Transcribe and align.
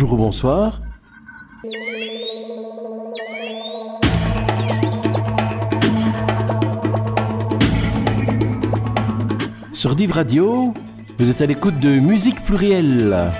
Bonjour 0.00 0.14
ou 0.14 0.22
bonsoir. 0.22 0.80
Sur 9.74 9.94
Div 9.94 10.12
Radio, 10.12 10.72
vous 11.18 11.28
êtes 11.28 11.42
à 11.42 11.46
l'écoute 11.46 11.78
de 11.80 12.00
Musique 12.00 12.42
Plurielle. 12.44 13.30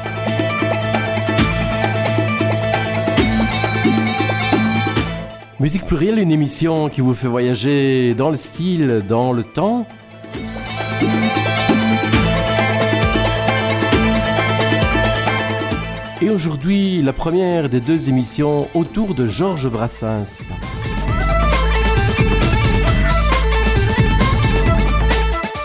Musique 5.61 5.87
Plurielle, 5.87 6.19
une 6.19 6.31
émission 6.31 6.91
qui 6.91 7.01
vous 7.01 7.15
fait 7.15 7.29
voyager 7.29 8.13
dans 8.13 8.29
le 8.29 8.37
style, 8.37 9.03
dans 9.09 9.33
le 9.33 9.45
temps. 9.45 9.87
Aujourd'hui, 16.31 17.03
la 17.03 17.13
première 17.13 17.69
des 17.69 17.81
deux 17.81 18.09
émissions 18.09 18.69
autour 18.75 19.17
de 19.17 19.27
Georges 19.27 19.69
Brassens. 19.69 20.51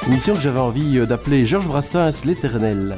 Émission 0.08 0.34
que 0.34 0.42
j'avais 0.42 0.60
envie 0.60 1.06
d'appeler 1.06 1.46
Georges 1.46 1.68
Brassens 1.68 2.26
l'éternel. 2.26 2.98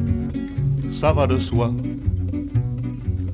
ça 0.91 1.13
va 1.13 1.25
de 1.25 1.39
soi. 1.39 1.71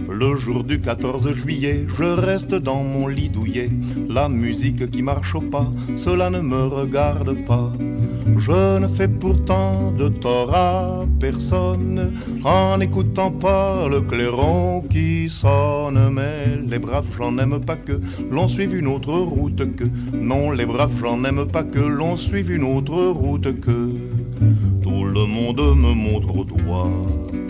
Le 0.09 0.35
jour 0.35 0.63
du 0.63 0.79
14 0.79 1.31
juillet, 1.33 1.85
je 1.97 2.03
reste 2.03 2.55
dans 2.55 2.83
mon 2.83 3.07
lit 3.07 3.29
douillet. 3.29 3.69
La 4.09 4.29
musique 4.29 4.89
qui 4.89 5.03
marche 5.03 5.35
au 5.35 5.41
pas, 5.41 5.67
cela 5.95 6.29
ne 6.29 6.39
me 6.39 6.65
regarde 6.65 7.33
pas. 7.45 7.71
Je 8.37 8.79
ne 8.79 8.87
fais 8.87 9.07
pourtant 9.07 9.91
de 9.91 10.07
tort 10.07 10.53
à 10.55 11.05
personne 11.19 12.13
en 12.43 12.77
n'écoutant 12.77 13.31
pas 13.31 13.87
le 13.89 14.01
clairon 14.01 14.83
qui 14.89 15.29
sonne. 15.29 15.99
Mais 16.13 16.59
les 16.67 16.79
braves, 16.79 17.05
j'en 17.17 17.37
aime 17.37 17.59
pas 17.59 17.75
que 17.75 17.99
l'on 18.31 18.47
suive 18.47 18.75
une 18.75 18.87
autre 18.87 19.13
route 19.13 19.75
que. 19.75 19.85
Non, 20.13 20.51
les 20.51 20.65
braves, 20.65 20.91
j'en 20.99 21.23
aime 21.23 21.45
pas 21.45 21.63
que 21.63 21.79
l'on 21.79 22.17
suive 22.17 22.51
une 22.51 22.63
autre 22.63 22.95
route 23.07 23.59
que. 23.59 23.91
Tout 24.81 25.03
le 25.03 25.25
monde 25.25 25.59
me 25.75 25.93
montre 25.93 26.35
au 26.35 26.43
doigt, 26.43 26.91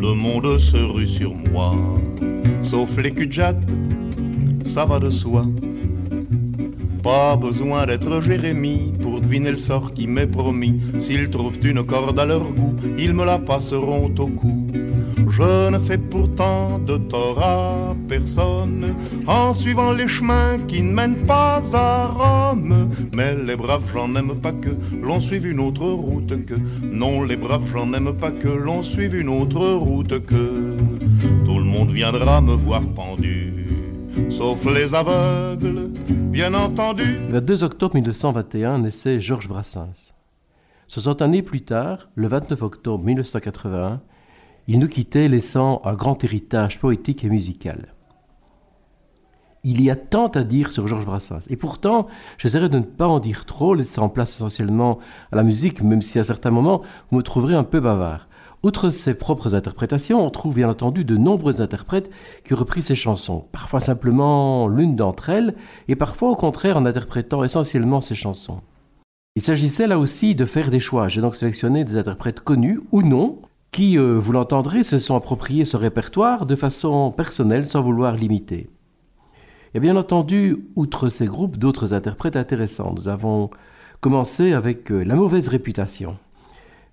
Le 0.00 0.14
monde 0.14 0.56
se 0.58 0.78
rue 0.78 1.06
sur 1.06 1.34
moi 1.34 1.74
sauf 2.62 2.96
les 2.98 3.10
cul 3.10 3.28
ça 4.64 4.84
va 4.84 4.98
de 4.98 5.10
soi. 5.10 5.44
Pas 7.02 7.36
besoin 7.36 7.84
d'être 7.86 8.20
Jérémie 8.20 8.92
pour 9.02 9.20
deviner 9.20 9.50
le 9.50 9.58
sort 9.58 9.92
qui 9.92 10.06
m'est 10.06 10.26
promis. 10.26 10.80
S'ils 10.98 11.28
trouvent 11.30 11.58
une 11.64 11.82
corde 11.82 12.18
à 12.18 12.24
leur 12.24 12.44
goût, 12.52 12.76
ils 12.98 13.12
me 13.12 13.24
la 13.24 13.38
passeront 13.38 14.12
au 14.16 14.26
cou. 14.26 14.69
Je 15.40 15.70
ne 15.70 15.78
fais 15.78 15.96
pourtant 15.96 16.78
de 16.78 16.98
tort 16.98 17.42
à 17.42 17.96
personne 18.06 18.94
en 19.26 19.54
suivant 19.54 19.90
les 19.90 20.06
chemins 20.06 20.58
qui 20.68 20.82
ne 20.82 20.92
mènent 20.92 21.24
pas 21.24 21.62
à 21.72 22.08
Rome. 22.08 22.90
Mais 23.16 23.34
les 23.34 23.56
braves, 23.56 23.90
j'en 23.90 24.14
aime 24.16 24.34
pas 24.38 24.52
que 24.52 24.68
l'on 25.02 25.18
suive 25.18 25.46
une 25.46 25.60
autre 25.60 25.86
route 25.86 26.44
que. 26.44 26.56
Non, 26.82 27.22
les 27.22 27.38
braves, 27.38 27.64
j'en 27.72 27.90
aime 27.94 28.12
pas 28.12 28.32
que 28.32 28.48
l'on 28.48 28.82
suive 28.82 29.14
une 29.14 29.30
autre 29.30 29.66
route 29.66 30.26
que. 30.26 30.76
Tout 31.46 31.58
le 31.58 31.64
monde 31.64 31.90
viendra 31.90 32.42
me 32.42 32.52
voir 32.52 32.82
pendu, 32.94 33.66
sauf 34.28 34.66
les 34.66 34.94
aveugles, 34.94 35.88
bien 36.30 36.52
entendu. 36.52 37.16
Le 37.30 37.40
2 37.40 37.64
octobre 37.64 37.94
1921 37.94 38.80
naissait 38.80 39.20
Georges 39.20 39.48
Brassens. 39.48 40.12
60 40.88 41.22
années 41.22 41.42
plus 41.42 41.62
tard, 41.62 42.10
le 42.14 42.28
29 42.28 42.62
octobre 42.62 43.02
1981, 43.04 44.02
il 44.70 44.78
nous 44.78 44.86
quittait 44.86 45.26
laissant 45.26 45.82
un 45.84 45.94
grand 45.94 46.22
héritage 46.22 46.78
poétique 46.78 47.24
et 47.24 47.28
musical. 47.28 47.92
Il 49.64 49.82
y 49.82 49.90
a 49.90 49.96
tant 49.96 50.28
à 50.28 50.44
dire 50.44 50.70
sur 50.70 50.86
Georges 50.86 51.06
Brassens. 51.06 51.48
Et 51.50 51.56
pourtant, 51.56 52.06
j'essaierai 52.38 52.68
de 52.68 52.78
ne 52.78 52.84
pas 52.84 53.08
en 53.08 53.18
dire 53.18 53.46
trop, 53.46 53.74
laissant 53.74 54.08
place 54.08 54.36
essentiellement 54.36 55.00
à 55.32 55.36
la 55.36 55.42
musique, 55.42 55.82
même 55.82 56.02
si 56.02 56.20
à 56.20 56.22
certains 56.22 56.52
moments, 56.52 56.82
vous 57.10 57.16
me 57.16 57.22
trouverez 57.24 57.56
un 57.56 57.64
peu 57.64 57.80
bavard. 57.80 58.28
Outre 58.62 58.90
ses 58.90 59.14
propres 59.14 59.56
interprétations, 59.56 60.24
on 60.24 60.30
trouve 60.30 60.54
bien 60.54 60.70
entendu 60.70 61.04
de 61.04 61.16
nombreux 61.16 61.60
interprètes 61.60 62.08
qui 62.44 62.54
ont 62.54 62.58
repris 62.58 62.82
ses 62.82 62.94
chansons, 62.94 63.46
parfois 63.50 63.80
simplement 63.80 64.68
l'une 64.68 64.94
d'entre 64.94 65.30
elles, 65.30 65.56
et 65.88 65.96
parfois 65.96 66.30
au 66.30 66.36
contraire 66.36 66.76
en 66.76 66.86
interprétant 66.86 67.42
essentiellement 67.42 68.00
ses 68.00 68.14
chansons. 68.14 68.60
Il 69.34 69.42
s'agissait 69.42 69.88
là 69.88 69.98
aussi 69.98 70.36
de 70.36 70.44
faire 70.44 70.70
des 70.70 70.80
choix. 70.80 71.08
J'ai 71.08 71.22
donc 71.22 71.34
sélectionné 71.34 71.84
des 71.84 71.96
interprètes 71.96 72.38
connus 72.38 72.80
ou 72.92 73.02
non, 73.02 73.40
qui, 73.72 73.98
euh, 73.98 74.18
vous 74.18 74.32
l'entendrez, 74.32 74.82
se 74.82 74.98
sont 74.98 75.16
appropriés 75.16 75.64
ce 75.64 75.76
répertoire 75.76 76.46
de 76.46 76.56
façon 76.56 77.12
personnelle 77.12 77.66
sans 77.66 77.82
vouloir 77.82 78.16
l'imiter. 78.16 78.68
Et 79.74 79.80
bien 79.80 79.96
entendu, 79.96 80.64
outre 80.74 81.08
ces 81.08 81.26
groupes, 81.26 81.56
d'autres 81.56 81.94
interprètes 81.94 82.36
intéressants. 82.36 82.92
Nous 82.96 83.08
avons 83.08 83.50
commencé 84.00 84.52
avec 84.52 84.90
euh, 84.90 85.04
La 85.04 85.14
mauvaise 85.14 85.48
réputation. 85.48 86.18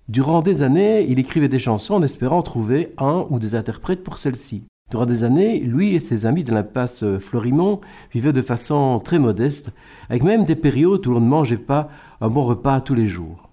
Durant 0.08 0.40
des 0.40 0.62
années, 0.62 1.04
il 1.08 1.18
écrivait 1.18 1.48
des 1.48 1.58
chansons 1.58 1.94
en 1.94 2.02
espérant 2.02 2.42
trouver 2.42 2.94
un 2.98 3.26
ou 3.30 3.38
des 3.38 3.56
interprètes 3.56 4.04
pour 4.04 4.18
celles-ci. 4.18 4.62
Durant 4.90 5.04
des 5.04 5.22
années, 5.22 5.60
lui 5.60 5.94
et 5.94 6.00
ses 6.00 6.24
amis 6.24 6.44
de 6.44 6.52
l'impasse 6.54 7.04
Florimont 7.18 7.80
vivaient 8.10 8.32
de 8.32 8.40
façon 8.40 9.00
très 9.04 9.18
modeste, 9.18 9.68
avec 10.08 10.22
même 10.22 10.46
des 10.46 10.56
périodes 10.56 11.06
où 11.06 11.12
l'on 11.12 11.20
ne 11.20 11.28
mangeait 11.28 11.58
pas 11.58 11.90
un 12.22 12.28
bon 12.28 12.44
repas 12.44 12.80
tous 12.80 12.94
les 12.94 13.06
jours. 13.06 13.50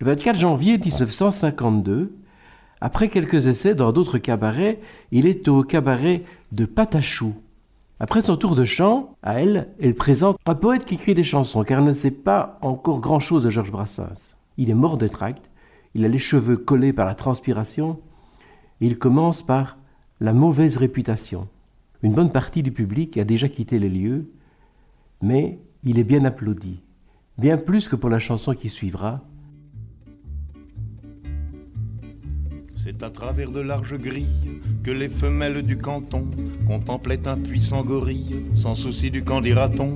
Le 0.00 0.06
24 0.06 0.40
janvier 0.40 0.78
1952, 0.78 2.12
après 2.82 3.08
quelques 3.08 3.46
essais 3.46 3.76
dans 3.76 3.92
d'autres 3.92 4.18
cabarets, 4.18 4.80
il 5.12 5.28
est 5.28 5.46
au 5.46 5.62
cabaret 5.62 6.24
de 6.50 6.64
Patachou. 6.64 7.32
Après 8.00 8.22
son 8.22 8.36
tour 8.36 8.56
de 8.56 8.64
chant, 8.64 9.14
à 9.22 9.40
elle, 9.40 9.68
elle 9.80 9.94
présente 9.94 10.36
un 10.46 10.56
poète 10.56 10.84
qui 10.84 10.94
écrit 10.94 11.14
des 11.14 11.22
chansons, 11.22 11.62
car 11.62 11.78
elle 11.78 11.84
ne 11.84 11.92
sait 11.92 12.10
pas 12.10 12.58
encore 12.60 13.00
grand-chose 13.00 13.44
de 13.44 13.50
Georges 13.50 13.70
Brassens. 13.70 14.34
Il 14.56 14.68
est 14.68 14.74
mort 14.74 14.98
de 14.98 15.06
tract, 15.06 15.48
il 15.94 16.04
a 16.04 16.08
les 16.08 16.18
cheveux 16.18 16.56
collés 16.56 16.92
par 16.92 17.06
la 17.06 17.14
transpiration, 17.14 18.00
et 18.80 18.86
il 18.86 18.98
commence 18.98 19.44
par 19.44 19.78
la 20.18 20.32
mauvaise 20.32 20.76
réputation. 20.76 21.46
Une 22.02 22.14
bonne 22.14 22.32
partie 22.32 22.64
du 22.64 22.72
public 22.72 23.16
a 23.16 23.22
déjà 23.22 23.48
quitté 23.48 23.78
les 23.78 23.90
lieux, 23.90 24.28
mais 25.20 25.60
il 25.84 26.00
est 26.00 26.04
bien 26.04 26.24
applaudi, 26.24 26.80
bien 27.38 27.58
plus 27.58 27.86
que 27.86 27.94
pour 27.94 28.10
la 28.10 28.18
chanson 28.18 28.54
qui 28.54 28.68
suivra. 28.68 29.20
C'est 32.84 33.04
à 33.04 33.10
travers 33.10 33.52
de 33.52 33.60
larges 33.60 33.96
grilles 33.96 34.60
que 34.82 34.90
les 34.90 35.08
femelles 35.08 35.62
du 35.62 35.78
canton 35.78 36.28
contemplaient 36.66 37.28
un 37.28 37.36
puissant 37.36 37.84
gorille, 37.84 38.44
sans 38.56 38.74
souci 38.74 39.12
du 39.12 39.22
camp 39.22 39.40
dira-t-on. 39.40 39.94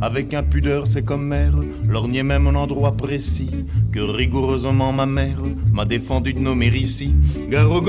Avec 0.00 0.32
impudeur, 0.32 0.86
c'est 0.86 1.04
comme 1.04 1.26
mère, 1.26 1.52
lorgnait 1.86 2.22
même 2.22 2.46
un 2.46 2.54
endroit 2.54 2.96
précis 2.96 3.50
que 3.92 4.00
rigoureusement 4.00 4.90
ma 4.90 5.04
mère 5.04 5.42
m'a 5.70 5.84
défendu 5.84 6.32
de 6.32 6.38
nommer 6.38 6.68
ici. 6.68 7.14
Gare 7.50 7.82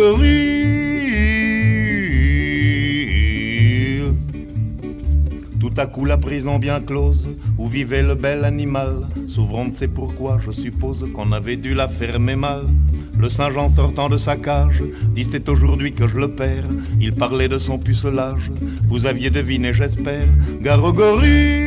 à 5.77 5.86
coup 5.86 6.06
la 6.06 6.18
prison 6.18 6.57
bien 6.60 6.80
close, 6.80 7.30
où 7.57 7.68
vivait 7.68 8.04
le 8.04 8.16
bel 8.16 8.45
animal, 8.45 9.07
s'ouvrant 9.27 9.68
ses 9.74 9.88
pourquoi, 9.88 10.39
je 10.45 10.51
suppose 10.51 11.07
qu'on 11.13 11.31
avait 11.31 11.57
dû 11.57 11.74
la 11.74 11.88
fermer 11.88 12.36
mal. 12.36 12.63
Le 13.18 13.30
Saint-Jean 13.30 13.68
sortant 13.68 14.10
de 14.10 14.18
sa 14.18 14.36
cage, 14.36 14.83
dit 15.13 15.27
c'est 15.30 15.50
aujourd'hui 15.50 15.94
que 15.94 16.07
je 16.07 16.18
le 16.18 16.30
perds. 16.30 16.69
Il 17.00 17.13
parlait 17.13 17.48
de 17.48 17.57
son 17.57 17.77
pucelage, 17.77 18.51
vous 18.88 19.06
aviez 19.06 19.30
deviné, 19.30 19.74
j'espère. 19.74 20.27
Garogorie 20.62 21.66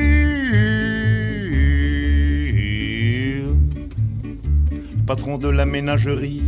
patron 5.08 5.38
de 5.38 5.48
la 5.48 5.64
ménagerie, 5.64 6.42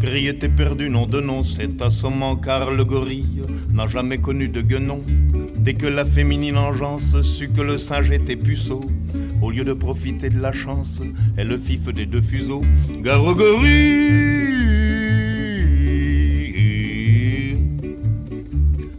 criait 0.00 0.30
était 0.30 0.48
perdu, 0.48 0.88
nom 0.88 1.04
de 1.04 1.20
nom, 1.20 1.44
c'est 1.44 1.82
assommant 1.82 2.34
car 2.34 2.70
le 2.70 2.82
gorille 2.82 3.42
n'a 3.74 3.86
jamais 3.88 4.16
connu 4.16 4.48
de 4.48 4.62
guenon. 4.62 5.02
Dès 5.66 5.74
que 5.74 5.88
la 5.88 6.04
féminine 6.04 6.58
engeance 6.58 7.20
sut 7.22 7.52
que 7.52 7.60
le 7.60 7.76
singe 7.76 8.12
était 8.12 8.36
puceau, 8.36 8.82
au 9.42 9.50
lieu 9.50 9.64
de 9.64 9.72
profiter 9.72 10.28
de 10.28 10.38
la 10.38 10.52
chance, 10.52 11.02
elle 11.36 11.48
le 11.48 11.58
fif 11.58 11.92
des 11.92 12.06
deux 12.06 12.20
fuseaux. 12.20 12.62
Garogorie 13.02 13.66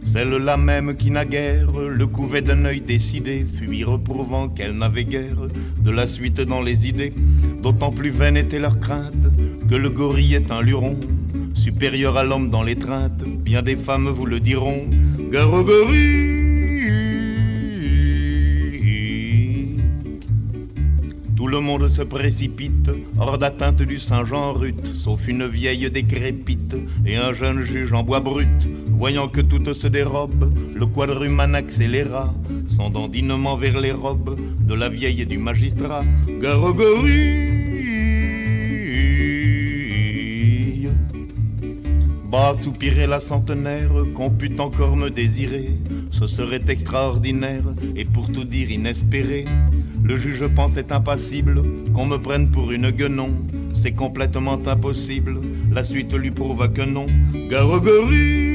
Celle-là 0.04 0.58
même 0.58 0.94
qui 0.94 1.10
naguère 1.10 1.70
le 1.72 2.06
couvait 2.06 2.42
d'un 2.42 2.66
œil 2.66 2.82
décidé, 2.82 3.46
fut 3.50 3.82
reprouvant 3.84 4.50
qu'elle 4.50 4.76
n'avait 4.76 5.04
guère 5.04 5.48
de 5.78 5.90
la 5.90 6.06
suite 6.06 6.42
dans 6.42 6.60
les 6.60 6.86
idées. 6.86 7.14
D'autant 7.62 7.92
plus 7.92 8.10
vaine 8.10 8.36
était 8.36 8.58
leur 8.58 8.78
crainte 8.78 9.14
que 9.70 9.74
le 9.74 9.88
gorille 9.88 10.34
est 10.34 10.50
un 10.50 10.60
luron, 10.60 11.00
supérieur 11.54 12.18
à 12.18 12.24
l'homme 12.24 12.50
dans 12.50 12.62
l'étreinte. 12.62 13.24
Bien 13.24 13.62
des 13.62 13.76
femmes 13.76 14.10
vous 14.10 14.26
le 14.26 14.38
diront. 14.38 14.82
Gare 15.32 15.64
le 21.48 21.60
monde 21.60 21.88
se 21.88 22.02
précipite, 22.02 22.90
hors 23.18 23.38
d'atteinte 23.38 23.80
du 23.80 23.98
Saint-Jean 23.98 24.52
rut, 24.52 24.86
sauf 24.92 25.28
une 25.28 25.46
vieille 25.46 25.90
décrépite 25.90 26.76
et 27.06 27.16
un 27.16 27.32
jeune 27.32 27.64
juge 27.64 27.92
en 27.94 28.02
bois 28.02 28.20
brut. 28.20 28.68
Voyant 28.88 29.28
que 29.28 29.40
tout 29.40 29.72
se 29.72 29.86
dérobe, 29.86 30.52
le 30.74 30.86
quadruman 30.86 31.54
accéléra 31.54 32.34
son 32.68 32.90
dandinement 32.90 33.56
vers 33.56 33.80
les 33.80 33.92
robes 33.92 34.38
de 34.60 34.74
la 34.74 34.90
vieille 34.90 35.22
et 35.22 35.26
du 35.26 35.38
magistrat. 35.38 36.04
Garogorie 36.40 37.48
Bas 42.30 42.54
soupirait 42.60 43.06
la 43.06 43.20
centenaire 43.20 43.90
qu'on 44.14 44.28
put 44.28 44.60
encore 44.60 44.98
me 44.98 45.08
désirer. 45.08 45.70
Ce 46.10 46.26
serait 46.26 46.60
extraordinaire 46.68 47.64
et 47.96 48.04
pour 48.04 48.30
tout 48.30 48.44
dire 48.44 48.70
inespéré. 48.70 49.46
Le 50.08 50.16
juge 50.16 50.46
pensait 50.46 50.90
impassible 50.90 51.62
qu'on 51.92 52.06
me 52.06 52.16
prenne 52.16 52.50
pour 52.50 52.72
une 52.72 52.90
guenon. 52.90 53.28
C'est 53.74 53.92
complètement 53.92 54.58
impossible, 54.66 55.38
la 55.70 55.84
suite 55.84 56.14
lui 56.14 56.30
prouva 56.30 56.68
que 56.68 56.80
non. 56.80 57.04
Garogorie 57.50 58.48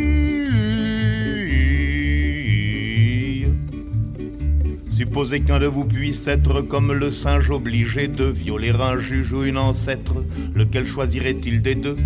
Supposez 4.89 5.41
qu'un 5.41 5.59
de 5.59 5.67
vous 5.67 5.85
puisse 5.85 6.27
être 6.27 6.61
comme 6.61 6.91
le 6.91 7.11
singe 7.11 7.51
obligé 7.51 8.07
de 8.07 8.25
violer 8.25 8.71
un 8.71 8.99
juge 8.99 9.31
ou 9.31 9.43
une 9.43 9.59
ancêtre, 9.59 10.23
lequel 10.55 10.87
choisirait-il 10.87 11.61
des 11.61 11.75
deux? 11.75 11.97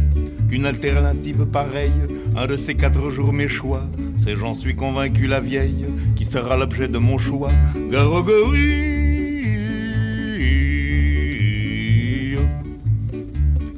Qu'une 0.50 0.65
alternative 0.65 1.45
pareille, 1.45 1.91
un 2.35 2.47
de 2.47 2.57
ces 2.57 2.75
quatre 2.75 3.09
jours 3.11 3.31
mes 3.31 3.47
choix, 3.47 3.83
c'est 4.17 4.35
j'en 4.35 4.55
suis 4.55 4.75
convaincu 4.75 5.25
la 5.27 5.39
vieille, 5.39 5.85
qui 6.17 6.25
sera 6.25 6.57
l'objet 6.57 6.89
de 6.89 6.97
mon 6.97 7.17
choix. 7.17 7.51
Garogorie 7.89 8.96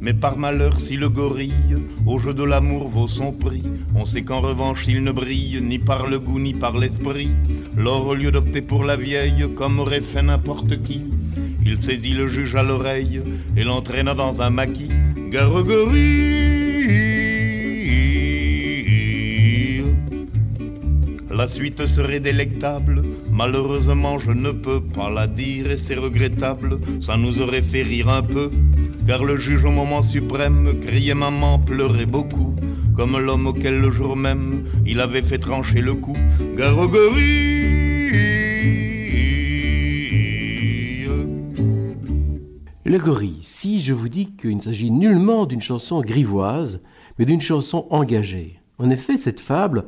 Mais 0.10 0.16
par 0.16 0.40
malheur, 0.40 0.80
si 0.80 0.98
le 0.98 1.08
gorille 1.08 1.78
au 2.08 2.18
jeu 2.18 2.34
de 2.34 2.42
l'amour 2.42 2.90
vaut 2.90 3.08
son 3.08 3.32
prix, 3.32 3.62
on 3.94 4.06
sait 4.06 4.24
qu'en 4.24 4.42
revanche 4.42 4.88
il 4.88 5.04
ne 5.04 5.12
brille 5.12 5.62
ni 5.62 5.78
par 5.78 6.08
le 6.08 6.18
goût 6.18 6.40
ni 6.40 6.56
par 6.56 6.80
l'esprit. 6.80 7.30
Lors, 7.78 8.08
au 8.08 8.16
lieu 8.16 8.32
d'opter 8.32 8.64
pour 8.64 8.84
la 8.84 8.96
vieille, 8.96 9.46
comme 9.56 9.80
aurait 9.80 10.02
fait 10.02 10.24
n'importe 10.24 10.82
qui, 10.82 11.04
il 11.64 11.78
saisit 11.78 12.16
le 12.16 12.26
juge 12.26 12.56
à 12.56 12.64
l'oreille 12.64 13.22
et 13.56 13.64
l'entraîna 13.64 14.16
dans 14.16 14.42
un 14.42 14.50
maquis. 14.50 14.90
Garogorie 15.30 16.40
La 21.30 21.48
suite 21.48 21.86
serait 21.86 22.20
délectable, 22.20 23.04
malheureusement 23.32 24.18
je 24.18 24.32
ne 24.32 24.52
peux 24.52 24.82
pas 24.82 25.12
la 25.12 25.28
dire 25.28 25.70
et 25.70 25.78
c'est 25.78 25.96
regrettable, 25.96 26.80
ça 27.00 27.16
nous 27.16 27.40
aurait 27.42 27.62
fait 27.62 27.84
rire 27.84 28.10
un 28.10 28.24
peu 28.24 28.50
car 29.08 29.24
le 29.24 29.38
juge 29.38 29.66
au 29.66 29.72
moment 29.72 30.02
suprême 30.02 30.80
criait 30.82 31.16
maman, 31.16 31.60
pleurait 31.60 32.06
beaucoup, 32.06 32.56
comme 32.96 33.18
l'homme 33.18 33.48
auquel 33.48 33.82
le 33.82 33.92
jour 33.92 34.16
même 34.16 34.66
il 34.86 35.00
avait 35.00 35.22
fait 35.22 35.40
trancher 35.40 35.82
le 35.82 35.96
cou. 35.96 36.16
Garogorie 36.58 37.60
Le 42.90 42.98
gorille, 42.98 43.38
si 43.42 43.82
je 43.82 43.94
vous 43.94 44.10
dis 44.10 44.32
qu'il 44.32 44.56
ne 44.56 44.62
s'agit 44.62 44.90
nullement 44.90 45.46
d'une 45.46 45.62
chanson 45.62 46.02
grivoise, 46.02 46.82
mais 47.20 47.26
d'une 47.26 47.40
chanson 47.40 47.86
engagée. 47.92 48.60
En 48.80 48.90
effet, 48.90 49.16
cette 49.16 49.42
fable, 49.42 49.86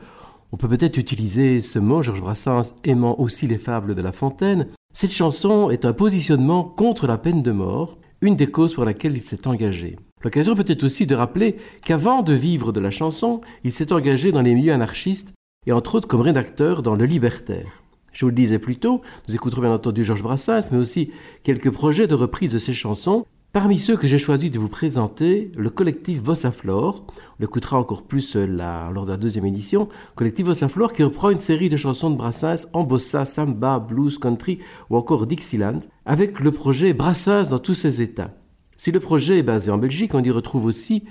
on 0.51 0.57
peut 0.57 0.67
peut-être 0.67 0.97
utiliser 0.97 1.61
ce 1.61 1.79
mot, 1.79 2.03
Georges 2.03 2.21
Brassens 2.21 2.75
aimant 2.83 3.19
aussi 3.19 3.47
les 3.47 3.57
fables 3.57 3.95
de 3.95 4.01
La 4.03 4.11
Fontaine, 4.11 4.67
cette 4.93 5.13
chanson 5.13 5.71
est 5.71 5.85
un 5.85 5.93
positionnement 5.93 6.63
contre 6.63 7.07
la 7.07 7.17
peine 7.17 7.41
de 7.41 7.51
mort, 7.51 7.97
une 8.21 8.35
des 8.35 8.47
causes 8.47 8.73
pour 8.73 8.85
laquelle 8.85 9.15
il 9.15 9.21
s'est 9.21 9.47
engagé. 9.47 9.97
L'occasion 10.23 10.55
peut-être 10.55 10.83
aussi 10.83 11.07
de 11.07 11.15
rappeler 11.15 11.57
qu'avant 11.83 12.21
de 12.21 12.33
vivre 12.33 12.71
de 12.71 12.79
la 12.79 12.91
chanson, 12.91 13.41
il 13.63 13.71
s'est 13.71 13.91
engagé 13.91 14.31
dans 14.31 14.41
les 14.41 14.53
milieux 14.53 14.73
anarchistes 14.73 15.33
et 15.65 15.71
entre 15.71 15.95
autres 15.95 16.07
comme 16.07 16.21
rédacteur 16.21 16.83
dans 16.83 16.95
Le 16.95 17.05
Libertaire. 17.05 17.83
Je 18.13 18.25
vous 18.25 18.29
le 18.29 18.35
disais 18.35 18.59
plus 18.59 18.77
tôt, 18.77 19.01
nous 19.27 19.35
écouterons 19.35 19.61
bien 19.61 19.73
entendu 19.73 20.03
Georges 20.03 20.23
Brassens, 20.23 20.69
mais 20.71 20.77
aussi 20.77 21.11
quelques 21.43 21.71
projets 21.71 22.07
de 22.07 22.15
reprise 22.15 22.51
de 22.51 22.59
ses 22.59 22.73
chansons, 22.73 23.25
Parmi 23.53 23.79
ceux 23.79 23.97
que 23.97 24.07
j'ai 24.07 24.17
choisi 24.17 24.49
de 24.49 24.57
vous 24.57 24.69
présenter, 24.69 25.51
le 25.57 25.69
collectif 25.69 26.23
Bossa 26.23 26.51
Flore, 26.51 27.05
on 27.09 27.41
l'écoutera 27.41 27.77
encore 27.77 28.03
plus 28.03 28.37
euh, 28.37 28.45
lors 28.45 29.05
de 29.05 29.11
la 29.11 29.17
deuxième 29.17 29.45
édition, 29.45 29.89
collectif 30.15 30.45
Bossa 30.45 30.69
Flore 30.69 30.93
qui 30.93 31.03
reprend 31.03 31.31
une 31.31 31.37
série 31.37 31.67
de 31.67 31.75
chansons 31.75 32.09
de 32.09 32.15
Brassens 32.15 32.69
en 32.71 32.83
bossa, 32.83 33.25
samba, 33.25 33.79
blues, 33.79 34.19
country 34.19 34.59
ou 34.89 34.95
encore 34.95 35.27
Dixieland, 35.27 35.81
avec 36.05 36.39
le 36.39 36.51
projet 36.51 36.93
Brassens 36.93 37.49
dans 37.49 37.59
tous 37.59 37.73
ses 37.73 38.01
états. 38.01 38.33
Si 38.77 38.93
le 38.93 39.01
projet 39.01 39.39
est 39.39 39.43
basé 39.43 39.69
en 39.69 39.77
Belgique, 39.77 40.15
on 40.15 40.23
y 40.23 40.31
retrouve 40.31 40.63
aussi 40.63 41.03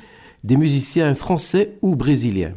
des 0.42 0.56
musiciens 0.56 1.12
français 1.14 1.76
ou 1.82 1.94
brésiliens. 1.94 2.54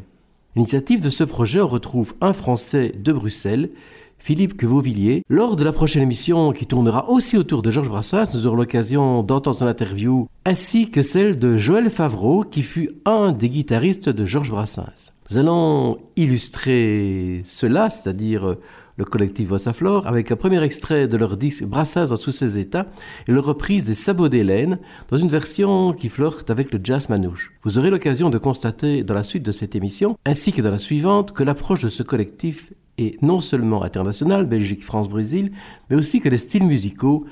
L'initiative 0.56 1.02
de 1.02 1.10
ce 1.10 1.26
projet, 1.26 1.60
on 1.60 1.68
retrouve 1.68 2.14
un 2.22 2.32
Français 2.32 2.94
de 2.98 3.12
Bruxelles, 3.12 3.72
Philippe 4.20 4.56
Quevauvilliers. 4.56 5.24
Lors 5.30 5.56
de 5.56 5.64
la 5.64 5.74
prochaine 5.74 6.04
émission 6.04 6.52
qui 6.52 6.66
tournera 6.66 7.10
aussi 7.10 7.38
autour 7.38 7.62
de 7.62 7.72
Georges 7.72 7.90
Brassens, 7.90 8.34
nous 8.34 8.48
aurons 8.48 8.56
l'occasion 8.56 9.24
d'entendre 9.24 9.58
son 9.58 9.68
interview 9.68 10.28
ainsi 10.46 10.90
que 10.90 11.02
celle 11.02 11.38
de 11.38 11.58
Joël 11.58 11.90
Favreau 11.90 12.44
qui 12.44 12.64
fut 12.64 12.92
un 13.06 13.32
des 13.32 13.50
guitaristes 13.50 14.10
de 14.10 14.26
Georges 14.26 14.52
Brassens. 14.52 15.12
Nous 15.30 15.38
allons 15.38 15.98
illustrer 16.16 17.42
cela, 17.46 17.90
c'est-à-dire 17.90 18.58
le 18.98 19.06
collectif 19.06 19.48
Vossaflore, 19.50 20.08
avec 20.08 20.32
un 20.32 20.36
premier 20.36 20.62
extrait 20.62 21.08
de 21.08 21.18
leur 21.18 21.38
disque 21.38 21.66
Brassens 21.66 22.08
dans 22.08 22.18
tous 22.18 22.32
ses 22.32 22.60
états 22.60 22.86
et 23.28 23.32
leur 23.32 23.46
reprise 23.46 23.86
des 23.86 23.96
Sabots 23.96 24.30
d'Hélène 24.30 24.80
dans 25.10 25.18
une 25.18 25.30
version 25.30 25.94
qui 25.94 26.10
flirte 26.10 26.50
avec 26.52 26.72
le 26.72 26.80
jazz 26.84 27.10
manouche. 27.10 27.54
Vous 27.64 27.78
aurez 27.78 27.90
l'occasion 27.90 28.30
de 28.30 28.38
constater 28.38 29.04
dans 29.04 29.14
la 29.14 29.24
suite 29.24 29.44
de 29.44 29.52
cette 29.52 29.76
émission, 29.76 30.18
ainsi 30.26 30.52
que 30.52 30.62
dans 30.62 30.72
la 30.72 30.78
suivante, 30.78 31.32
que 31.32 31.44
l'approche 31.44 31.82
de 31.82 31.90
ce 31.90 32.04
collectif 32.04 32.74
et 32.98 33.18
non 33.22 33.40
seulement 33.40 33.84
international, 33.84 34.46
Belgique, 34.46 34.84
France, 34.84 35.10
Brésil, 35.10 35.52
mais 35.90 35.96
aussi 35.96 36.20
que 36.20 36.30
les 36.30 36.38
styles 36.38 36.66
musicaux 36.66 37.26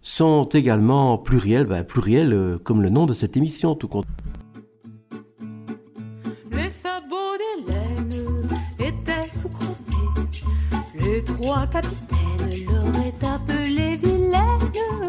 sont 0.00 0.44
également 0.44 1.18
pluriels, 1.18 1.66
ben, 1.66 1.84
pluriels 1.84 2.32
euh, 2.32 2.58
comme 2.58 2.82
le 2.82 2.90
nom 2.90 3.06
de 3.06 3.14
cette 3.14 3.36
émission 3.36 3.74
tout 3.74 3.88
compte. 3.88 4.06
Les 6.50 6.70
sabots 6.70 7.36
d'Hélène 7.38 8.48
étaient 8.78 9.30
tout 9.40 9.48
crottés. 9.48 10.32
Les 11.00 11.22
trois 11.22 11.66
capitaines 11.66 12.66
l'auraient 12.66 13.14
appelé 13.22 13.96
vilaine. 13.96 14.32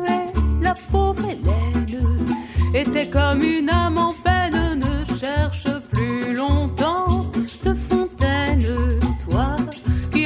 Et 0.07 0.63
la 0.63 0.75
pauvre 0.91 1.23
Hélène 1.27 2.27
était 2.73 3.09
comme 3.09 3.41
une 3.41 3.69
âme 3.69 3.97
en 3.97 4.13
peine, 4.13 4.79
ne 4.79 5.15
cherche 5.15 5.72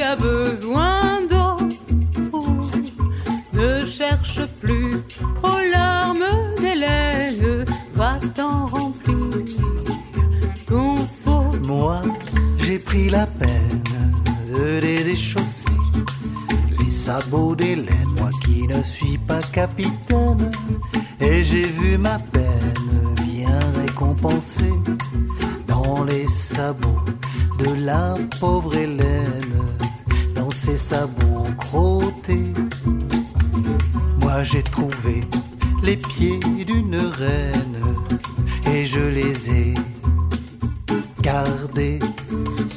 a 0.08 0.16
besoin 0.16 1.26
d'eau. 1.28 1.56
Ne 3.52 3.84
cherche 3.84 4.40
plus 4.60 4.94
aux 5.42 5.62
larmes 5.74 6.30
d'Hélène, 6.60 7.64
va 7.94 8.18
t'en 8.34 8.66
remplir 8.66 9.44
ton 10.66 11.04
seau. 11.04 11.42
Moi, 11.62 12.00
j'ai 12.58 12.78
pris 12.78 13.10
la 13.10 13.26
peine 13.26 13.82
de 14.50 14.78
les 14.84 15.04
déchausser. 15.04 15.78
Les 16.78 16.90
sabots 16.90 17.54
d'Hélène, 17.54 18.12
moi 18.16 18.30
qui 18.42 18.66
ne 18.66 18.82
suis 18.82 19.18
pas 19.18 19.42
capitaine, 19.52 20.50
et 21.20 21.44
j'ai 21.44 21.66
vu 21.66 21.98
ma 21.98 22.18
peine 22.18 23.14
bien 23.26 23.60
récompensée 23.82 24.78
dans 25.66 26.04
les 26.04 26.26
sabots 26.28 27.04
de 27.58 27.70
la 27.84 28.14
pauvre 28.40 28.74
Hélène, 28.74 29.67
ses 30.68 30.76
sabots 30.76 31.46
crottés. 31.56 32.52
Moi 34.20 34.42
j'ai 34.42 34.62
trouvé 34.62 35.24
les 35.82 35.96
pieds 35.96 36.40
d'une 36.66 36.96
reine 36.96 37.78
et 38.72 38.84
je 38.84 39.00
les 39.00 39.50
ai 39.50 39.74
gardés. 41.22 42.00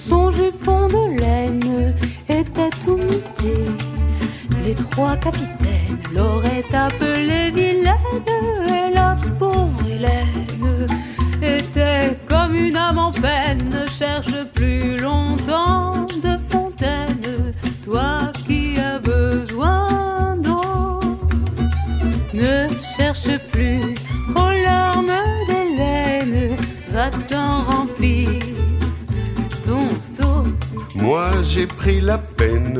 Son 0.08 0.30
jupon 0.30 0.88
de 0.88 1.20
laine 1.20 1.96
était 2.30 2.76
tout. 2.84 3.00
Les 4.66 4.76
trois 4.76 5.18
capitaines 5.18 6.00
l'auraient 6.14 6.72
appelé 6.74 7.52
vilaine 7.52 8.26
et 8.68 8.94
la 8.94 9.18
pauvre 9.40 9.84
Hélène 9.94 10.88
était 11.42 12.18
comme 12.30 12.54
une 12.56 12.78
âme 12.78 13.00
en 13.00 13.12
peine. 13.12 13.62
Ne 13.70 13.86
cherche 13.88 14.38
plus 14.54 14.98
longtemps 14.98 16.08
toi 17.84 18.32
qui 18.46 18.78
as 18.80 19.00
besoin 19.00 20.38
d'eau. 20.38 21.00
Ne 22.34 22.68
cherche 22.96 23.38
plus 23.52 23.82
aux 24.36 24.64
larmes 24.64 25.22
d'Hélène, 25.48 26.56
va-t'en 26.90 27.64
remplir 27.64 28.30
ton 29.66 29.90
seau. 30.00 30.44
Moi 30.96 31.32
j'ai 31.44 31.68
pris 31.68 32.02
la 32.02 32.18
peine 32.18 32.80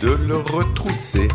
de 0.00 0.10
le 0.28 0.36
retrousser. 0.36 1.28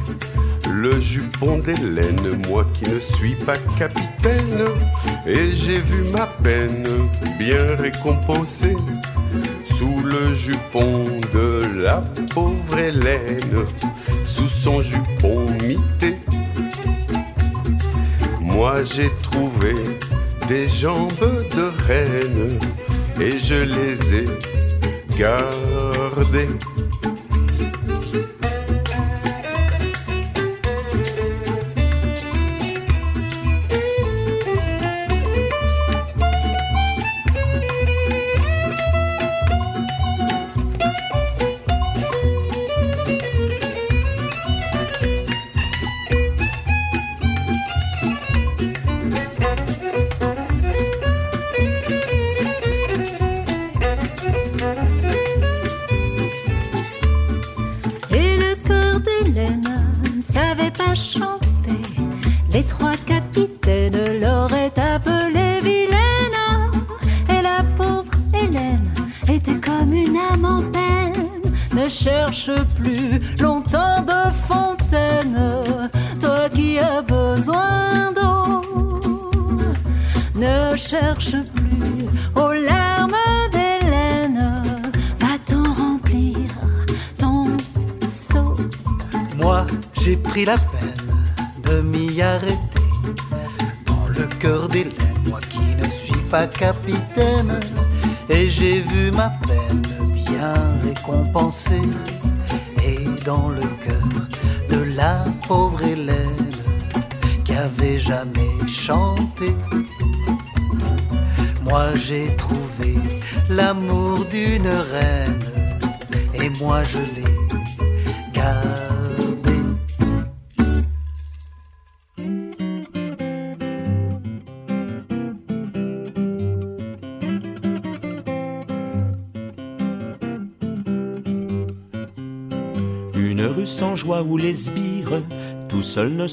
Le 0.71 0.99
jupon 0.99 1.59
d'Hélène, 1.59 2.41
moi 2.47 2.65
qui 2.73 2.89
ne 2.89 2.99
suis 2.99 3.35
pas 3.35 3.57
capitaine, 3.77 4.65
et 5.25 5.51
j'ai 5.53 5.79
vu 5.79 6.03
ma 6.11 6.25
peine 6.25 6.87
bien 7.37 7.75
récompensée 7.77 8.75
sous 9.83 10.01
le 10.03 10.33
jupon 10.33 11.03
de 11.33 11.65
la 11.81 12.01
pauvre 12.33 12.77
Hélène, 12.77 13.65
sous 14.23 14.47
son 14.47 14.81
jupon 14.81 15.45
mité. 15.61 16.15
Moi 18.39 18.75
j'ai 18.85 19.11
trouvé 19.21 19.73
des 20.47 20.69
jambes 20.69 21.27
de 21.57 21.65
reine 21.85 22.59
et 23.19 23.39
je 23.39 23.59
les 23.75 23.97
ai 24.21 24.25
gardées. 25.17 26.53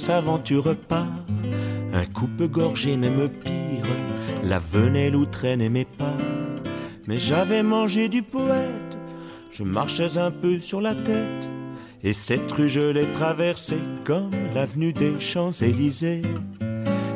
S'aventurent 0.00 0.76
pas. 0.76 1.08
Un 1.92 2.06
coupe-gorge 2.06 2.86
et 2.86 2.96
même 2.96 3.28
pire, 3.28 3.84
la 4.42 4.58
venelle 4.58 5.14
où 5.14 5.26
traînaient 5.26 5.68
mes 5.68 5.84
pas. 5.84 6.16
Mais 7.06 7.18
j'avais 7.18 7.62
mangé 7.62 8.08
du 8.08 8.22
poète, 8.22 8.98
je 9.52 9.62
marchais 9.62 10.16
un 10.16 10.30
peu 10.30 10.58
sur 10.58 10.80
la 10.80 10.94
tête. 10.94 11.50
Et 12.02 12.14
cette 12.14 12.50
rue 12.52 12.68
je 12.68 12.80
l'ai 12.80 13.12
traversée 13.12 13.82
comme 14.04 14.30
l'avenue 14.54 14.94
des 14.94 15.20
Champs-Élysées. 15.20 16.22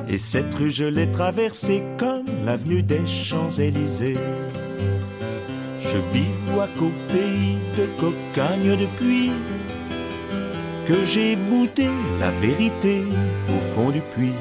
Et 0.06 0.18
cette 0.18 0.52
rue 0.54 0.70
je 0.70 0.84
l'ai 0.84 1.10
traversée 1.10 1.82
comme 1.96 2.26
l'avenue 2.44 2.82
des 2.82 3.06
Champs-Élysées. 3.06 4.18
Je 5.80 5.98
bivouac 6.12 6.76
au 6.82 6.92
pays 7.10 7.56
de 7.78 7.86
cocagne 7.98 8.76
depuis 8.76 9.30
que 10.86 11.04
j'ai 11.04 11.34
bouté 11.36 11.88
la 12.20 12.30
vérité 12.30 13.02
au 13.48 13.60
fond 13.74 13.90
du 13.90 14.00
puits. 14.00 14.32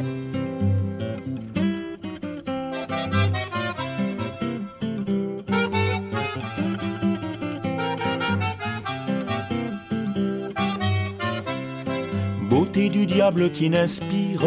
Beauté 12.50 12.90
du 12.90 13.06
diable 13.06 13.52
qui 13.52 13.70
n'inspire 13.70 14.44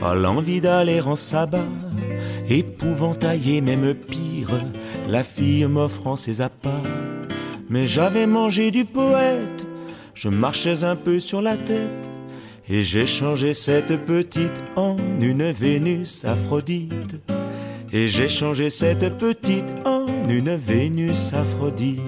pas 0.00 0.14
l'envie 0.14 0.60
d'aller 0.60 1.00
en 1.00 1.16
sabbat, 1.16 1.64
épouvantaillé 2.48 3.60
même 3.60 3.94
pire, 3.94 4.50
la 5.08 5.22
fille 5.22 5.66
m'offrant 5.66 6.16
ses 6.16 6.40
appâts. 6.40 6.82
Mais 7.68 7.86
j'avais 7.86 8.26
mangé 8.26 8.70
du 8.70 8.84
poète, 8.84 9.51
je 10.22 10.28
marchais 10.28 10.84
un 10.84 10.94
peu 10.94 11.18
sur 11.18 11.42
la 11.42 11.56
tête, 11.56 12.08
et 12.68 12.84
j'ai 12.84 13.06
changé 13.06 13.54
cette 13.54 13.96
petite 14.04 14.62
en 14.76 14.96
une 15.20 15.50
Vénus 15.50 16.24
Aphrodite. 16.24 17.16
Et 17.92 18.06
j'ai 18.06 18.28
changé 18.28 18.70
cette 18.70 19.18
petite 19.18 19.74
en 19.84 20.06
une 20.28 20.54
Vénus 20.54 21.34
Aphrodite. 21.34 21.98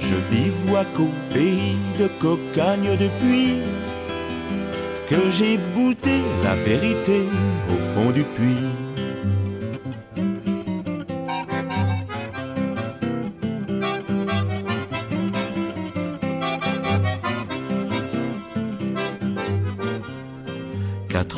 Je 0.00 0.14
bivouac 0.30 0.88
au 0.98 1.08
pays 1.32 1.76
de 1.98 2.08
cocagne 2.20 2.90
depuis 3.00 3.56
que 5.08 5.30
j'ai 5.30 5.56
bouté 5.74 6.20
la 6.44 6.56
vérité 6.56 7.22
au 7.70 7.94
fond 7.94 8.10
du 8.10 8.22
puits. 8.22 8.79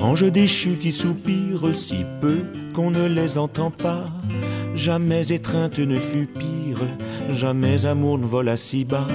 Anges 0.03 0.31
déchus 0.31 0.77
qui 0.81 0.93
soupirent 0.93 1.75
si 1.75 2.05
peu 2.21 2.45
qu'on 2.75 2.91
ne 2.91 3.07
les 3.07 3.39
entend 3.39 3.71
pas. 3.71 4.07
Jamais 4.75 5.33
étreinte 5.33 5.79
ne 5.79 5.99
fut 5.99 6.27
pire, 6.27 6.81
jamais 7.31 7.87
amour 7.87 8.19
ne 8.19 8.27
vola 8.27 8.57
si 8.57 8.85
bas. 8.85 9.09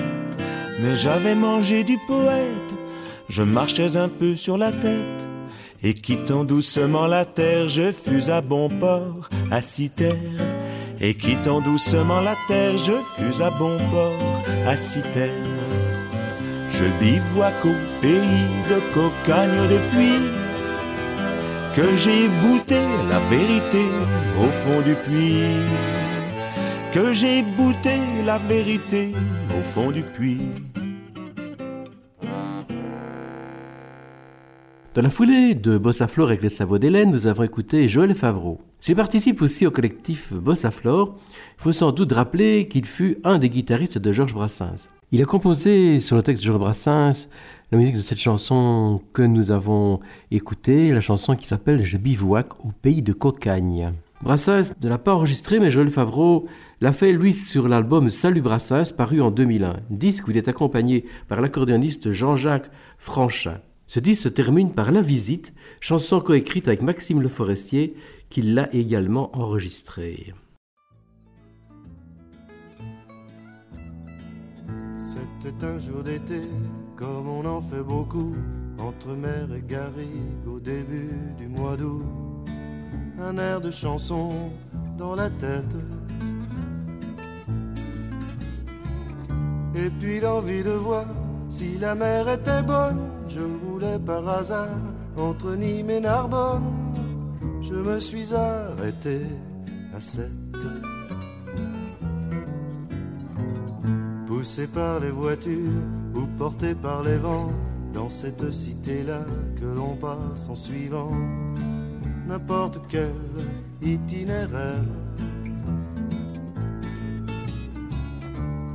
mais 0.80 0.96
j'avais 0.96 1.36
mangé 1.36 1.84
du 1.84 1.98
poète. 2.08 2.74
Je 3.30 3.44
marchais 3.44 3.98
un 3.98 4.10
peu 4.10 4.36
sur 4.36 4.58
la 4.58 4.72
tête, 4.72 5.28
et 5.84 5.94
quittant 5.94 6.44
doucement 6.44 7.08
la 7.08 7.26
terre, 7.26 7.68
je 7.68 7.92
fus 7.92 8.30
à 8.30 8.42
bon 8.42 8.70
port, 8.70 9.30
à 9.52 9.62
Citerre. 9.62 10.16
Et 11.00 11.14
quittant 11.14 11.62
doucement 11.62 12.22
la 12.22 12.36
terre, 12.48 12.78
je 12.78 12.94
fus 13.16 13.44
à 13.44 13.50
bon 13.52 13.78
port, 13.92 14.44
à 14.68 14.78
Citerre. 14.78 15.32
Je 16.72 16.86
bivouac 17.00 17.66
au 17.66 17.76
pays 18.02 18.48
de 18.70 18.80
Cocagne 18.94 19.68
depuis 19.70 20.47
que 21.78 21.96
j'ai 21.96 22.28
bouté 22.42 22.80
la 23.08 23.20
vérité 23.30 23.86
au 24.42 24.48
fond 24.48 24.82
du 24.82 24.96
puits. 24.96 25.62
Que 26.92 27.14
j'ai 27.14 27.44
bouté 27.44 28.00
la 28.26 28.40
vérité 28.40 29.14
au 29.56 29.62
fond 29.62 29.92
du 29.92 30.02
puits. 30.02 30.42
Dans 34.96 35.04
la 35.04 35.12
foulée 35.12 35.54
de 35.54 35.78
Bossa 35.78 36.08
Flore 36.08 36.30
avec 36.30 36.42
les 36.42 36.50
sabots 36.50 36.80
d'Hélène, 36.80 37.12
nous 37.12 37.28
avons 37.28 37.44
écouté 37.44 37.88
Joël 37.88 38.16
Favreau. 38.16 38.60
S'il 38.80 38.96
participe 38.96 39.44
aussi 39.44 39.68
au 39.68 39.70
collectif 39.70 40.34
Bossa 40.34 40.72
Flore, 40.72 41.20
il 41.60 41.62
faut 41.62 41.72
sans 41.72 41.92
doute 41.92 42.12
rappeler 42.12 42.68
qu'il 42.68 42.86
fut 42.86 43.20
un 43.24 43.38
des 43.38 43.50
guitaristes 43.50 44.00
de 44.00 44.12
Georges 44.12 44.34
Brassens. 44.34 44.90
Il 45.12 45.22
a 45.22 45.26
composé 45.26 46.00
sur 46.00 46.16
le 46.16 46.24
texte 46.24 46.42
de 46.42 46.48
Georges 46.48 46.60
Brassens 46.60 47.30
la 47.72 47.78
musique 47.78 47.96
de 47.96 48.02
cette 48.02 48.20
chanson 48.20 49.02
que 49.12 49.22
nous 49.22 49.52
avons 49.52 50.00
écoutée, 50.32 50.92
la 50.94 51.02
chanson 51.02 51.36
qui 51.36 51.48
s'appelle 51.48 51.84
Je 51.84 51.98
bivouac 51.98 52.64
au 52.66 52.72
pays 52.82 53.02
de 53.02 53.12
Cocagne. 53.12 53.94
Brassens 54.22 54.74
ne 54.82 54.90
l'a 54.90 54.98
pas 54.98 55.14
enregistré, 55.14 55.60
mais 55.60 55.70
Joël 55.70 55.90
Favreau 55.90 56.48
l'a 56.80 56.94
fait 56.94 57.12
lui 57.12 57.34
sur 57.34 57.68
l'album 57.68 58.10
Salut 58.10 58.42
Brassens 58.42 58.94
paru 58.96 59.22
en 59.22 59.32
2001, 59.32 59.82
disque 59.90 60.28
où 60.28 60.32
il 60.32 60.38
est 60.38 60.48
accompagné 60.48 61.06
par 61.28 61.42
l'accordéoniste 61.42 62.12
Jean-Jacques 62.12 62.72
Franchin. 62.98 63.60
Ce 63.86 64.00
disque 64.00 64.24
se 64.24 64.30
termine 64.30 64.74
par 64.74 64.92
La 64.92 65.02
Visite, 65.02 65.54
chanson 65.82 66.22
coécrite 66.22 66.68
avec 66.68 66.82
Maxime 66.82 67.22
Le 67.22 67.30
Forestier, 67.30 67.96
qui 68.30 68.42
l'a 68.44 68.74
également 68.74 69.38
enregistrée. 69.38 70.34
Comme 76.98 77.30
on 77.30 77.46
en 77.46 77.62
fait 77.62 77.84
beaucoup, 77.84 78.36
entre 78.80 79.10
mer 79.10 79.48
et 79.56 79.62
garrigue 79.62 80.48
au 80.48 80.60
début 80.60 81.12
du 81.38 81.48
mois 81.48 81.78
d'août. 81.78 82.04
Un 83.22 83.38
air 83.38 83.62
de 83.62 83.70
chanson 83.70 84.52
dans 84.98 85.16
la 85.16 85.30
tête. 85.30 85.76
Et 89.76 89.90
puis 90.00 90.20
l'envie 90.20 90.64
de 90.64 90.72
voir 90.72 91.06
si 91.50 91.78
la 91.78 91.94
mer 91.94 92.28
était 92.30 92.64
bonne. 92.64 93.00
Je 93.28 93.42
roulais 93.42 94.00
par 94.00 94.28
hasard 94.28 94.82
entre 95.16 95.56
Nîmes 95.56 95.92
et 95.92 96.00
Narbonne. 96.00 96.64
Je 97.62 97.76
me 97.76 98.00
suis 98.00 98.34
arrêté 98.34 99.22
à 99.96 100.00
cette 100.00 100.32
Poussé 104.26 104.68
par 104.68 105.00
les 105.00 105.10
voitures 105.10 105.82
ou 106.18 106.26
porté 106.38 106.74
par 106.74 107.04
les 107.04 107.18
vents, 107.18 107.52
dans 107.94 108.10
cette 108.10 108.52
cité-là 108.52 109.22
que 109.60 109.66
l'on 109.66 109.96
passe 109.96 110.50
en 110.50 110.56
suivant 110.56 111.12
n'importe 112.28 112.80
quel 112.90 113.14
itinéraire. 113.82 114.84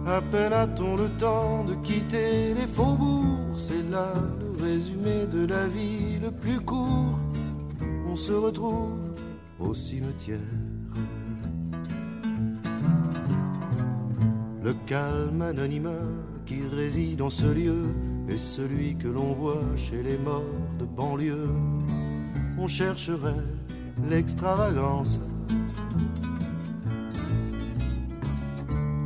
À 0.06 0.20
peine 0.20 0.52
a-t-on 0.52 0.96
le 0.96 1.08
temps 1.20 1.64
de 1.64 1.74
quitter 1.76 2.54
les 2.54 2.66
faubourgs, 2.66 3.58
c'est 3.58 3.88
là 3.90 4.12
le 4.40 4.62
résumé 4.62 5.26
de 5.32 5.46
la 5.46 5.66
vie 5.66 6.18
le 6.20 6.30
plus 6.30 6.60
court. 6.60 7.18
On 8.08 8.16
se 8.16 8.32
retrouve 8.32 9.14
au 9.60 9.74
cimetière. 9.74 10.38
Le 14.62 14.74
calme 14.86 15.42
anonymat 15.42 16.08
qui 16.46 16.62
réside 16.66 17.22
en 17.22 17.30
ce 17.30 17.46
lieu 17.46 17.86
est 18.28 18.36
celui 18.36 18.96
que 18.96 19.08
l'on 19.08 19.32
voit 19.32 19.62
chez 19.76 20.02
les 20.02 20.18
morts 20.18 20.42
de 20.78 20.84
banlieue. 20.84 21.48
On 22.58 22.66
chercherait 22.66 23.44
l'extravagance. 24.08 25.20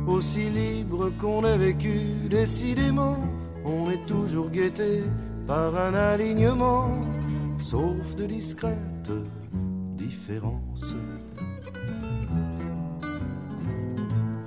Aussi 0.07 0.49
libre 0.49 1.11
qu'on 1.19 1.45
ait 1.45 1.57
vécu, 1.57 1.99
décidément, 2.29 3.17
on 3.65 3.91
est 3.91 4.05
toujours 4.05 4.49
guetté 4.49 5.03
par 5.45 5.75
un 5.75 5.93
alignement, 5.93 6.89
sauf 7.59 8.15
de 8.15 8.25
discrètes 8.25 9.11
différences. 9.97 10.95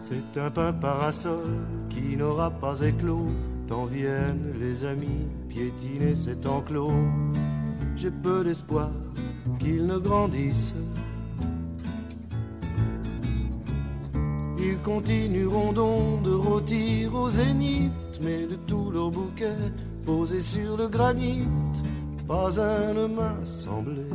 C'est 0.02 0.40
un 0.40 0.50
pain 0.50 0.72
parasol 0.72 1.66
qui 1.90 2.16
n'aura 2.16 2.50
pas 2.50 2.80
éclos, 2.80 3.28
tant 3.68 3.84
viennent 3.84 4.54
les 4.58 4.82
amis 4.82 5.28
piétiner 5.46 6.14
cet 6.14 6.46
enclos. 6.46 7.04
J'ai 7.96 8.10
peu 8.10 8.42
d'espoir 8.42 8.90
qu'ils 9.58 9.86
ne 9.86 9.98
grandissent. 9.98 10.74
Ils 14.58 14.78
continueront 14.82 15.74
donc 15.74 16.22
de 16.22 16.32
rôtir 16.32 17.14
au 17.14 17.28
zénith, 17.28 17.92
mais 18.22 18.46
de 18.46 18.56
tous 18.66 18.90
leurs 18.90 19.10
bouquets 19.10 19.70
posés 20.06 20.40
sur 20.40 20.78
le 20.78 20.88
granit, 20.88 21.46
pas 22.26 22.58
un 22.58 22.94
ne 22.94 23.06
m'a 23.06 23.36
semblé 23.44 24.06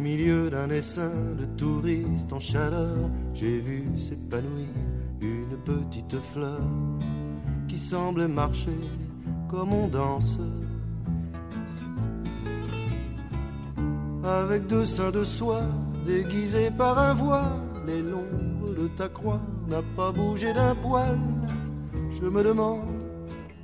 milieu 0.00 0.50
d'un 0.50 0.70
essaim 0.70 1.34
de 1.38 1.44
touristes 1.56 2.32
en 2.32 2.40
chaleur, 2.40 2.96
j'ai 3.34 3.60
vu 3.60 3.84
s'épanouir 3.96 4.68
une 5.20 5.56
petite 5.64 6.18
fleur 6.32 6.60
qui 7.68 7.78
semblait 7.78 8.28
marcher 8.28 8.80
comme 9.48 9.72
on 9.72 9.88
danse. 9.88 10.38
Avec 14.24 14.66
deux 14.66 14.84
seins 14.84 15.10
de 15.10 15.24
soie 15.24 15.66
déguisés 16.06 16.70
par 16.76 16.98
un 16.98 17.14
voile, 17.14 17.60
et 17.88 18.00
l'ombre 18.00 18.74
de 18.74 18.88
ta 18.88 19.08
croix 19.08 19.40
n'a 19.68 19.82
pas 19.96 20.12
bougé 20.12 20.52
d'un 20.52 20.74
poil. 20.76 21.18
Je 22.10 22.26
me 22.26 22.42
demande 22.42 22.80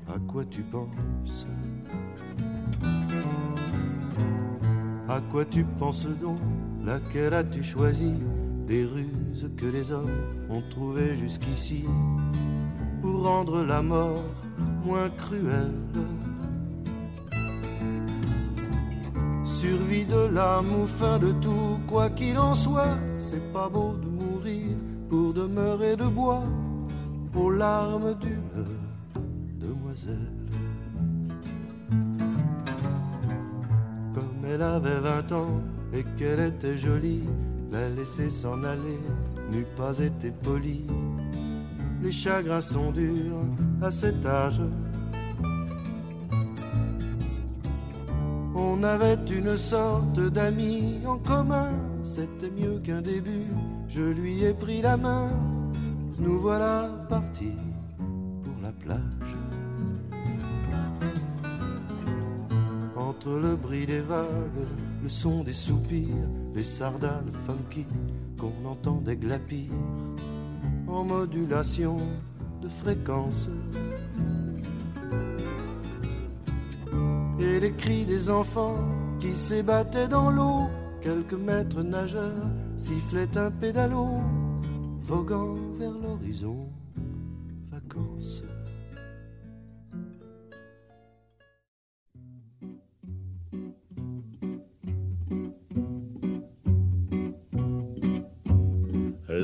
à 0.08 0.18
quoi 0.30 0.44
tu 0.44 0.62
penses. 0.62 1.46
À 5.16 5.20
quoi 5.32 5.46
tu 5.46 5.64
penses 5.64 6.06
donc? 6.20 6.36
Laquelle 6.84 7.32
as-tu 7.32 7.62
choisi? 7.64 8.12
Des 8.66 8.84
ruses 8.84 9.48
que 9.56 9.64
les 9.64 9.90
hommes 9.90 10.10
ont 10.50 10.62
trouvées 10.68 11.16
jusqu'ici 11.16 11.86
pour 13.00 13.24
rendre 13.24 13.64
la 13.64 13.80
mort 13.80 14.22
moins 14.84 15.08
cruelle. 15.16 15.72
Survie 19.46 20.04
de 20.04 20.26
l'âme 20.34 20.82
ou 20.82 20.86
fin 20.86 21.18
de 21.18 21.32
tout, 21.40 21.78
quoi 21.88 22.10
qu'il 22.10 22.38
en 22.38 22.54
soit, 22.54 22.98
c'est 23.16 23.54
pas 23.54 23.70
beau 23.70 23.94
de 23.94 24.08
mourir 24.22 24.76
pour 25.08 25.32
demeurer 25.32 25.96
de 25.96 26.04
bois 26.04 26.44
aux 27.34 27.50
larmes 27.50 28.14
d'une 28.20 28.66
demoiselle. 29.58 30.35
Elle 34.56 34.62
avait 34.62 35.00
vingt 35.00 35.32
ans 35.32 35.60
et 35.92 36.02
qu'elle 36.16 36.40
était 36.40 36.78
jolie, 36.78 37.24
la 37.70 37.90
laisser 37.90 38.30
s'en 38.30 38.64
aller 38.64 38.98
n'eût 39.52 39.66
pas 39.76 39.98
été 39.98 40.30
poli. 40.30 40.86
Les 42.02 42.10
chagrins 42.10 42.60
sont 42.60 42.90
durs 42.90 43.44
à 43.82 43.90
cet 43.90 44.24
âge. 44.24 44.62
On 48.54 48.82
avait 48.82 49.18
une 49.30 49.58
sorte 49.58 50.20
d'amis 50.20 51.00
en 51.06 51.18
commun, 51.18 51.72
c'était 52.02 52.50
mieux 52.50 52.78
qu'un 52.78 53.02
début. 53.02 53.52
Je 53.88 54.00
lui 54.00 54.42
ai 54.42 54.54
pris 54.54 54.80
la 54.80 54.96
main, 54.96 55.28
nous 56.18 56.40
voilà 56.40 56.88
partis 57.10 57.58
pour 58.42 58.62
la 58.62 58.72
plage. 58.72 59.15
Le 63.26 63.56
bruit 63.56 63.86
des 63.86 64.02
vagues, 64.02 64.68
le 65.02 65.08
son 65.08 65.42
des 65.42 65.52
soupirs, 65.52 66.28
les 66.54 66.62
sardanes 66.62 67.32
funky 67.44 67.84
qu'on 68.38 68.64
entendait 68.64 69.16
glapir 69.16 69.68
en 70.86 71.02
modulation 71.02 71.98
de 72.62 72.68
fréquence. 72.68 73.50
Et 77.40 77.58
les 77.58 77.72
cris 77.72 78.04
des 78.04 78.30
enfants 78.30 78.78
qui 79.18 79.36
s'ébattaient 79.36 80.08
dans 80.08 80.30
l'eau, 80.30 80.68
quelques 81.00 81.34
maîtres 81.34 81.82
nageurs 81.82 82.48
sifflaient 82.76 83.36
un 83.36 83.50
pédalo, 83.50 84.06
voguant 85.02 85.56
vers 85.78 85.98
l'horizon, 85.98 86.68
vacances. 87.72 88.44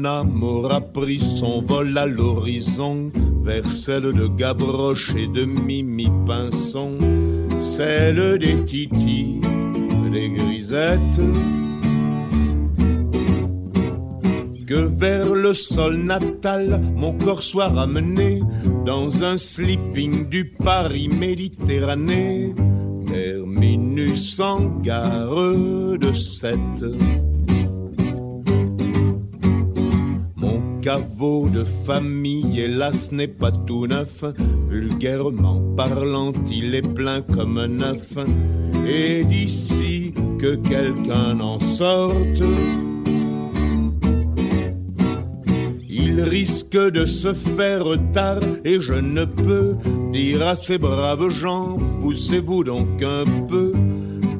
Mon 0.00 0.42
aura 0.42 0.80
pris 0.80 1.20
son 1.20 1.60
vol 1.60 1.96
à 1.98 2.06
l'horizon 2.06 3.12
vers 3.42 3.68
celle 3.68 4.12
de 4.12 4.26
Gavroche 4.28 5.14
et 5.14 5.26
de 5.26 5.44
Mimi 5.44 6.08
Pinson, 6.26 6.96
celle 7.58 8.38
des 8.38 8.64
titis, 8.64 9.40
des 10.12 10.30
grisettes, 10.30 11.20
que 14.66 14.74
vers 14.74 15.34
le 15.34 15.52
sol 15.52 15.96
natal 15.98 16.80
mon 16.94 17.12
corps 17.12 17.42
soit 17.42 17.68
ramené 17.68 18.40
dans 18.86 19.22
un 19.22 19.36
sleeping 19.36 20.28
du 20.28 20.46
Paris 20.46 21.08
Méditerranée, 21.08 22.54
terminus 23.06 24.40
en 24.40 24.78
gare 24.80 25.34
de 25.98 26.12
Sète. 26.14 26.84
Caveau 30.82 31.48
de 31.48 31.64
famille, 31.64 32.60
hélas, 32.60 33.12
n'est 33.12 33.28
pas 33.28 33.52
tout 33.52 33.86
neuf, 33.86 34.24
vulgairement 34.68 35.60
parlant, 35.76 36.32
il 36.50 36.74
est 36.74 36.94
plein 36.94 37.22
comme 37.22 37.58
un 37.58 37.80
œuf, 37.80 38.14
et 38.86 39.24
d'ici 39.24 40.14
que 40.38 40.56
quelqu'un 40.56 41.40
en 41.40 41.60
sorte, 41.60 42.42
Il 46.02 46.22
risque 46.22 46.76
de 46.76 47.06
se 47.06 47.32
faire 47.32 47.84
tard. 48.12 48.40
Et 48.64 48.80
je 48.80 48.94
ne 48.94 49.24
peux 49.24 49.76
dire 50.12 50.46
à 50.46 50.56
ces 50.56 50.76
braves 50.76 51.28
gens, 51.28 51.78
poussez-vous 52.00 52.64
donc 52.64 53.02
un 53.02 53.24
peu, 53.46 53.72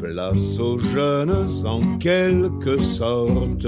place 0.01 0.59
aux 0.59 0.79
jeunes 0.79 1.49
en 1.65 1.99
quelque 1.99 2.79
sorte. 2.79 3.67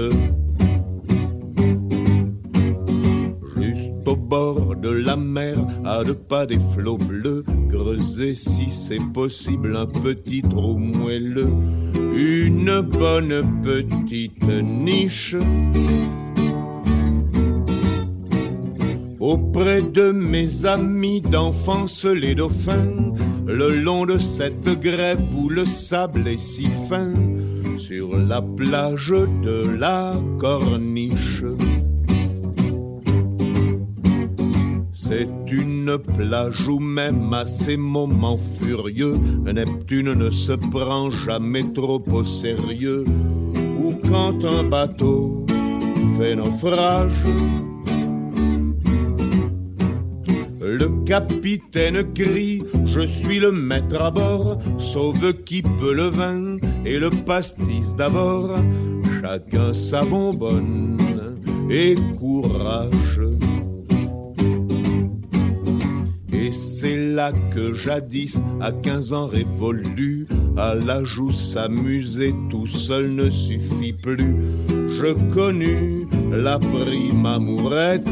De 4.33 4.89
la 4.89 5.15
mer, 5.15 5.55
à 5.85 6.03
deux 6.03 6.15
pas 6.15 6.47
des 6.47 6.57
flots 6.73 6.97
bleus, 6.97 7.43
creusez 7.69 8.33
si 8.33 8.67
c'est 8.67 9.03
possible 9.13 9.77
un 9.77 9.85
petit 9.85 10.41
trou 10.41 10.75
moelleux, 10.75 11.53
une 12.15 12.81
bonne 12.81 13.43
petite 13.61 14.43
niche 14.43 15.35
auprès 19.19 19.83
de 19.83 20.11
mes 20.11 20.65
amis 20.65 21.21
d'enfance 21.21 22.05
les 22.05 22.33
dauphins, 22.33 23.13
le 23.45 23.81
long 23.83 24.07
de 24.07 24.17
cette 24.17 24.67
grève 24.81 25.21
où 25.37 25.47
le 25.47 25.63
sable 25.63 26.27
est 26.27 26.39
si 26.39 26.67
fin, 26.89 27.13
sur 27.77 28.17
la 28.17 28.41
plage 28.41 29.13
de 29.43 29.77
la 29.77 30.15
corniche. 30.39 31.43
C'est 35.05 35.27
une 35.51 35.97
plage 35.97 36.65
où 36.65 36.79
même 36.79 37.33
à 37.33 37.45
ces 37.45 37.75
moments 37.75 38.37
furieux, 38.37 39.17
Neptune 39.43 40.13
ne 40.13 40.31
se 40.31 40.53
prend 40.53 41.11
jamais 41.11 41.73
trop 41.73 42.01
au 42.09 42.23
sérieux, 42.23 43.03
ou 43.83 43.95
quand 44.09 44.45
un 44.45 44.63
bateau 44.63 45.45
fait 46.17 46.37
naufrage, 46.37 47.21
Le 50.61 50.87
capitaine 51.03 52.13
crie, 52.13 52.63
je 52.85 53.01
suis 53.01 53.39
le 53.39 53.51
maître 53.51 54.01
à 54.01 54.09
bord, 54.09 54.57
sauve 54.79 55.33
qui 55.43 55.61
peut 55.61 55.93
le 55.93 56.07
vin 56.07 56.55
et 56.85 56.97
le 56.97 57.09
pastis 57.09 57.93
d'abord, 57.97 58.55
chacun 59.21 59.73
sa 59.73 60.05
bonbonne 60.05 60.97
et 61.69 61.95
courage. 62.17 63.32
Et 66.43 66.51
c'est 66.51 66.97
là 66.97 67.31
que 67.55 67.73
jadis, 67.73 68.43
à 68.59 68.73
15 68.73 69.13
ans 69.13 69.27
révolu, 69.27 70.27
à 70.57 70.75
la 70.75 71.05
joue 71.05 71.31
s'amuser 71.31 72.35
tout 72.49 72.67
seul 72.67 73.15
ne 73.15 73.29
suffit 73.29 73.93
plus. 73.93 74.35
Je 74.67 75.13
connus 75.33 76.05
la 76.33 76.59
prime 76.59 77.25
amourette 77.25 78.09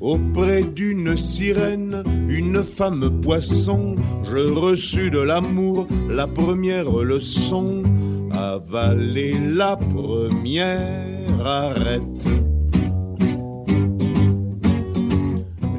Auprès 0.00 0.64
d'une 0.64 1.16
sirène, 1.16 2.02
une 2.28 2.64
femme 2.64 3.20
poisson, 3.20 3.94
je 4.24 4.38
reçus 4.38 5.10
de 5.10 5.20
l'amour 5.20 5.86
la 6.10 6.26
première 6.26 6.90
leçon. 6.90 7.84
Avaler 8.32 9.36
la 9.38 9.76
première 9.76 11.46
arrête. 11.46 12.47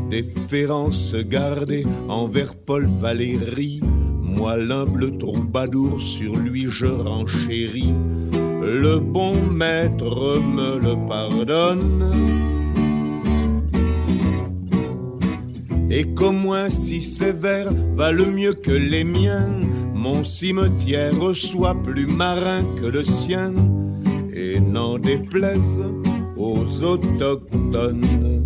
Déférence 0.10 1.13
gardée 1.13 1.86
envers 2.08 2.56
Paul 2.56 2.88
Valéry, 3.00 3.80
moi 4.24 4.58
l'humble 4.58 5.17
troubadour 5.19 6.02
sur 6.02 6.36
lui 6.36 6.65
je 6.67 6.88
renchéris. 6.88 7.93
Le 8.34 8.98
bon 8.98 9.36
maître 9.54 10.39
me 10.39 10.80
le 10.80 10.95
pardonne. 11.08 12.12
Et 15.91 16.06
qu'au 16.15 16.32
moins 16.32 16.69
si 16.69 17.04
sévère 17.04 17.69
valent 17.95 18.32
mieux 18.32 18.54
que 18.54 18.72
les 18.72 19.04
miens, 19.04 19.50
mon 19.93 20.24
cimetière 20.24 21.36
soit 21.36 21.76
plus 21.84 22.08
marin 22.08 22.63
que 22.82 22.88
le 22.88 23.04
sien, 23.04 23.54
et 24.34 24.60
n'en 24.60 24.98
déplaise 24.98 25.82
aux 26.36 26.84
autochtones. 26.84 28.38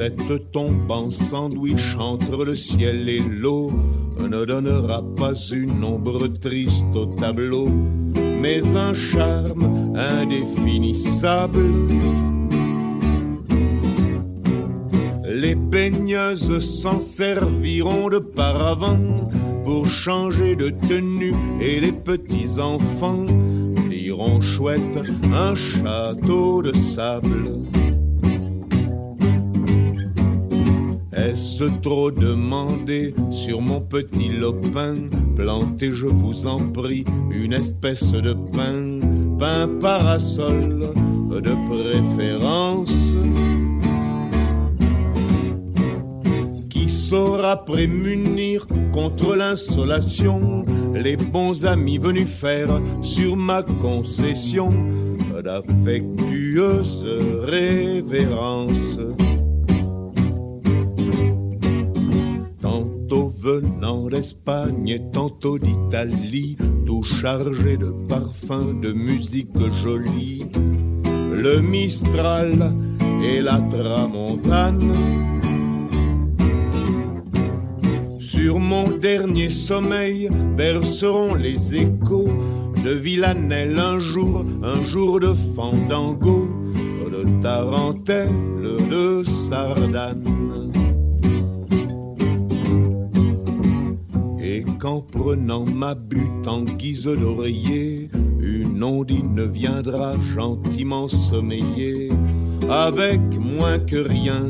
Cette 0.00 0.50
tombe 0.50 0.90
en 0.90 1.10
sandwich 1.10 1.94
entre 1.98 2.46
le 2.46 2.56
ciel 2.56 3.06
et 3.06 3.20
l'eau 3.20 3.70
ne 4.18 4.46
donnera 4.46 5.02
pas 5.14 5.34
une 5.52 5.84
ombre 5.84 6.26
triste 6.26 6.86
au 6.94 7.04
tableau, 7.04 7.68
mais 8.40 8.66
un 8.74 8.94
charme 8.94 9.94
indéfinissable 9.94 11.60
Les 15.26 15.54
baigneuses 15.54 16.60
s'en 16.60 17.02
serviront 17.02 18.08
de 18.08 18.20
paravent 18.20 18.96
pour 19.66 19.86
changer 19.86 20.56
de 20.56 20.70
tenue 20.70 21.34
et 21.60 21.78
les 21.78 21.92
petits 21.92 22.58
enfants 22.58 23.26
liront 23.90 24.40
chouette 24.40 24.80
un 25.30 25.54
château 25.54 26.62
de 26.62 26.72
sable. 26.72 27.60
Est-ce 31.30 31.62
trop 31.80 32.10
demandé 32.10 33.14
sur 33.30 33.60
mon 33.60 33.80
petit 33.80 34.30
lopin. 34.30 34.96
Plantez, 35.36 35.92
je 35.92 36.06
vous 36.06 36.48
en 36.48 36.72
prie, 36.72 37.04
une 37.30 37.52
espèce 37.52 38.10
de 38.10 38.32
pain, 38.32 38.98
pain 39.38 39.68
parasol 39.80 40.90
de 41.30 41.54
préférence. 41.70 43.12
Qui 46.68 46.88
saura 46.88 47.64
prémunir 47.64 48.66
contre 48.92 49.36
l'insolation 49.36 50.64
les 50.96 51.16
bons 51.16 51.64
amis 51.64 51.98
venus 51.98 52.26
faire 52.26 52.80
sur 53.02 53.36
ma 53.36 53.62
concession 53.62 54.72
d'affectueuses 55.44 57.06
révérences? 57.42 58.98
Venant 63.40 64.08
d'Espagne 64.08 64.88
et 64.88 65.00
tantôt 65.12 65.58
d'Italie, 65.58 66.58
tout 66.86 67.02
chargé 67.02 67.78
de 67.78 67.90
parfums, 68.06 68.78
de 68.82 68.92
musique 68.92 69.56
jolie, 69.82 70.44
le 71.32 71.60
Mistral 71.60 72.74
et 73.22 73.40
la 73.40 73.58
Tramontane. 73.70 74.92
Sur 78.20 78.58
mon 78.58 78.90
dernier 78.90 79.48
sommeil 79.48 80.28
verseront 80.56 81.34
les 81.34 81.74
échos 81.74 82.28
de 82.84 82.90
Villanelle 82.90 83.78
un 83.78 84.00
jour, 84.00 84.44
un 84.62 84.86
jour 84.86 85.18
de 85.18 85.32
fandango, 85.54 86.48
de 87.10 87.42
tarentelle, 87.42 88.28
de 88.90 89.24
sardane. 89.24 90.40
Qu'en 94.80 95.02
prenant 95.02 95.64
ma 95.66 95.94
butte 95.94 96.46
en 96.46 96.62
guise 96.62 97.04
d'oreiller, 97.04 98.08
une 98.40 98.82
ondine 98.82 99.44
viendra 99.44 100.14
gentiment 100.34 101.06
sommeiller, 101.06 102.08
avec 102.68 103.20
moins 103.38 103.78
que 103.78 103.96
rien 103.96 104.48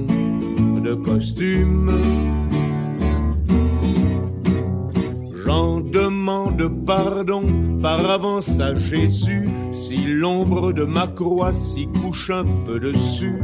de 0.83 0.95
costume. 0.95 1.91
J'en 5.45 5.81
demande 5.81 6.71
pardon 6.87 7.43
par 7.83 8.09
avance 8.09 8.61
à 8.61 8.75
Jésus 8.77 9.49
si 9.73 9.97
l'ombre 10.07 10.73
de 10.73 10.85
ma 10.85 11.09
croix 11.09 11.53
s'y 11.53 11.89
couche 11.89 12.31
un 12.31 12.45
peu 12.67 12.79
dessus. 12.79 13.43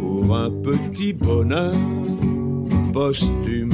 Pour 0.00 0.36
un 0.36 0.50
petit 0.50 1.12
bonheur 1.12 1.74
posthume. 2.92 3.65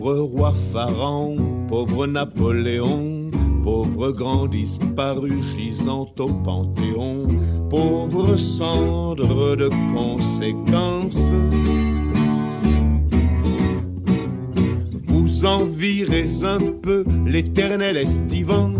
Pauvre 0.00 0.22
roi 0.22 0.54
Pharaon, 0.72 1.36
pauvre 1.68 2.06
Napoléon, 2.06 3.30
pauvre 3.62 4.12
grand 4.12 4.46
disparu 4.46 5.30
gisant 5.54 6.08
au 6.18 6.28
Panthéon, 6.28 7.26
pauvre 7.68 8.38
cendre 8.38 9.56
de 9.56 9.68
conséquences 9.94 11.30
vous 15.40 15.44
envirez 15.44 16.44
un 16.44 16.72
peu 16.82 17.04
l'éternel 17.26 17.98
estivant 17.98 18.72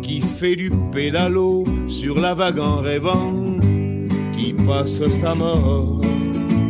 qui 0.00 0.22
fait 0.22 0.56
du 0.56 0.70
pédalo 0.90 1.64
sur 1.88 2.18
la 2.18 2.32
vague 2.32 2.60
en 2.60 2.76
rêvant, 2.76 3.34
qui 4.34 4.54
passe 4.54 5.06
sa 5.08 5.34
mort 5.34 6.00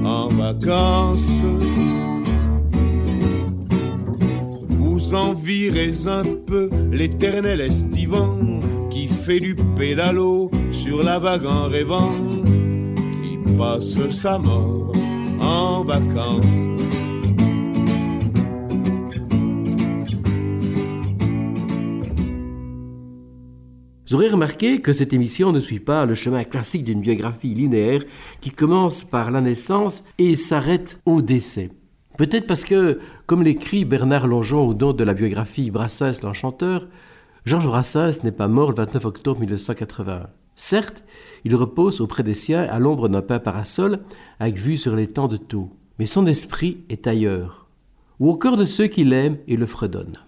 en 0.04 0.26
vacances. 0.26 1.40
Vous 5.02 5.14
envirez 5.14 6.06
un 6.06 6.22
peu 6.46 6.70
l'éternel 6.92 7.60
estivant 7.60 8.38
qui 8.88 9.08
fait 9.08 9.40
du 9.40 9.56
pédalo 9.76 10.48
sur 10.70 11.02
la 11.02 11.18
vague 11.18 11.44
en 11.44 11.64
rêvant, 11.64 12.12
qui 12.94 13.36
passe 13.58 13.98
sa 14.10 14.38
mort 14.38 14.92
en 15.40 15.82
vacances. 15.82 16.68
Vous 24.06 24.14
aurez 24.14 24.28
remarqué 24.28 24.78
que 24.78 24.92
cette 24.92 25.12
émission 25.12 25.50
ne 25.50 25.58
suit 25.58 25.80
pas 25.80 26.06
le 26.06 26.14
chemin 26.14 26.44
classique 26.44 26.84
d'une 26.84 27.00
biographie 27.00 27.54
linéaire 27.54 28.04
qui 28.40 28.52
commence 28.52 29.02
par 29.02 29.32
la 29.32 29.40
naissance 29.40 30.04
et 30.18 30.36
s'arrête 30.36 31.00
au 31.04 31.22
décès. 31.22 31.70
Peut-être 32.22 32.46
parce 32.46 32.62
que, 32.62 33.00
comme 33.26 33.42
l'écrit 33.42 33.84
Bernard 33.84 34.28
Longeon 34.28 34.64
au 34.64 34.74
nom 34.74 34.92
de 34.92 35.02
la 35.02 35.12
biographie 35.12 35.72
Brassens 35.72 36.22
l'Enchanteur, 36.22 36.86
Georges 37.44 37.66
Brassens 37.66 38.22
n'est 38.22 38.30
pas 38.30 38.46
mort 38.46 38.70
le 38.70 38.76
29 38.76 39.06
octobre 39.06 39.40
1981. 39.40 40.28
Certes, 40.54 41.02
il 41.44 41.56
repose 41.56 42.00
auprès 42.00 42.22
des 42.22 42.34
siens 42.34 42.62
à 42.62 42.78
l'ombre 42.78 43.08
d'un 43.08 43.22
pain 43.22 43.40
parasol 43.40 44.04
avec 44.38 44.56
vue 44.56 44.76
sur 44.76 44.94
les 44.94 45.08
temps 45.08 45.26
de 45.26 45.36
tout, 45.36 45.72
mais 45.98 46.06
son 46.06 46.28
esprit 46.28 46.84
est 46.88 47.08
ailleurs, 47.08 47.66
ou 48.20 48.30
au 48.30 48.36
cœur 48.36 48.56
de 48.56 48.66
ceux 48.66 48.86
qui 48.86 49.02
l'aiment 49.02 49.38
et 49.48 49.56
le 49.56 49.66
fredonnent. 49.66 50.20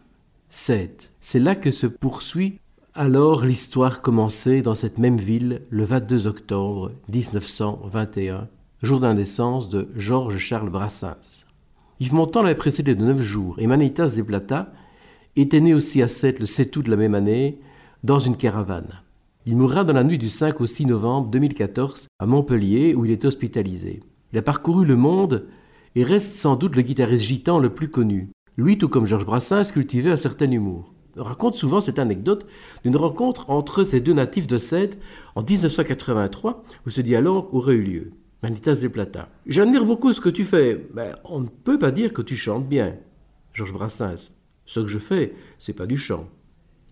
C'est, 0.49 1.13
c'est 1.21 1.39
là 1.39 1.55
que 1.55 1.71
se 1.71 1.87
poursuit 1.87 2.59
alors 2.95 3.45
l'histoire 3.45 4.03
commençait 4.03 4.63
dans 4.63 4.75
cette 4.75 4.99
même 4.99 5.19
ville 5.19 5.63
le 5.71 5.85
22 5.85 6.27
octobre 6.27 6.91
1921, 7.09 8.49
jour 8.83 8.99
de 8.99 9.13
naissance 9.13 9.69
de 9.69 9.89
Georges-Charles 9.95 10.71
Brassens. 10.71 11.45
Yves 12.01 12.15
Montand 12.15 12.43
l'avait 12.43 12.55
précédé 12.55 12.95
de 12.95 13.05
neuf 13.05 13.23
jours 13.23 13.57
et 13.59 13.67
Manitas 13.67 14.21
Plata 14.27 14.73
était 15.37 15.61
né 15.61 15.75
aussi 15.75 16.03
à 16.03 16.09
Sète 16.09 16.41
le 16.41 16.47
7 16.47 16.77
août 16.77 16.83
de 16.85 16.91
la 16.91 16.97
même 16.97 17.15
année 17.15 17.61
dans 18.03 18.19
une 18.19 18.37
caravane. 18.37 19.03
Il 19.47 19.57
mourra 19.57 19.85
dans 19.85 19.93
la 19.93 20.05
nuit 20.05 20.19
du 20.19 20.29
5 20.29 20.61
au 20.61 20.67
6 20.67 20.87
novembre 20.87 21.31
2014 21.31 22.09
à 22.19 22.27
Montpellier 22.27 22.95
où 22.95 23.05
il 23.05 23.11
est 23.11 23.25
hospitalisé. 23.25 24.03
Il 24.33 24.39
a 24.39 24.43
parcouru 24.43 24.85
le 24.85 24.97
monde 24.97 25.47
et 25.95 26.03
reste 26.03 26.35
sans 26.35 26.57
doute 26.57 26.75
le 26.75 26.83
guitariste 26.83 27.25
gitan 27.25 27.59
le 27.59 27.73
plus 27.73 27.89
connu. 27.89 28.31
Lui, 28.57 28.77
tout 28.79 28.89
comme 28.89 29.07
Georges 29.07 29.27
Brassens, 29.27 29.71
cultivait 29.73 30.11
un 30.11 30.17
certain 30.17 30.51
humour 30.51 30.95
raconte 31.17 31.55
souvent 31.55 31.81
cette 31.81 31.99
anecdote 31.99 32.47
d'une 32.83 32.97
rencontre 32.97 33.51
entre 33.51 33.85
ces 33.85 34.01
deux 34.01 34.13
natifs 34.13 34.47
de 34.47 34.59
Sète 34.59 34.99
en 35.35 35.43
1983, 35.43 36.65
où 36.87 36.91
ce 36.91 37.01
dialogue 37.01 37.47
aurait 37.53 37.75
eu 37.75 37.83
lieu. 37.83 38.13
Manitas 38.45 38.83
de 38.83 38.89
Plata. 38.89 39.31
J'admire 39.47 39.87
beaucoup 39.87 40.13
ce 40.13 40.21
que 40.21 40.29
tu 40.29 40.45
fais, 40.45 40.87
mais 40.93 41.13
on 41.25 41.41
ne 41.41 41.49
peut 41.49 41.79
pas 41.79 41.91
dire 41.91 42.13
que 42.13 42.21
tu 42.21 42.37
chantes 42.37 42.69
bien. 42.69 42.99
Georges 43.55 43.73
Brassens. 43.73 44.33
Ce 44.67 44.81
que 44.81 44.89
je 44.89 44.99
fais, 44.99 45.33
c'est 45.59 45.73
pas 45.73 45.87
du 45.87 45.97
chant. 45.97 46.29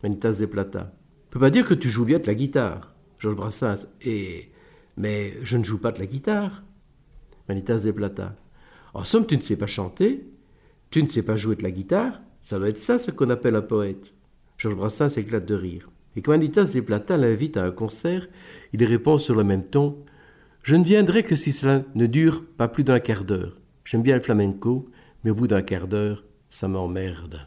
Manitas 0.02 0.38
de 0.40 0.46
Plata. 0.46 0.94
On 1.26 1.30
peut 1.32 1.40
pas 1.40 1.50
dire 1.50 1.66
que 1.66 1.74
tu 1.74 1.90
joues 1.90 2.06
bien 2.06 2.20
de 2.20 2.26
la 2.26 2.34
guitare. 2.34 2.94
Georges 3.18 3.36
Brassens. 3.36 3.86
Et. 4.00 4.50
Mais 4.96 5.34
je 5.42 5.58
ne 5.58 5.62
joue 5.62 5.76
pas 5.76 5.92
de 5.92 5.98
la 5.98 6.06
guitare. 6.06 6.62
Manitas 7.50 7.84
de 7.84 7.90
Plata. 7.90 8.34
En 8.94 9.04
somme, 9.04 9.26
tu 9.26 9.36
ne 9.36 9.42
sais 9.42 9.56
pas 9.56 9.66
chanter, 9.66 10.30
tu 10.88 11.02
ne 11.02 11.08
sais 11.08 11.22
pas 11.22 11.36
jouer 11.36 11.56
de 11.56 11.62
la 11.64 11.70
guitare, 11.70 12.22
ça 12.40 12.58
doit 12.58 12.70
être 12.70 12.78
ça 12.78 12.96
ce 12.96 13.10
qu'on 13.10 13.28
appelle 13.28 13.56
un 13.56 13.60
poète. 13.60 14.14
Georges 14.56 14.76
Brassens 14.76 15.10
s'éclate 15.10 15.44
de 15.44 15.54
rire. 15.54 15.90
Et 16.16 16.22
quand 16.22 16.32
Anita 16.32 16.64
Zeplata 16.64 17.18
l'invite 17.18 17.58
à 17.58 17.64
un 17.64 17.72
concert, 17.72 18.26
il 18.72 18.82
répond 18.84 19.18
sur 19.18 19.34
le 19.34 19.44
même 19.44 19.64
ton 19.66 20.02
Je 20.62 20.76
ne 20.76 20.84
viendrai 20.84 21.24
que 21.24 21.34
si 21.34 21.50
cela 21.50 21.82
ne 21.96 22.06
dure 22.06 22.44
pas 22.56 22.68
plus 22.68 22.84
d'un 22.84 23.00
quart 23.00 23.24
d'heure. 23.24 23.58
J'aime 23.84 24.02
bien 24.02 24.14
le 24.14 24.22
flamenco, 24.22 24.88
mais 25.24 25.32
au 25.32 25.34
bout 25.34 25.48
d'un 25.48 25.62
quart 25.62 25.88
d'heure, 25.88 26.24
ça 26.50 26.68
m'emmerde. 26.68 27.40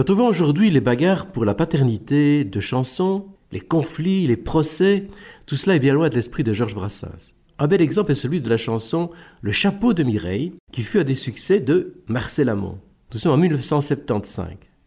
Quand 0.00 0.18
aujourd'hui 0.18 0.70
les 0.70 0.80
bagarres 0.80 1.26
pour 1.26 1.44
la 1.44 1.52
paternité 1.52 2.42
de 2.46 2.58
chansons, 2.58 3.26
les 3.52 3.60
conflits, 3.60 4.26
les 4.26 4.38
procès, 4.38 5.08
tout 5.44 5.56
cela 5.56 5.76
est 5.76 5.78
bien 5.78 5.92
loin 5.92 6.08
de 6.08 6.14
l'esprit 6.14 6.42
de 6.42 6.54
Georges 6.54 6.74
Brassens. 6.74 7.34
Un 7.58 7.66
bel 7.66 7.82
exemple 7.82 8.12
est 8.12 8.14
celui 8.14 8.40
de 8.40 8.48
la 8.48 8.56
chanson 8.56 9.10
Le 9.42 9.52
chapeau 9.52 9.92
de 9.92 10.02
Mireille, 10.02 10.54
qui 10.72 10.80
fut 10.80 11.00
un 11.00 11.04
des 11.04 11.14
succès 11.14 11.60
de 11.60 12.00
Marcel 12.06 12.48
Amont. 12.48 12.78
Nous 13.12 13.18
sommes 13.18 13.32
en 13.32 13.36
1975. 13.36 14.46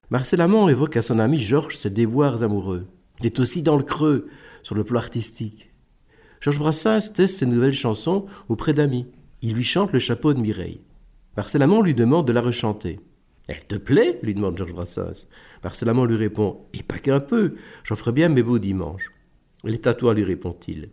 Marcel 0.10 0.42
Amont 0.42 0.68
évoque 0.68 0.98
à 0.98 1.04
son 1.04 1.20
ami 1.20 1.40
Georges 1.40 1.78
ses 1.78 1.92
déboires 1.92 2.42
amoureux. 2.42 2.88
Il 3.20 3.28
est 3.28 3.40
aussi 3.40 3.62
dans 3.62 3.78
le 3.78 3.84
creux 3.84 4.28
sur 4.64 4.74
le 4.74 4.84
plan 4.84 4.98
artistique. 4.98 5.70
Georges 6.42 6.58
Brassens 6.58 7.14
teste 7.14 7.38
ses 7.38 7.46
nouvelles 7.46 7.74
chansons 7.74 8.26
auprès 8.50 8.74
d'amis. 8.74 9.06
Il 9.44 9.54
lui 9.54 9.64
chante 9.64 9.94
Le 9.94 10.00
chapeau 10.00 10.34
de 10.34 10.40
Mireille. 10.40 10.82
Marcel 11.38 11.62
Amont 11.62 11.84
lui 11.84 11.94
demande 11.94 12.26
de 12.26 12.34
la 12.34 12.42
rechanter. 12.42 13.00
Elle 13.48 13.66
te 13.68 13.76
plaît 13.76 14.20
lui 14.24 14.34
demande 14.34 14.58
Georges 14.58 14.74
Brassens. 14.74 15.28
Marcel 15.64 15.90
Amont 15.90 16.06
lui 16.06 16.16
répond 16.16 16.66
Et 16.74 16.84
pas 16.84 16.98
qu'un 16.98 17.20
peu, 17.20 17.56
j'en 17.84 17.96
ferai 17.96 18.12
bien 18.12 18.30
mes 18.30 18.44
beaux 18.44 18.60
dimanches. 18.60 19.12
Est 19.66 19.88
à 19.88 19.94
toi, 19.94 20.14
lui 20.14 20.24
répond-il. 20.24 20.90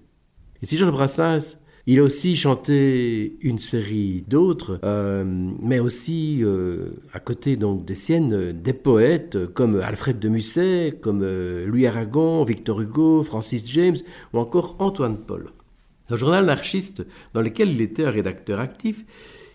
Et 0.63 0.67
si 0.67 0.77
Georges 0.77 0.93
Brassens 0.93 1.57
il 1.87 1.99
a 1.99 2.03
aussi 2.03 2.37
chanté 2.37 3.39
une 3.41 3.59
série 3.59 4.23
d'autres, 4.29 4.79
euh, 4.85 5.25
mais 5.27 5.81
aussi 5.81 6.39
euh, 6.43 6.91
à 7.13 7.21
côté 7.21 7.57
donc 7.57 7.85
des 7.85 7.95
siennes, 7.95 8.53
des 8.53 8.75
poètes 8.75 9.47
comme 9.55 9.81
Alfred 9.81 10.19
de 10.19 10.29
Musset, 10.29 10.99
comme 11.01 11.23
euh, 11.23 11.67
Louis 11.67 11.87
Aragon, 11.87 12.45
Victor 12.45 12.81
Hugo, 12.83 13.23
Francis 13.23 13.67
James 13.67 13.97
ou 14.33 14.39
encore 14.39 14.77
Antoine 14.79 15.17
Paul. 15.17 15.51
Le 16.11 16.17
journal 16.17 16.45
anarchiste 16.45 17.05
dans 17.33 17.41
lequel 17.41 17.71
il 17.71 17.81
était 17.81 18.05
un 18.05 18.11
rédacteur 18.11 18.61
actif, 18.61 19.05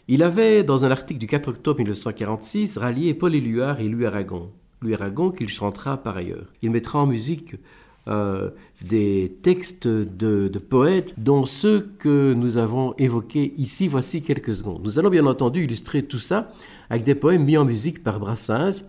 il 0.08 0.22
avait, 0.22 0.64
dans 0.64 0.86
un 0.86 0.92
article 0.92 1.20
du 1.20 1.28
4 1.28 1.50
octobre 1.50 1.80
1946, 1.80 2.78
rallié 2.78 3.14
Paul 3.14 3.34
Éluard 3.34 3.80
et 3.80 3.88
Louis 3.88 4.06
Aragon. 4.06 4.52
Louis 4.82 4.94
Aragon 4.94 5.32
qu'il 5.32 5.50
chantera 5.50 5.98
par 5.98 6.18
ailleurs. 6.18 6.54
Il 6.62 6.70
mettra 6.70 7.00
en 7.00 7.08
musique 7.08 7.56
euh, 8.08 8.52
des 8.84 9.36
textes 9.42 9.88
de, 9.88 10.48
poètes, 10.60 11.16
dont 11.18 11.46
ceux 11.46 11.90
que 11.98 12.34
nous 12.34 12.60
avons 12.60 12.94
évoqués 13.00 13.56
ici, 13.58 13.88
voici 13.88 14.22
quelques 14.22 14.54
secondes. 14.54 14.82
Nous 14.84 15.00
allons 15.00 15.10
bien 15.10 15.26
entendu 15.26 15.64
illustrer 15.64 16.04
tout 16.04 16.20
ça 16.20 16.52
avec 16.92 17.04
des 17.04 17.16
poèmes 17.16 17.44
mis 17.44 17.58
en 17.58 17.66
musique 17.66 18.04
par 18.04 18.20
Brassens, 18.20 18.84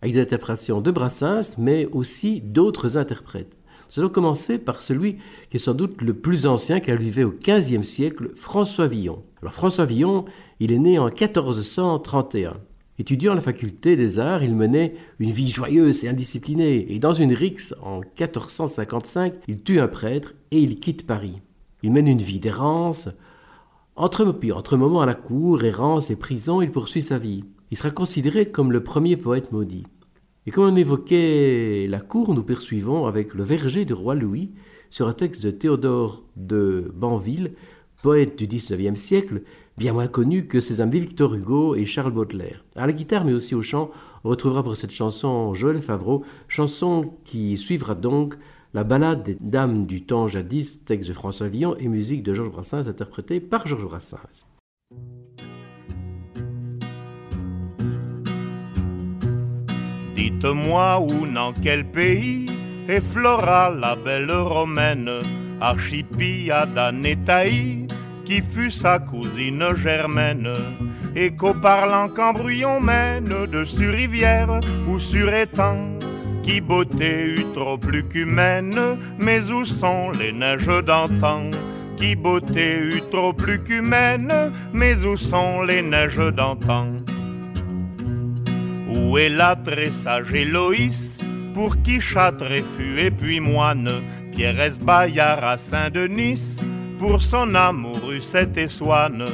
avec 0.00 0.14
des 0.14 0.20
interprétations 0.20 0.80
de 0.80 0.90
Brassens, 0.90 1.58
mais 1.58 1.86
aussi 1.92 2.40
d'autres 2.40 2.96
interprètes. 2.96 3.58
Nous 3.94 4.00
allons 4.00 4.08
commencer 4.08 4.58
par 4.58 4.80
celui 4.80 5.18
qui 5.50 5.58
est 5.58 5.60
sans 5.60 5.74
doute 5.74 6.00
le 6.00 6.14
plus 6.14 6.46
ancien, 6.46 6.80
car 6.80 6.94
il 6.96 7.02
vivait 7.02 7.24
au 7.24 7.32
XVe 7.32 7.82
siècle, 7.82 8.30
François 8.36 8.86
Villon. 8.86 9.22
Alors 9.42 9.52
François 9.52 9.84
Villon, 9.84 10.24
il 10.60 10.72
est 10.72 10.78
né 10.78 10.98
en 10.98 11.06
1431. 11.06 12.56
Étudiant 12.98 13.32
à 13.32 13.34
la 13.34 13.42
faculté 13.42 13.94
des 13.94 14.18
arts, 14.18 14.42
il 14.42 14.54
menait 14.54 14.94
une 15.18 15.30
vie 15.30 15.50
joyeuse 15.50 16.04
et 16.04 16.08
indisciplinée, 16.08 16.86
et 16.90 16.98
dans 16.98 17.12
une 17.12 17.34
rixe 17.34 17.74
en 17.82 17.98
1455, 18.00 19.34
il 19.46 19.62
tue 19.62 19.78
un 19.78 19.88
prêtre 19.88 20.32
et 20.52 20.60
il 20.60 20.80
quitte 20.80 21.06
Paris. 21.06 21.42
Il 21.82 21.92
mène 21.92 22.08
une 22.08 22.22
vie 22.22 22.40
d'errance. 22.40 23.10
Entre, 23.96 24.24
entre 24.54 24.76
moments 24.78 25.02
à 25.02 25.06
la 25.06 25.14
cour, 25.14 25.64
errance 25.64 26.10
et 26.10 26.16
prison, 26.16 26.62
il 26.62 26.70
poursuit 26.70 27.02
sa 27.02 27.18
vie. 27.18 27.44
Il 27.70 27.76
sera 27.76 27.90
considéré 27.90 28.46
comme 28.46 28.72
le 28.72 28.82
premier 28.82 29.18
poète 29.18 29.52
maudit. 29.52 29.84
Et 30.46 30.50
comme 30.50 30.72
on 30.72 30.76
évoquait 30.76 31.86
la 31.88 32.00
cour, 32.00 32.34
nous 32.34 32.42
poursuivons 32.42 33.06
avec 33.06 33.34
le 33.34 33.44
verger 33.44 33.84
du 33.84 33.92
roi 33.92 34.16
Louis 34.16 34.50
sur 34.90 35.06
un 35.06 35.12
texte 35.12 35.44
de 35.44 35.52
Théodore 35.52 36.24
de 36.36 36.92
Banville, 36.94 37.52
poète 38.02 38.36
du 38.36 38.48
XIXe 38.48 38.98
siècle, 38.98 39.42
bien 39.78 39.92
moins 39.92 40.08
connu 40.08 40.48
que 40.48 40.58
ses 40.58 40.80
amis 40.80 40.98
Victor 40.98 41.34
Hugo 41.34 41.76
et 41.76 41.86
Charles 41.86 42.12
Baudelaire. 42.12 42.64
À 42.74 42.86
la 42.86 42.92
guitare, 42.92 43.24
mais 43.24 43.32
aussi 43.32 43.54
au 43.54 43.62
chant, 43.62 43.92
on 44.24 44.30
retrouvera 44.30 44.64
pour 44.64 44.76
cette 44.76 44.90
chanson 44.90 45.54
Joël 45.54 45.80
Favreau, 45.80 46.24
chanson 46.48 47.14
qui 47.24 47.56
suivra 47.56 47.94
donc 47.94 48.34
la 48.74 48.82
ballade 48.82 49.22
des 49.22 49.36
dames 49.40 49.86
du 49.86 50.04
temps 50.04 50.26
jadis, 50.26 50.84
texte 50.84 51.08
de 51.08 51.14
François 51.14 51.48
Villon 51.48 51.76
et 51.78 51.86
musique 51.86 52.24
de 52.24 52.34
Georges 52.34 52.50
Brassens, 52.50 52.88
interprétée 52.88 53.40
par 53.40 53.68
Georges 53.68 53.84
Brassens. 53.84 54.46
Dites-moi 60.22 61.00
où, 61.00 61.26
dans 61.26 61.52
quel 61.52 61.84
pays 61.84 62.46
est 62.88 63.00
Flora, 63.00 63.70
la 63.70 63.96
belle 63.96 64.30
romaine, 64.30 65.10
Archipiada 65.60 66.92
Netaï, 66.92 67.88
qui 68.24 68.40
fut 68.40 68.70
sa 68.70 69.00
cousine 69.00 69.74
germaine, 69.74 70.54
et 71.16 71.32
qu'au 71.34 71.54
parlant 71.54 72.08
qu'embrouillon 72.08 72.78
mène 72.78 73.46
dessus 73.50 73.90
rivière 73.90 74.60
ou 74.86 75.00
sur 75.00 75.34
étang, 75.34 75.98
qui 76.44 76.60
beauté 76.60 77.24
eut 77.24 77.46
trop 77.52 77.76
plus 77.76 78.04
qu'humaine, 78.04 78.78
mais 79.18 79.50
où 79.50 79.64
sont 79.64 80.12
les 80.12 80.30
neiges 80.30 80.84
d'antan? 80.86 81.50
Qui 81.96 82.14
beauté 82.14 82.78
eut 82.78 83.02
trop 83.10 83.32
plus 83.32 83.58
qu'humaine, 83.58 84.32
mais 84.72 85.02
où 85.04 85.16
sont 85.16 85.62
les 85.62 85.82
neiges 85.82 86.32
d'antan? 86.36 87.02
Où 88.94 89.16
est 89.16 89.30
la 89.30 89.56
très 89.56 89.90
sage 89.90 90.32
Héloïse, 90.34 91.18
pour 91.54 91.80
qui 91.82 91.98
châtre 92.00 92.44
fut 92.76 92.98
et 93.00 93.10
puis 93.10 93.40
moine, 93.40 93.90
Pierre 94.34 94.70
Bayard 94.80 95.42
à 95.42 95.56
Saint-Denis, 95.56 96.56
pour 96.98 97.22
son 97.22 97.54
amour 97.54 98.00
cette 98.20 98.58
et 98.58 98.68
Swann, 98.68 99.24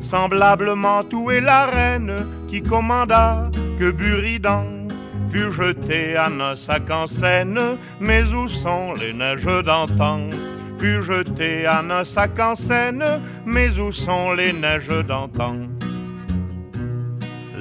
semblablement 0.00 1.04
tout 1.04 1.30
est 1.30 1.42
la 1.42 1.66
reine 1.66 2.26
qui 2.48 2.62
commanda 2.62 3.50
que 3.78 3.90
Buridan 3.90 4.88
fut 5.30 5.52
jeté 5.52 6.16
à 6.16 6.26
un 6.26 6.56
sac 6.56 6.90
en 6.90 7.06
scène, 7.06 7.60
mais 8.00 8.24
où 8.24 8.48
sont 8.48 8.94
les 8.94 9.12
neiges 9.12 9.64
d'antan 9.64 10.30
Fut 10.78 11.02
jeté 11.02 11.66
à 11.66 11.80
un 11.80 12.04
sac 12.04 12.40
en 12.40 12.54
scène, 12.54 13.04
mais 13.44 13.78
où 13.78 13.92
sont 13.92 14.32
les 14.32 14.52
neiges 14.52 15.04
d'antan 15.06 15.56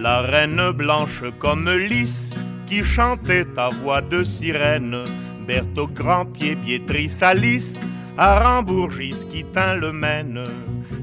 La 0.01 0.21
reine 0.21 0.71
blanche 0.71 1.21
comme 1.37 1.69
lys 1.69 2.31
qui 2.65 2.83
chantait 2.83 3.45
à 3.55 3.69
voix 3.69 4.01
de 4.01 4.23
sirène, 4.23 4.97
Berthe 5.45 5.93
grand 5.93 6.25
pied, 6.25 6.55
Béatrice 6.55 7.21
Alice, 7.21 7.79
à 8.17 8.63
qui 9.29 9.43
tint 9.43 9.75
le 9.75 9.91
Maine, 9.91 10.43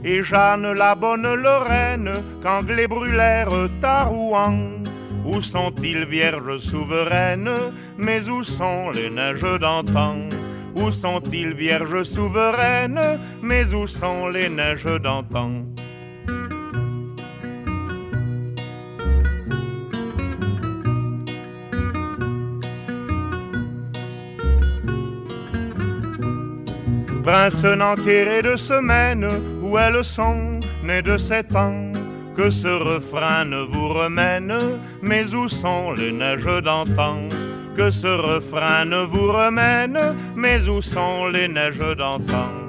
et 0.02 0.24
Jeanne 0.24 0.72
la 0.72 0.96
bonne 0.96 1.32
Lorraine, 1.32 2.10
qu'Anglais 2.42 2.88
brûlèrent 2.88 3.68
à 3.84 4.02
Rouen. 4.02 4.58
Où 5.24 5.40
sont-ils 5.42 6.04
vierges 6.04 6.58
souveraines, 6.58 7.52
mais 7.96 8.28
où 8.28 8.42
sont 8.42 8.90
les 8.90 9.10
neiges 9.10 9.60
d'antan? 9.60 10.28
Où 10.74 10.90
sont-ils 10.90 11.52
vierges 11.52 12.02
souveraines, 12.02 13.20
mais 13.42 13.72
où 13.72 13.86
sont 13.86 14.26
les 14.26 14.48
neiges 14.48 15.00
d'antan? 15.00 15.62
Prince 27.28 27.62
n'enquéré 27.62 28.40
de 28.40 28.56
semaines, 28.56 29.28
où 29.60 29.76
elles 29.76 30.02
sont 30.02 30.60
nées 30.82 31.02
de 31.02 31.18
sept 31.18 31.54
ans, 31.54 31.92
que 32.34 32.48
ce 32.48 32.68
refrain 32.68 33.44
ne 33.44 33.58
vous 33.58 33.88
remène, 33.88 34.54
mais 35.02 35.34
où 35.34 35.46
sont 35.46 35.92
les 35.92 36.10
neiges 36.10 36.62
d'antan? 36.64 37.28
Que 37.76 37.90
ce 37.90 38.06
refrain 38.06 38.86
ne 38.86 39.04
vous 39.04 39.30
remène, 39.30 39.98
mais 40.36 40.66
où 40.70 40.80
sont 40.80 41.28
les 41.30 41.48
neiges 41.48 41.96
d'antan? 41.98 42.67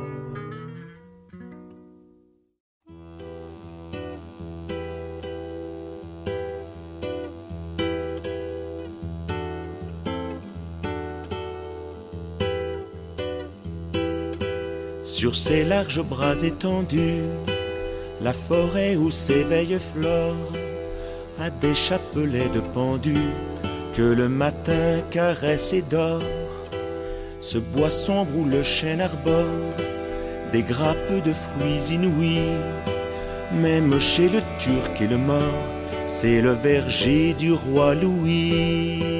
Sur 15.19 15.35
ces 15.35 15.65
larges 15.65 16.01
bras 16.01 16.43
étendus, 16.43 17.25
la 18.21 18.31
forêt 18.31 18.95
où 18.95 19.11
s'éveille 19.11 19.77
Flore 19.77 20.53
a 21.41 21.49
des 21.49 21.75
chapelets 21.75 22.47
de 22.55 22.61
pendus 22.73 23.33
que 23.97 24.01
le 24.01 24.29
matin 24.29 25.01
caresse 25.11 25.73
et 25.73 25.81
dort. 25.81 26.23
Ce 27.41 27.57
bois 27.57 27.89
sombre 27.89 28.33
où 28.33 28.45
le 28.45 28.63
chêne 28.63 29.01
arbore 29.01 29.75
des 30.53 30.63
grappes 30.63 31.21
de 31.25 31.33
fruits 31.33 31.95
inouïs, 31.95 32.55
même 33.51 33.99
chez 33.99 34.29
le 34.29 34.39
Turc 34.57 35.01
et 35.01 35.07
le 35.07 35.17
mort, 35.17 35.65
c'est 36.05 36.39
le 36.39 36.51
verger 36.51 37.33
du 37.33 37.51
roi 37.51 37.93
Louis. 37.93 39.18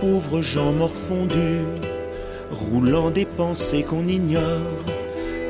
Pauvres 0.00 0.42
gens 0.42 0.72
morfondus, 0.72 1.66
roulant 2.50 3.10
des 3.10 3.24
pensées 3.24 3.82
qu'on 3.82 4.06
ignore, 4.06 4.84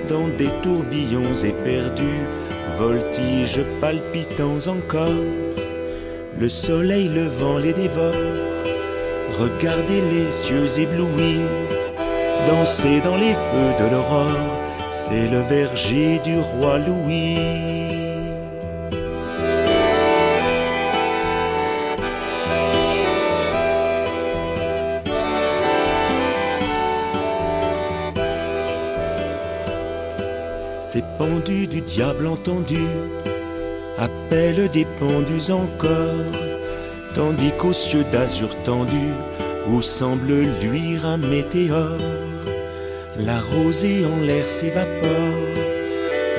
dans 0.09 0.29
des 0.39 0.51
tourbillons 0.63 1.35
éperdus, 1.45 2.27
voltiges 2.79 3.65
palpitants 3.81 4.67
encore. 4.69 5.25
Le 6.39 6.49
soleil 6.49 7.09
levant 7.09 7.59
les 7.59 7.73
dévore, 7.73 8.15
regardez 9.39 10.01
les 10.11 10.33
cieux 10.33 10.79
éblouis, 10.79 11.41
danser 12.49 13.01
dans 13.05 13.17
les 13.17 13.35
feux 13.35 13.85
de 13.85 13.91
l'aurore, 13.93 14.53
c'est 14.89 15.29
le 15.29 15.41
verger 15.41 16.19
du 16.25 16.39
roi 16.39 16.79
Louis. 16.79 17.82
Entendu 32.53 32.87
appellent 33.99 34.69
des 34.71 34.87
pendus 34.99 35.51
encore, 35.51 36.33
tandis 37.15 37.53
qu'aux 37.59 37.73
cieux 37.73 38.05
d'azur 38.11 38.49
tendu, 38.65 39.09
où 39.69 39.81
semble 39.83 40.33
luire 40.61 41.07
un 41.07 41.19
météore, 41.19 41.99
la 43.19 43.39
rosée 43.41 44.05
en 44.05 44.25
l'air 44.25 44.49
s'évapore, 44.49 45.49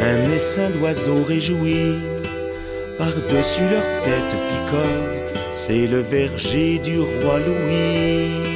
un 0.02 0.34
essaim 0.34 0.70
d'oiseaux 0.72 1.24
réjouis, 1.24 2.00
par-dessus 2.98 3.64
leur 3.72 3.88
tête 4.04 4.34
picore, 4.50 5.44
c'est 5.52 5.88
le 5.88 6.00
verger 6.00 6.80
du 6.80 7.00
roi 7.00 7.40
Louis. 7.40 8.53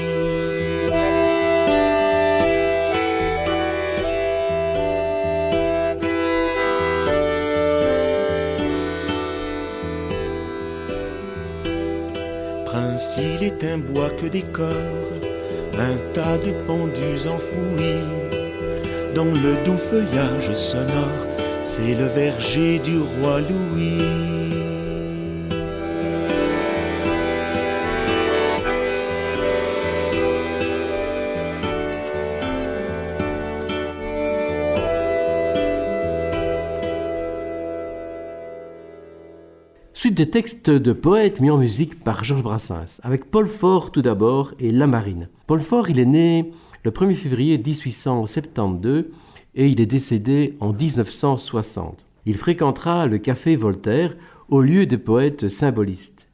Que 14.17 14.27
un 15.79 15.97
tas 16.13 16.37
de 16.39 16.51
pendus 16.65 17.27
enfouis 17.27 18.01
dans 19.13 19.25
le 19.25 19.63
doux 19.63 19.77
feuillage 19.77 20.51
sonore, 20.53 21.25
c'est 21.61 21.93
le 21.93 22.05
verger 22.05 22.79
du 22.79 22.99
roi 22.99 23.41
Louis. 23.41 24.26
Des 40.17 40.31
textes 40.31 40.71
de 40.71 40.93
poètes 40.93 41.39
mis 41.39 41.51
en 41.51 41.59
musique 41.59 42.03
par 42.03 42.23
Georges 42.23 42.41
Brassens, 42.41 42.99
avec 43.03 43.29
Paul 43.29 43.45
Fort 43.45 43.91
tout 43.91 44.01
d'abord 44.01 44.51
et 44.59 44.71
La 44.71 44.87
Marine. 44.87 45.29
Paul 45.45 45.59
Fort, 45.59 45.91
il 45.91 45.99
est 45.99 46.05
né 46.05 46.51
le 46.83 46.89
1er 46.89 47.13
février 47.13 47.59
1872 47.59 49.05
et 49.53 49.67
il 49.67 49.79
est 49.79 49.85
décédé 49.85 50.57
en 50.59 50.73
1960. 50.73 52.07
Il 52.25 52.35
fréquentera 52.35 53.05
le 53.05 53.19
café 53.19 53.55
Voltaire 53.55 54.15
au 54.49 54.61
lieu 54.61 54.87
des 54.87 54.97
poètes 54.97 55.49
symbolistes. 55.49 56.27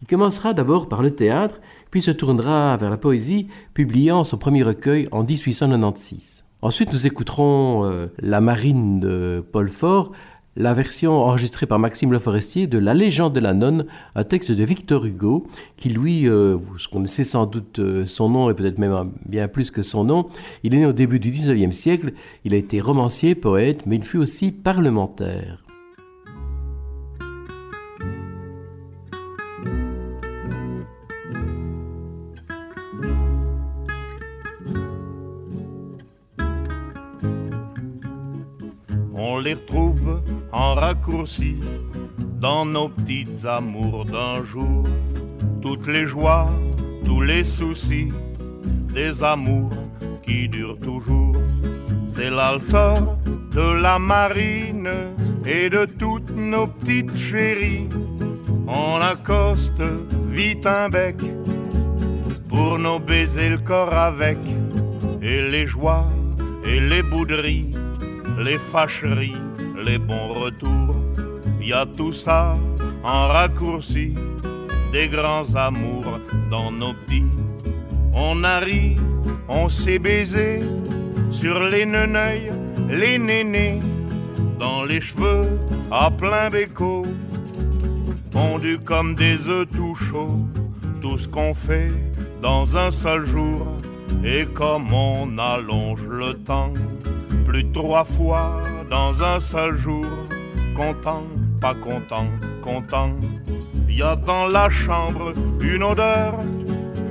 Il 0.00 0.08
commencera 0.08 0.54
d'abord 0.54 0.88
par 0.88 1.02
le 1.02 1.10
théâtre, 1.10 1.60
puis 1.90 2.00
se 2.00 2.10
tournera 2.10 2.78
vers 2.78 2.88
la 2.88 2.96
poésie, 2.96 3.48
publiant 3.74 4.24
son 4.24 4.38
premier 4.38 4.62
recueil 4.62 5.06
en 5.12 5.22
1896. 5.22 6.46
Ensuite, 6.62 6.94
nous 6.94 7.06
écouterons 7.06 7.84
euh, 7.84 8.06
La 8.20 8.40
Marine 8.40 9.00
de 9.00 9.44
Paul 9.52 9.68
Fort, 9.68 10.12
la 10.58 10.74
version 10.74 11.12
enregistrée 11.12 11.66
par 11.66 11.78
Maxime 11.78 12.10
Le 12.10 12.18
Forestier 12.18 12.66
de 12.66 12.78
La 12.78 12.92
légende 12.92 13.32
de 13.32 13.38
la 13.38 13.54
nonne, 13.54 13.86
un 14.16 14.24
texte 14.24 14.50
de 14.50 14.64
Victor 14.64 15.06
Hugo, 15.06 15.46
qui 15.76 15.88
lui, 15.88 16.28
euh, 16.28 16.56
vous 16.58 16.74
connaissez 16.90 17.22
sans 17.22 17.46
doute 17.46 17.78
euh, 17.78 18.04
son 18.06 18.28
nom 18.28 18.50
et 18.50 18.54
peut-être 18.54 18.78
même 18.78 19.12
bien 19.24 19.46
plus 19.46 19.70
que 19.70 19.82
son 19.82 20.02
nom, 20.02 20.26
il 20.64 20.74
est 20.74 20.78
né 20.78 20.86
au 20.86 20.92
début 20.92 21.20
du 21.20 21.30
19e 21.30 21.70
siècle, 21.70 22.12
il 22.44 22.54
a 22.54 22.56
été 22.56 22.80
romancier, 22.80 23.36
poète, 23.36 23.86
mais 23.86 23.96
il 23.96 24.02
fut 24.02 24.18
aussi 24.18 24.50
parlementaire. 24.50 25.62
On 39.14 39.38
les 39.38 39.54
retrouve 39.54 40.20
en 40.52 40.74
raccourci 40.74 41.56
dans 42.40 42.64
nos 42.64 42.88
petites 42.88 43.44
amours 43.44 44.04
d'un 44.04 44.44
jour. 44.44 44.84
Toutes 45.60 45.86
les 45.86 46.06
joies, 46.06 46.48
tous 47.04 47.20
les 47.20 47.44
soucis, 47.44 48.12
des 48.94 49.22
amours 49.22 49.72
qui 50.22 50.48
durent 50.48 50.78
toujours. 50.78 51.36
C'est 52.06 52.30
l'alsor 52.30 53.18
de 53.52 53.82
la 53.82 53.98
marine 53.98 54.88
et 55.44 55.68
de 55.68 55.84
toutes 55.84 56.30
nos 56.36 56.66
petites 56.66 57.16
chéries. 57.16 57.88
On 58.66 59.00
accoste 59.00 59.82
vite 60.30 60.66
un 60.66 60.88
bec 60.88 61.16
pour 62.48 62.78
nous 62.78 62.98
baiser 62.98 63.50
le 63.50 63.58
corps 63.58 63.94
avec. 63.94 64.38
Et 65.20 65.42
les 65.50 65.66
joies 65.66 66.06
et 66.64 66.80
les 66.80 67.02
bouderies, 67.02 67.74
les 68.38 68.58
fâcheries 68.58 69.47
les 69.88 69.98
bons 69.98 70.34
retours. 70.34 70.96
Y 71.60 71.72
a 71.72 71.86
tout 71.86 72.12
ça 72.12 72.56
en 73.02 73.28
raccourci, 73.28 74.14
des 74.92 75.08
grands 75.08 75.54
amours 75.54 76.18
dans 76.50 76.70
nos 76.70 76.92
petits. 76.92 77.32
On 78.12 78.44
a 78.44 78.58
ri, 78.58 78.96
on 79.48 79.68
s'est 79.68 79.98
baisé 79.98 80.62
sur 81.30 81.60
les 81.72 81.86
neneuils, 81.86 82.52
les 82.90 83.18
nénés, 83.18 83.80
dans 84.58 84.84
les 84.84 85.00
cheveux 85.00 85.48
à 85.90 86.10
plein 86.10 86.50
béco, 86.50 87.06
pondus 88.30 88.80
comme 88.84 89.14
des 89.14 89.48
œufs 89.48 89.68
tout 89.74 89.94
chauds. 89.94 90.44
Tout 91.00 91.16
ce 91.16 91.28
qu'on 91.28 91.54
fait 91.54 91.92
dans 92.42 92.76
un 92.76 92.90
seul 92.90 93.24
jour, 93.24 93.66
et 94.24 94.44
comme 94.46 94.92
on 94.92 95.38
allonge 95.38 96.02
le 96.02 96.34
temps, 96.34 96.74
plus 97.46 97.70
trois 97.72 98.04
fois 98.04 98.60
dans 98.88 99.22
un 99.22 99.40
seul 99.40 99.76
jour. 99.76 100.06
Content, 100.74 101.24
pas 101.60 101.74
content, 101.74 102.28
content. 102.62 103.12
Y 103.88 104.02
a 104.02 104.16
dans 104.16 104.46
la 104.46 104.70
chambre 104.70 105.34
une 105.60 105.82
odeur 105.82 106.34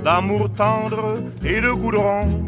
d'amour 0.03 0.49
tendre 0.53 1.19
et 1.43 1.59
de 1.59 1.71
goudron. 1.71 2.45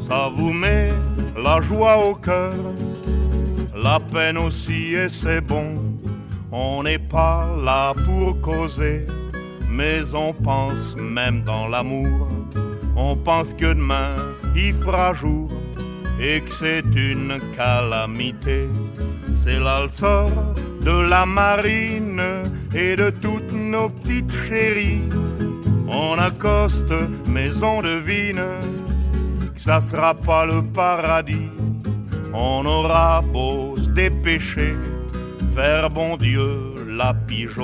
Ça 0.00 0.30
vous 0.34 0.52
met 0.52 0.90
la 1.36 1.60
joie 1.60 1.98
au 1.98 2.14
cœur, 2.14 2.54
la 3.76 4.00
peine 4.00 4.38
aussi 4.38 4.94
et 4.94 5.08
c'est 5.08 5.42
bon. 5.42 5.76
On 6.50 6.82
n'est 6.82 6.98
pas 6.98 7.46
là 7.62 7.92
pour 8.06 8.40
causer, 8.40 9.06
mais 9.68 10.14
on 10.14 10.32
pense 10.32 10.96
même 10.96 11.42
dans 11.42 11.68
l'amour. 11.68 12.28
On 12.96 13.14
pense 13.16 13.52
que 13.52 13.74
demain 13.74 14.14
il 14.56 14.72
fera 14.72 15.12
jour 15.12 15.50
et 16.20 16.40
que 16.40 16.50
c'est 16.50 16.84
une 16.94 17.38
calamité. 17.56 18.68
C'est 19.36 19.58
l'alsor 19.58 20.30
de 20.80 21.08
la 21.08 21.24
marine 21.26 22.22
et 22.74 22.96
de 22.96 23.10
toutes 23.10 23.52
nos 23.52 23.88
petites 23.88 24.32
chéries. 24.48 25.02
On 25.88 26.18
accoste, 26.18 26.94
mais 27.26 27.62
on 27.62 27.82
devine 27.82 28.44
que 29.54 29.60
ça 29.60 29.80
sera 29.80 30.14
pas 30.14 30.44
le 30.46 30.62
paradis. 30.62 31.50
On 32.34 32.64
aura 32.66 33.22
beau 33.22 33.74
se 33.76 33.90
dépêcher, 33.90 34.74
faire 35.54 35.88
bon 35.90 36.16
Dieu 36.16 36.74
la 36.88 37.14
pige 37.14 37.58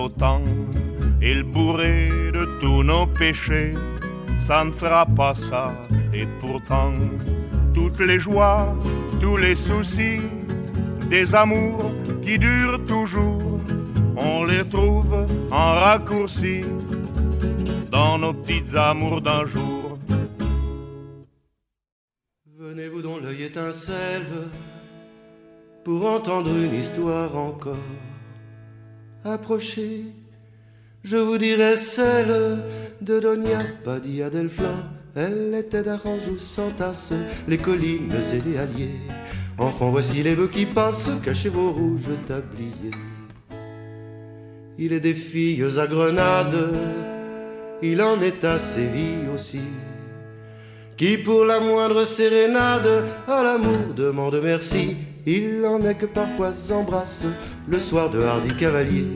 et 1.21 1.35
le 1.35 1.43
bourré 1.43 2.09
de 2.33 2.45
tous 2.61 2.83
nos 2.83 3.07
péchés. 3.07 3.75
Ça 4.39 4.65
ne 4.65 4.73
sera 4.73 5.07
pas 5.07 5.35
ça, 5.35 5.73
et 6.13 6.27
pourtant 6.41 6.93
toutes 7.75 8.01
les 8.01 8.20
joies, 8.20 8.75
tous 9.20 9.37
les 9.37 9.57
soucis, 9.57 10.20
des 11.11 11.35
amours 11.35 11.93
qui 12.22 12.39
durent 12.39 12.85
toujours, 12.87 13.61
on 14.16 14.45
les 14.45 14.66
trouve 14.68 15.27
en 15.51 15.75
raccourci 15.75 16.64
dans 17.91 18.18
nos 18.18 18.33
petites 18.33 18.75
amours 18.77 19.20
d'un 19.20 19.45
jour. 19.47 19.99
Venez-vous 22.59 23.03
dont 23.03 23.18
l'œil 23.22 23.43
étincelle 23.45 24.49
pour 25.85 26.07
entendre 26.07 26.51
une 26.51 26.75
histoire 26.75 27.37
encore? 27.37 27.91
Approchez, 29.25 30.05
Je 31.05 31.18
vous 31.18 31.37
dirai 31.37 31.77
celle 31.77 32.62
de 33.03 33.20
Donia 33.20 33.59
Padilla 33.85 34.31
del. 34.31 34.49
Elle 35.17 35.55
était 35.55 35.83
d'Aranjou 35.83 36.39
sans 36.39 36.71
tasse, 36.71 37.12
les 37.47 37.59
collines 37.59 38.12
et 38.12 38.49
les 38.49 38.59
alliés. 38.59 39.01
Enfant, 39.59 39.91
voici 39.91 40.23
les 40.23 40.35
bœufs 40.35 40.51
qui 40.51 40.67
passent, 40.67 41.11
cachez 41.25 41.49
vos 41.49 41.71
rouges 41.71 42.11
tabliers. 42.27 42.99
Il 44.79 44.93
est 44.93 45.01
des 45.01 45.15
filles 45.15 45.65
à 45.79 45.87
Grenade, 45.87 46.57
il 47.83 48.03
en 48.03 48.21
est 48.21 48.45
à 48.45 48.59
Séville 48.59 49.29
aussi 49.33 49.61
qui 50.97 51.19
pour 51.19 51.45
la 51.45 51.61
moindre 51.61 52.05
sérénade 52.05 53.05
à 53.27 53.43
l'amour 53.43 53.95
demande 53.97 54.41
merci. 54.43 54.97
Il 55.27 55.65
en 55.67 55.83
est 55.85 55.95
que 55.95 56.07
parfois 56.07 56.51
embrasse 56.73 57.27
le 57.67 57.79
soir 57.79 58.11
de 58.11 58.21
hardi 58.23 58.55
cavalier. 58.55 59.07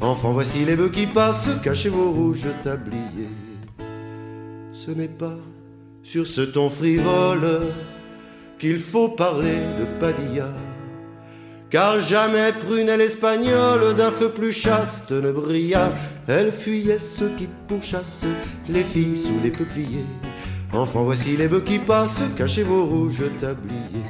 Enfant, 0.00 0.32
voici 0.32 0.64
les 0.64 0.76
bœufs 0.76 0.90
qui 0.90 1.06
passent, 1.06 1.50
cachez 1.62 1.88
vos 1.88 2.10
rouges 2.10 2.46
tabliers. 2.62 3.43
Ce 4.84 4.90
n'est 4.90 5.08
pas 5.08 5.38
sur 6.02 6.26
ce 6.26 6.42
ton 6.42 6.68
frivole 6.68 7.62
qu'il 8.58 8.76
faut 8.76 9.08
parler 9.08 9.56
de 9.78 9.86
Padilla. 9.98 10.50
Car 11.70 12.00
jamais 12.00 12.52
prunelle 12.52 13.00
espagnole 13.00 13.94
d'un 13.94 14.10
feu 14.10 14.28
plus 14.28 14.52
chaste 14.52 15.10
ne 15.10 15.32
brilla. 15.32 15.90
Elle 16.28 16.52
fuyait 16.52 16.98
ceux 16.98 17.30
qui 17.38 17.48
pourchassent 17.66 18.26
les 18.68 18.84
filles 18.84 19.16
sous 19.16 19.40
les 19.42 19.50
peupliers. 19.50 20.04
Enfant, 20.74 21.04
voici 21.04 21.34
les 21.34 21.48
bœufs 21.48 21.64
qui 21.64 21.78
passent, 21.78 22.24
cachez 22.36 22.62
vos 22.62 22.84
rouges 22.84 23.24
tabliers. 23.40 24.04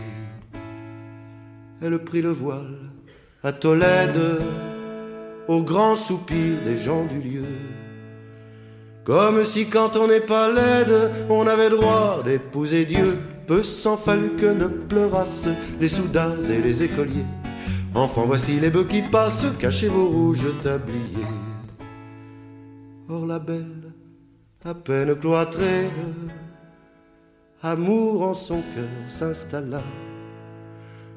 Elle 1.82 2.02
prit 2.02 2.22
le 2.22 2.32
voile 2.32 2.78
à 3.44 3.52
Tolède, 3.52 4.40
au 5.46 5.62
grand 5.62 5.94
soupir 5.94 6.56
des 6.64 6.78
gens 6.78 7.04
du 7.04 7.20
lieu. 7.20 7.44
Comme 9.04 9.44
si 9.44 9.68
quand 9.68 9.96
on 9.96 10.08
n'est 10.08 10.20
pas 10.20 10.50
laide, 10.50 11.10
on 11.28 11.46
avait 11.46 11.68
droit 11.68 12.22
d'épouser 12.24 12.86
Dieu. 12.86 13.18
Peu 13.46 13.62
s'en 13.62 13.98
fallut 13.98 14.36
que 14.36 14.46
ne 14.46 14.66
pleurassent 14.66 15.48
les 15.78 15.88
soudats 15.88 16.36
et 16.48 16.62
les 16.62 16.82
écoliers. 16.82 17.26
Enfant, 17.94 18.24
voici 18.26 18.58
les 18.58 18.70
bœufs 18.70 18.86
qui 18.88 19.02
passent, 19.02 19.46
cachez 19.58 19.88
vos 19.88 20.08
rouges 20.08 20.46
tabliers. 20.62 21.28
Or 23.10 23.26
la 23.26 23.38
belle, 23.38 23.92
à 24.64 24.72
peine 24.72 25.14
cloîtrée, 25.14 25.90
amour 27.62 28.22
en 28.22 28.34
son 28.34 28.62
cœur 28.74 28.88
s'installa. 29.06 29.82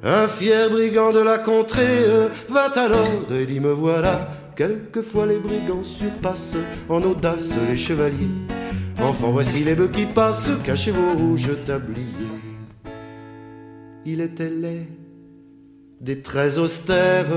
Un 0.03 0.27
fier 0.27 0.69
brigand 0.69 1.13
de 1.13 1.19
la 1.19 1.37
contrée 1.37 2.05
vint 2.49 2.71
alors 2.75 3.31
et 3.31 3.45
dit 3.45 3.61
me 3.61 3.71
voilà. 3.71 4.27
Quelquefois 4.57 5.27
les 5.27 5.37
brigands 5.37 5.83
surpassent 5.83 6.57
en 6.89 7.03
audace 7.03 7.53
les 7.69 7.77
chevaliers. 7.77 8.27
Enfant, 8.99 9.29
voici 9.29 9.63
les 9.63 9.75
bœufs 9.75 9.91
qui 9.91 10.07
passent, 10.07 10.49
cachez 10.63 10.89
vos 10.89 11.13
rouges 11.15 11.51
tabliers. 11.63 12.07
Il 14.03 14.19
était 14.19 14.49
laid, 14.49 14.87
des 16.01 16.23
traits 16.23 16.57
austères, 16.57 17.27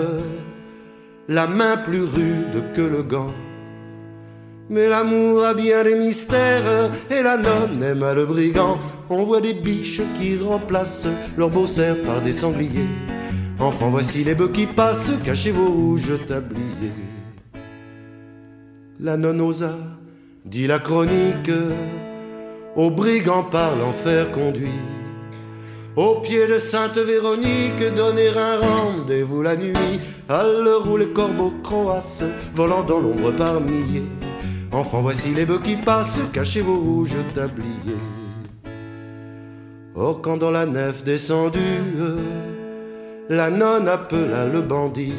la 1.28 1.46
main 1.46 1.76
plus 1.76 2.04
rude 2.04 2.72
que 2.74 2.80
le 2.80 3.02
gant 3.02 3.34
mais 4.70 4.88
l'amour 4.88 5.44
a 5.44 5.52
bien 5.52 5.82
des 5.82 5.96
mystères 5.96 6.92
et 7.10 7.24
la 7.24 7.36
nonne 7.36 7.82
aime 7.82 8.06
le 8.14 8.24
brigand. 8.24 8.78
On 9.08 9.24
voit 9.24 9.40
des 9.40 9.52
biches 9.52 10.00
qui 10.16 10.38
remplacent 10.38 11.08
leurs 11.36 11.50
beaux 11.50 11.66
cerfs 11.66 12.00
par 12.04 12.20
des 12.20 12.30
sangliers. 12.30 12.86
Enfant, 13.58 13.90
voici 13.90 14.22
les 14.22 14.36
bœufs 14.36 14.52
qui 14.52 14.66
passent, 14.66 15.10
cachez 15.24 15.50
vos 15.50 15.72
rouges 15.72 16.24
tabliers. 16.28 17.09
La 19.02 19.16
nonne 19.16 19.40
osa, 19.40 19.78
dit 20.44 20.66
la 20.66 20.78
chronique, 20.78 21.50
au 22.76 22.90
brigand 22.90 23.44
par 23.44 23.74
l'enfer 23.76 24.30
conduit. 24.30 24.68
Au 25.96 26.16
pied 26.16 26.46
de 26.46 26.58
Sainte 26.58 26.98
Véronique, 26.98 27.94
donner 27.96 28.28
un 28.28 28.58
rendez-vous 28.58 29.40
la 29.40 29.56
nuit, 29.56 30.00
à 30.28 30.42
l'heure 30.42 30.86
où 30.86 30.98
les 30.98 31.08
corbeaux 31.08 31.54
croassent, 31.62 32.24
volant 32.54 32.82
dans 32.82 33.00
l'ombre 33.00 33.30
par 33.30 33.58
milliers. 33.62 34.04
Enfant, 34.70 35.00
voici 35.00 35.30
les 35.30 35.46
bœufs 35.46 35.62
qui 35.64 35.76
passent, 35.76 36.20
cachez 36.34 36.60
vos 36.60 36.78
rouges 36.78 37.16
tabliers. 37.34 38.04
Or, 39.94 40.20
quand 40.20 40.36
dans 40.36 40.50
la 40.50 40.66
nef 40.66 41.04
descendue, 41.04 41.58
la 43.30 43.48
nonne 43.48 43.88
appela 43.88 44.44
le 44.44 44.60
bandit. 44.60 45.14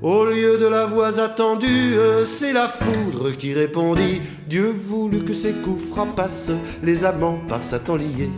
Au 0.00 0.24
lieu 0.24 0.58
de 0.58 0.66
la 0.66 0.86
voix 0.86 1.18
attendue, 1.18 1.94
c'est 2.24 2.52
la 2.52 2.68
foudre 2.68 3.32
qui 3.32 3.52
répondit. 3.52 4.20
Dieu 4.48 4.70
voulut 4.70 5.24
que 5.24 5.32
ses 5.32 5.52
coups 5.52 5.88
frappassent 5.88 6.52
les 6.84 7.04
amants 7.04 7.40
par 7.48 7.62
Satan 7.62 7.96
liés. 7.96 8.30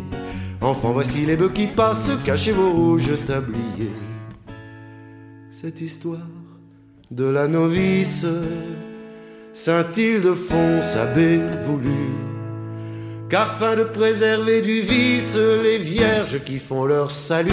Enfant, 0.62 0.92
voici 0.92 1.26
les 1.26 1.36
bœufs 1.36 1.52
qui 1.54 1.66
passent, 1.66 2.12
cachez 2.24 2.52
vos 2.52 2.72
rouges 2.72 3.11
tabliers. 3.26 3.92
Cette 5.50 5.82
histoire 5.82 6.26
de 7.11 7.24
la 7.24 7.46
novice 7.46 8.24
Saint 9.52 9.92
Ildefonse 9.96 10.96
abbé 10.96 11.40
voulut 11.66 12.14
qu'afin 13.28 13.76
de 13.76 13.84
préserver 13.84 14.62
du 14.62 14.80
vice 14.80 15.36
les 15.62 15.78
vierges 15.78 16.42
qui 16.44 16.58
font 16.58 16.84
leur 16.84 17.11
salut, 17.11 17.52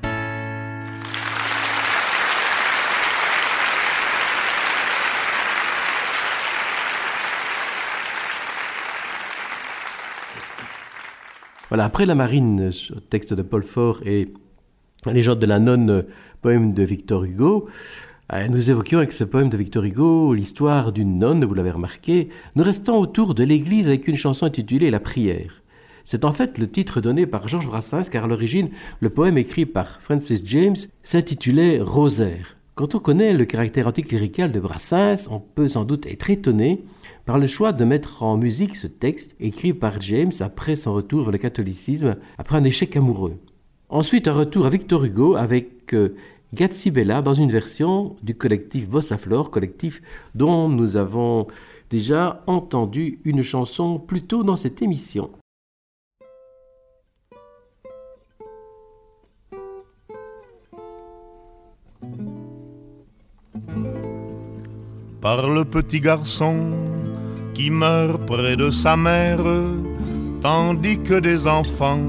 Voilà, 11.71 11.85
après 11.85 12.05
La 12.05 12.15
Marine, 12.15 12.69
texte 13.09 13.33
de 13.33 13.41
Paul 13.41 13.63
Fort 13.63 14.01
et 14.05 14.27
Légende 15.05 15.39
de 15.39 15.45
la 15.45 15.57
nonne, 15.57 16.03
poème 16.41 16.73
de 16.73 16.83
Victor 16.83 17.23
Hugo, 17.23 17.69
euh, 18.33 18.49
nous 18.49 18.69
évoquions 18.69 18.97
avec 18.97 19.13
ce 19.13 19.23
poème 19.23 19.47
de 19.47 19.55
Victor 19.55 19.85
Hugo 19.85 20.33
l'histoire 20.33 20.91
d'une 20.91 21.17
nonne, 21.17 21.45
vous 21.45 21.53
l'avez 21.53 21.71
remarqué. 21.71 22.27
Nous 22.57 22.63
restons 22.65 22.97
autour 22.97 23.35
de 23.35 23.45
l'église 23.45 23.87
avec 23.87 24.09
une 24.09 24.17
chanson 24.17 24.45
intitulée 24.45 24.91
La 24.91 24.99
prière. 24.99 25.63
C'est 26.03 26.25
en 26.25 26.33
fait 26.33 26.57
le 26.57 26.69
titre 26.69 26.99
donné 26.99 27.25
par 27.25 27.47
Georges 27.47 27.67
Brassens, 27.67 28.09
car 28.11 28.25
à 28.25 28.27
l'origine, 28.27 28.71
le 28.99 29.09
poème 29.09 29.37
écrit 29.37 29.65
par 29.65 30.01
Francis 30.01 30.41
James 30.43 30.75
s'intitulait 31.03 31.79
Rosaire. 31.79 32.57
Quand 32.75 32.95
on 32.95 32.99
connaît 32.99 33.31
le 33.31 33.45
caractère 33.45 33.87
anticlérical 33.87 34.51
de 34.51 34.59
Brassens, 34.59 35.29
on 35.31 35.39
peut 35.39 35.69
sans 35.69 35.85
doute 35.85 36.05
être 36.05 36.29
étonné 36.29 36.83
par 37.25 37.37
le 37.37 37.47
choix 37.47 37.71
de 37.73 37.85
mettre 37.85 38.23
en 38.23 38.37
musique 38.37 38.75
ce 38.75 38.87
texte 38.87 39.35
écrit 39.39 39.73
par 39.73 40.01
James 40.01 40.31
après 40.39 40.75
son 40.75 40.93
retour 40.93 41.23
vers 41.23 41.31
le 41.31 41.37
catholicisme, 41.37 42.17
après 42.37 42.57
un 42.57 42.63
échec 42.63 42.95
amoureux. 42.95 43.37
Ensuite, 43.89 44.27
un 44.27 44.33
retour 44.33 44.65
à 44.65 44.69
Victor 44.69 45.03
Hugo 45.03 45.35
avec 45.35 45.93
euh, 45.93 46.15
Bella 46.91 47.21
dans 47.21 47.33
une 47.33 47.51
version 47.51 48.15
du 48.23 48.35
collectif 48.35 48.89
Bossa 48.89 49.17
Flor, 49.17 49.51
collectif 49.51 50.01
dont 50.35 50.69
nous 50.69 50.97
avons 50.97 51.47
déjà 51.89 52.43
entendu 52.47 53.19
une 53.25 53.43
chanson 53.43 53.99
plus 53.99 54.21
tôt 54.21 54.43
dans 54.43 54.55
cette 54.55 54.81
émission. 54.81 55.29
Par 65.21 65.49
le 65.51 65.65
petit 65.65 66.01
garçon 66.01 67.00
qui 67.53 67.69
meurt 67.69 68.25
près 68.25 68.55
de 68.55 68.69
sa 68.71 68.95
mère, 68.95 69.43
tandis 70.41 70.99
que 70.99 71.19
des 71.19 71.47
enfants 71.47 72.07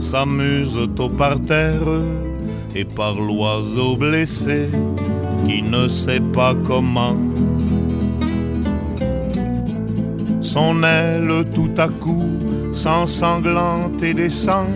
s'amusent 0.00 0.88
au 0.98 1.08
parterre, 1.08 1.88
et 2.74 2.84
par 2.84 3.14
l'oiseau 3.14 3.96
blessé 3.96 4.68
qui 5.46 5.62
ne 5.62 5.88
sait 5.88 6.20
pas 6.20 6.54
comment. 6.54 7.16
Son 10.40 10.82
aile 10.82 11.44
tout 11.54 11.74
à 11.78 11.88
coup 11.88 12.28
s'ensanglante 12.72 14.02
et 14.02 14.14
descend 14.14 14.68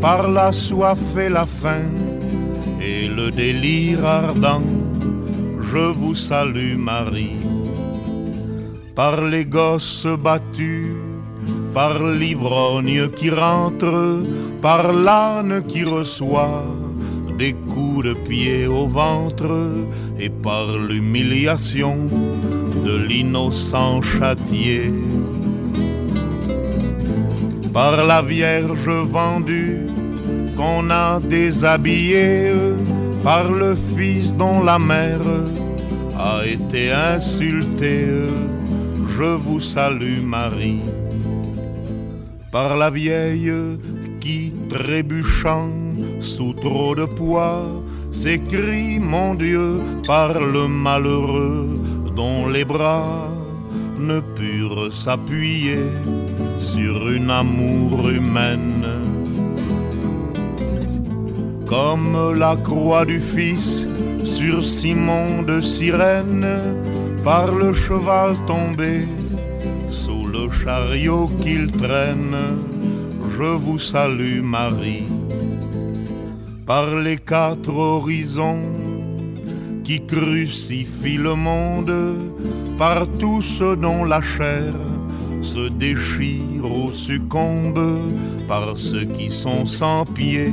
par 0.00 0.28
la 0.28 0.50
soif 0.52 1.16
et 1.16 1.28
la 1.28 1.46
faim 1.46 1.88
et 2.80 3.06
le 3.06 3.30
délire 3.30 4.04
ardent. 4.04 4.62
Je 5.60 5.78
vous 5.78 6.14
salue 6.14 6.76
Marie 6.76 7.36
par 8.94 9.24
les 9.24 9.46
gosses 9.46 10.06
battus, 10.06 10.94
par 11.72 12.02
l'ivrogne 12.04 13.08
qui 13.10 13.30
rentre, 13.30 14.22
par 14.60 14.92
l'âne 14.92 15.62
qui 15.66 15.84
reçoit 15.84 16.64
des 17.38 17.54
coups 17.54 18.04
de 18.04 18.14
pied 18.14 18.66
au 18.66 18.86
ventre 18.86 19.50
et 20.18 20.28
par 20.28 20.76
l'humiliation 20.78 21.96
de 22.84 22.96
l'innocent 22.96 24.02
châtié. 24.02 24.92
Par 27.72 28.04
la 28.04 28.20
Vierge 28.20 28.88
vendue 28.88 29.86
qu'on 30.56 30.90
a 30.90 31.18
déshabillée, 31.20 32.52
par 33.24 33.50
le 33.50 33.74
Fils 33.96 34.36
dont 34.36 34.62
la 34.62 34.78
mère 34.78 35.26
a 36.18 36.46
été 36.46 36.92
insultée, 36.92 38.06
je 39.16 39.36
vous 39.44 39.60
salue 39.60 40.22
Marie. 40.22 40.82
Par 42.50 42.76
la 42.76 42.90
vieille 42.90 43.52
qui, 44.20 44.54
trébuchant 44.68 45.70
sous 46.20 46.54
trop 46.54 46.94
de 46.94 47.04
poids, 47.04 47.62
s'écrie 48.10 48.98
Mon 48.98 49.34
Dieu 49.34 49.80
par 50.06 50.40
le 50.40 50.68
malheureux 50.68 51.80
dont 52.14 52.48
les 52.48 52.64
bras 52.64 53.28
ne 53.98 54.20
purent 54.20 54.92
s'appuyer 54.92 55.82
sur 56.60 57.10
une 57.10 57.30
amour 57.30 58.08
humaine. 58.08 58.86
Comme 61.66 62.34
la 62.36 62.56
croix 62.56 63.04
du 63.04 63.18
Fils 63.18 63.88
sur 64.24 64.62
Simon 64.62 65.42
de 65.42 65.60
Cyrène, 65.60 66.46
par 67.24 67.54
le 67.54 67.72
cheval 67.72 68.34
tombé, 68.46 69.06
sous 69.86 70.26
le 70.26 70.50
chariot 70.50 71.30
qu'il 71.40 71.70
traîne, 71.70 72.36
je 73.30 73.44
vous 73.44 73.78
salue 73.78 74.42
Marie. 74.42 75.06
Par 76.66 76.96
les 76.96 77.18
quatre 77.18 77.74
horizons 77.74 78.64
qui 79.84 80.04
crucifient 80.04 81.18
le 81.18 81.34
monde, 81.34 81.94
par 82.78 83.06
tout 83.18 83.42
ce 83.42 83.74
dont 83.76 84.04
la 84.04 84.22
chair 84.22 84.72
se 85.40 85.68
déchire 85.68 86.64
ou 86.64 86.92
succombe, 86.92 87.98
par 88.48 88.76
ceux 88.76 89.04
qui 89.04 89.30
sont 89.30 89.66
sans 89.66 90.04
pieds, 90.04 90.52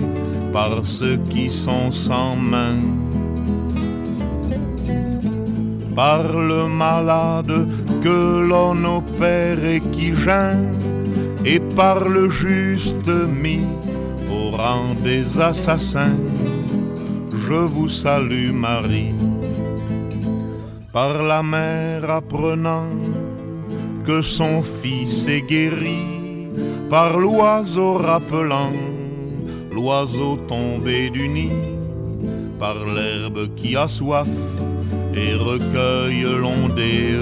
par 0.54 0.86
ceux 0.86 1.18
qui 1.30 1.50
sont 1.50 1.92
sans 1.92 2.36
mains 2.36 3.09
par 6.00 6.24
le 6.52 6.66
malade 6.66 7.68
que 8.00 8.47
l'on 8.50 8.86
opère 8.86 9.62
et 9.66 9.82
qui 9.91 10.14
gêne, 10.16 10.80
et 11.43 11.60
par 11.60 12.08
le 12.08 12.30
juste 12.30 13.12
mis 13.43 13.68
au 14.32 14.56
rang 14.56 14.95
des 15.04 15.26
assassins. 15.41 16.22
Je 17.45 17.60
vous 17.74 17.89
salue 17.89 18.54
Marie, 18.54 19.14
par 20.93 21.22
la 21.22 21.43
mère 21.43 22.10
apprenant 22.10 22.95
que 24.06 24.22
son 24.22 24.62
fils 24.62 25.28
est 25.28 25.45
guéri, 25.54 26.04
par 26.89 27.20
l'oiseau 27.20 27.95
rappelant 27.95 28.72
l'oiseau 29.70 30.38
tombé 30.47 31.10
du 31.10 31.28
nid, 31.28 31.60
par 32.58 32.78
l'herbe 32.95 33.54
qui 33.58 33.76
a 33.76 33.88
soif 33.89 34.36
et 35.14 35.34
recueille 35.34 36.26
l'ondée. 36.41 37.20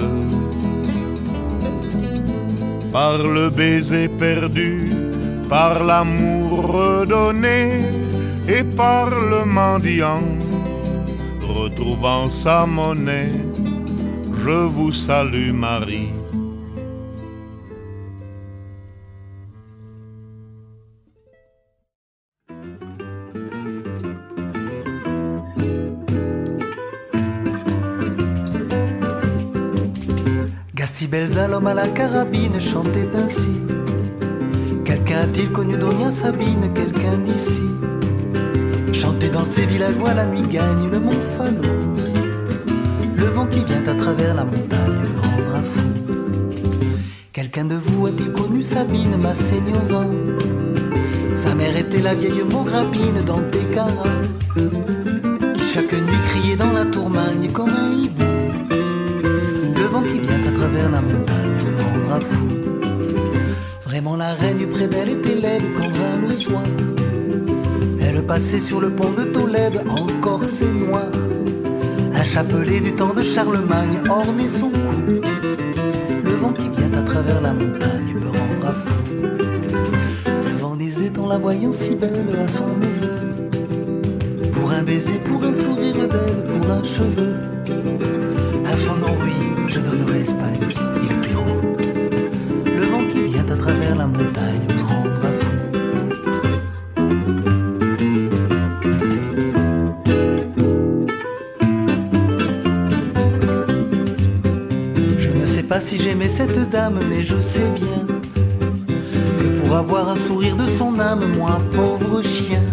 Par 2.91 3.17
le 3.17 3.49
baiser 3.49 4.07
perdu, 4.07 4.91
par 5.49 5.83
l'amour 5.83 6.67
redonné 6.67 7.81
et 8.47 8.63
par 8.63 9.09
le 9.09 9.45
mendiant, 9.45 10.23
retrouvant 11.41 12.29
sa 12.29 12.65
monnaie, 12.65 13.31
je 14.43 14.65
vous 14.75 14.91
salue 14.91 15.51
Marie. 15.51 15.96
À 31.65 31.73
la 31.73 31.87
carabine 31.87 32.59
chantait 32.59 33.09
ainsi. 33.15 33.57
Quelqu'un 34.85 35.21
a-t-il 35.21 35.51
connu 35.51 35.75
Donia 35.75 36.11
Sabine, 36.11 36.71
quelqu'un 36.73 37.17
d'ici? 37.25 37.63
Chanter 38.93 39.29
dans 39.29 39.43
ces 39.43 39.65
villageois, 39.65 40.13
la 40.13 40.25
nuit 40.25 40.47
gagne 40.47 40.89
le 40.91 40.99
mont 40.99 41.19
Fano. 41.35 41.61
Le 43.15 43.25
vent 43.25 43.47
qui 43.47 43.63
vient 43.63 43.83
à 43.87 43.95
travers 43.95 44.35
la 44.35 44.45
montagne 44.45 44.99
me 45.01 45.19
rendra 45.19 45.59
fou. 45.73 45.87
Quelqu'un 47.31 47.65
de 47.65 47.75
vous 47.75 48.07
a-t-il 48.07 48.31
connu 48.33 48.61
Sabine, 48.61 49.17
ma 49.17 49.33
seigneur 49.33 50.05
Sa 51.35 51.55
mère 51.55 51.75
était 51.75 52.01
la 52.01 52.13
vieille 52.13 52.43
Mograbine 52.51 53.21
dans 53.25 53.41
Tekara, 53.51 54.09
qui 55.55 55.63
chaque 55.73 55.93
nuit 55.93 56.21
criait 56.29 56.55
dans 56.55 56.71
la 56.71 56.85
tourmagne 56.85 57.49
comme 57.51 57.69
un 57.69 57.93
hibou 57.93 58.26
Vraiment 63.85 64.15
la 64.15 64.33
reine 64.33 64.67
près 64.67 64.87
d'elle 64.87 65.09
était 65.09 65.35
laide 65.35 65.63
quand 65.75 65.89
vint 65.89 66.17
le 66.21 66.31
soir. 66.31 66.63
Elle 68.01 68.23
passait 68.25 68.59
sur 68.59 68.79
le 68.79 68.89
pont 68.89 69.11
de 69.11 69.23
Tolède, 69.23 69.81
encore 69.89 70.43
c'est 70.43 70.71
noir. 70.71 71.05
Un 72.13 72.23
chapelet 72.23 72.79
du 72.79 72.93
temps 72.93 73.13
de 73.13 73.21
Charlemagne 73.21 73.99
ornait 74.09 74.47
son 74.47 74.69
cou. 74.69 75.21
Le 76.23 76.31
vent 76.31 76.53
qui 76.53 76.69
vient 76.69 76.93
à 76.93 77.01
travers 77.01 77.41
la 77.41 77.53
montagne 77.53 78.13
me 78.15 78.27
rendra 78.27 78.73
fou. 78.73 79.03
Le 80.25 80.55
vent 80.57 80.75
disait 80.75 81.17
en 81.17 81.27
la 81.27 81.37
voyant 81.37 81.71
si 81.71 81.95
belle 81.95 82.27
à 82.43 82.47
son 82.47 82.67
neveu. 82.67 83.49
Pour 84.51 84.71
un 84.71 84.83
baiser, 84.83 85.19
pour 85.19 85.43
un 85.43 85.53
sourire 85.53 86.07
d'elle, 86.07 86.43
pour 86.49 86.71
un 86.71 86.83
cheveu. 86.83 87.35
Un 88.65 88.77
fond 88.77 88.95
oui, 89.23 89.65
je 89.67 89.79
donnerai 89.79 90.19
l'Espagne 90.19 90.67
j'aimais 106.07 106.29
cette 106.29 106.69
dame, 106.69 106.99
mais 107.09 107.21
je 107.21 107.37
sais 107.37 107.67
bien 107.75 108.07
que 109.39 109.59
pour 109.59 109.75
avoir 109.75 110.07
un 110.07 110.15
sourire 110.15 110.55
de 110.55 110.65
son 110.65 110.97
âme, 110.99 111.33
moi 111.37 111.57
pauvre 111.75 112.21
chien, 112.21 112.63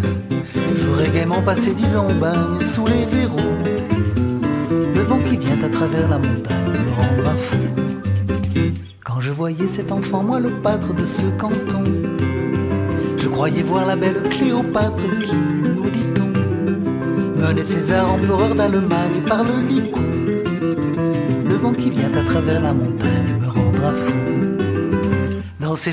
j'aurais 0.77 1.09
gaiement 1.09 1.41
passé 1.41 1.73
dix 1.73 1.97
ans 1.97 2.07
au 2.09 2.13
bagne 2.13 2.61
sous 2.61 2.87
les 2.87 3.05
verrous. 3.05 3.57
Le 4.95 5.01
vent 5.01 5.17
qui 5.17 5.35
vient 5.37 5.61
à 5.61 5.69
travers 5.69 6.07
la 6.07 6.17
montagne 6.17 6.61
quand 9.03 9.19
je 9.21 9.31
voyais 9.31 9.67
cet 9.67 9.91
enfant, 9.91 10.23
moi 10.23 10.39
le 10.39 10.49
pâtre 10.49 10.93
de 10.93 11.03
ce 11.03 11.25
canton, 11.37 11.83
je 13.17 13.27
croyais 13.27 13.63
voir 13.63 13.85
la 13.85 13.95
belle 13.95 14.23
Cléopâtre 14.29 15.09
qui, 15.23 15.35
nous 15.35 15.89
dit-on, 15.89 17.39
menait 17.39 17.63
César 17.63 18.13
empereur 18.13 18.55
d'Allemagne 18.55 19.21
par 19.27 19.43
le 19.43 19.59
licou. 19.67 19.99
Le 21.49 21.55
vent 21.55 21.73
qui 21.73 21.89
vient 21.89 22.13
à 22.13 22.23
travers 22.23 22.61
la 22.61 22.73
montagne 22.73 23.04
rendra 23.85 23.93
fou. 23.93 24.13
Danser, 25.59 25.91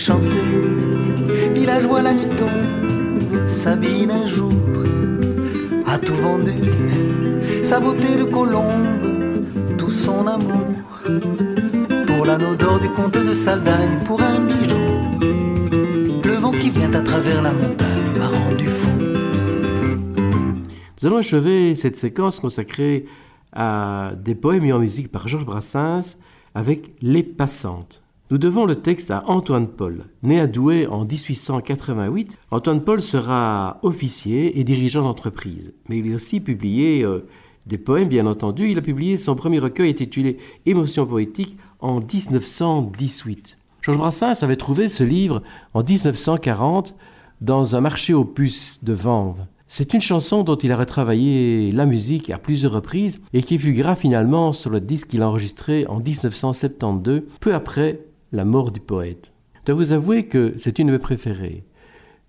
villageois 1.55 2.03
la 2.03 2.13
nuit 2.13 2.37
tombe, 2.37 3.47
Sabine 3.47 4.11
un 4.11 4.27
jour 4.27 4.53
a 5.87 5.99
tout 5.99 6.15
vendu, 6.15 6.53
sa 7.65 7.81
beauté 7.81 8.17
de 8.17 8.25
colombe, 8.25 9.77
tout 9.77 9.91
son 9.91 10.27
amour 10.27 10.67
pour 12.07 12.27
l'anneau 12.27 12.55
d'or 12.55 12.81
du 12.81 12.89
comte 12.91 13.19
de 13.19 13.35
Saldagne, 13.35 13.99
pour 14.07 14.23
un 14.23 14.41
bijou. 14.41 14.77
Le 16.25 16.35
vent 16.35 16.53
qui 16.53 16.71
vient 16.71 16.93
à 16.95 17.01
travers 17.01 17.43
la 17.43 17.53
montagne 17.53 18.19
m'a 18.19 18.29
rendu 18.29 18.67
fou. 18.67 18.99
Nous 21.01 21.07
allons 21.07 21.19
achever 21.19 21.75
cette 21.75 21.97
séquence 21.97 22.41
consacrée 22.41 23.07
à 23.53 24.13
des 24.17 24.35
poèmes 24.35 24.63
mis 24.63 24.73
en 24.73 24.79
musique 24.79 25.11
par 25.11 25.29
Georges 25.29 25.45
Brassens 25.45 26.17
avec 26.55 26.93
Les 27.01 27.23
Passantes. 27.23 28.03
Nous 28.31 28.39
devons 28.39 28.65
le 28.65 28.77
texte 28.77 29.11
à 29.11 29.29
Antoine 29.29 29.69
Paul. 29.69 30.05
Né 30.23 30.41
à 30.41 30.47
Douai 30.47 30.87
en 30.87 31.05
1888, 31.05 32.39
Antoine 32.51 32.83
Paul 32.83 33.03
sera 33.03 33.79
officier 33.83 34.59
et 34.59 34.65
dirigeant 34.65 35.03
d'entreprise. 35.03 35.75
Mais 35.89 35.99
il 35.99 36.11
a 36.11 36.15
aussi 36.15 36.41
publié 36.41 37.05
euh, 37.05 37.27
des 37.67 37.77
poèmes, 37.77 38.09
bien 38.09 38.27
entendu. 38.27 38.71
Il 38.71 38.79
a 38.79 38.83
publié 38.83 39.19
son 39.19 39.35
premier 39.35 39.59
recueil 39.59 39.91
intitulé 39.91 40.39
Émotions 40.65 41.07
poétiques 41.07 41.59
en 41.81 42.01
1918. 42.01 43.59
Georges 43.83 43.99
Brassens 43.99 44.43
avait 44.43 44.57
trouvé 44.57 44.89
ce 44.89 45.05
livre 45.05 45.43
en 45.75 45.83
1940 45.83 46.95
dans 47.43 47.77
un 47.77 47.81
marché 47.81 48.15
aux 48.15 48.25
puces 48.25 48.79
de 48.83 48.93
Vanves. 48.93 49.45
C'est 49.75 49.95
une 49.95 50.03
chanson 50.03 50.43
dont 50.43 50.57
il 50.57 50.71
a 50.71 50.77
retravaillé 50.77 51.73
la 51.73 51.87
musique 51.87 52.29
à 52.29 52.37
plusieurs 52.37 52.73
reprises 52.73 53.23
et 53.33 53.43
qui 53.43 53.57
figura 53.57 53.97
finalement 53.97 54.53
sur 54.53 54.69
le 54.69 54.83
disque 54.83 55.07
qu'il 55.07 55.23
a 55.23 55.29
enregistré 55.31 55.87
en 55.87 55.99
1972, 55.99 57.23
peu 57.41 57.55
après 57.55 58.01
la 58.33 58.45
mort 58.45 58.71
du 58.71 58.81
poète. 58.81 59.33
Je 59.55 59.61
dois 59.65 59.75
vous 59.77 59.95
avouer 59.95 60.27
que 60.27 60.53
c'est 60.59 60.79
une 60.79 60.89
de 60.89 60.93
mes 60.93 60.99
préférées. 60.99 61.65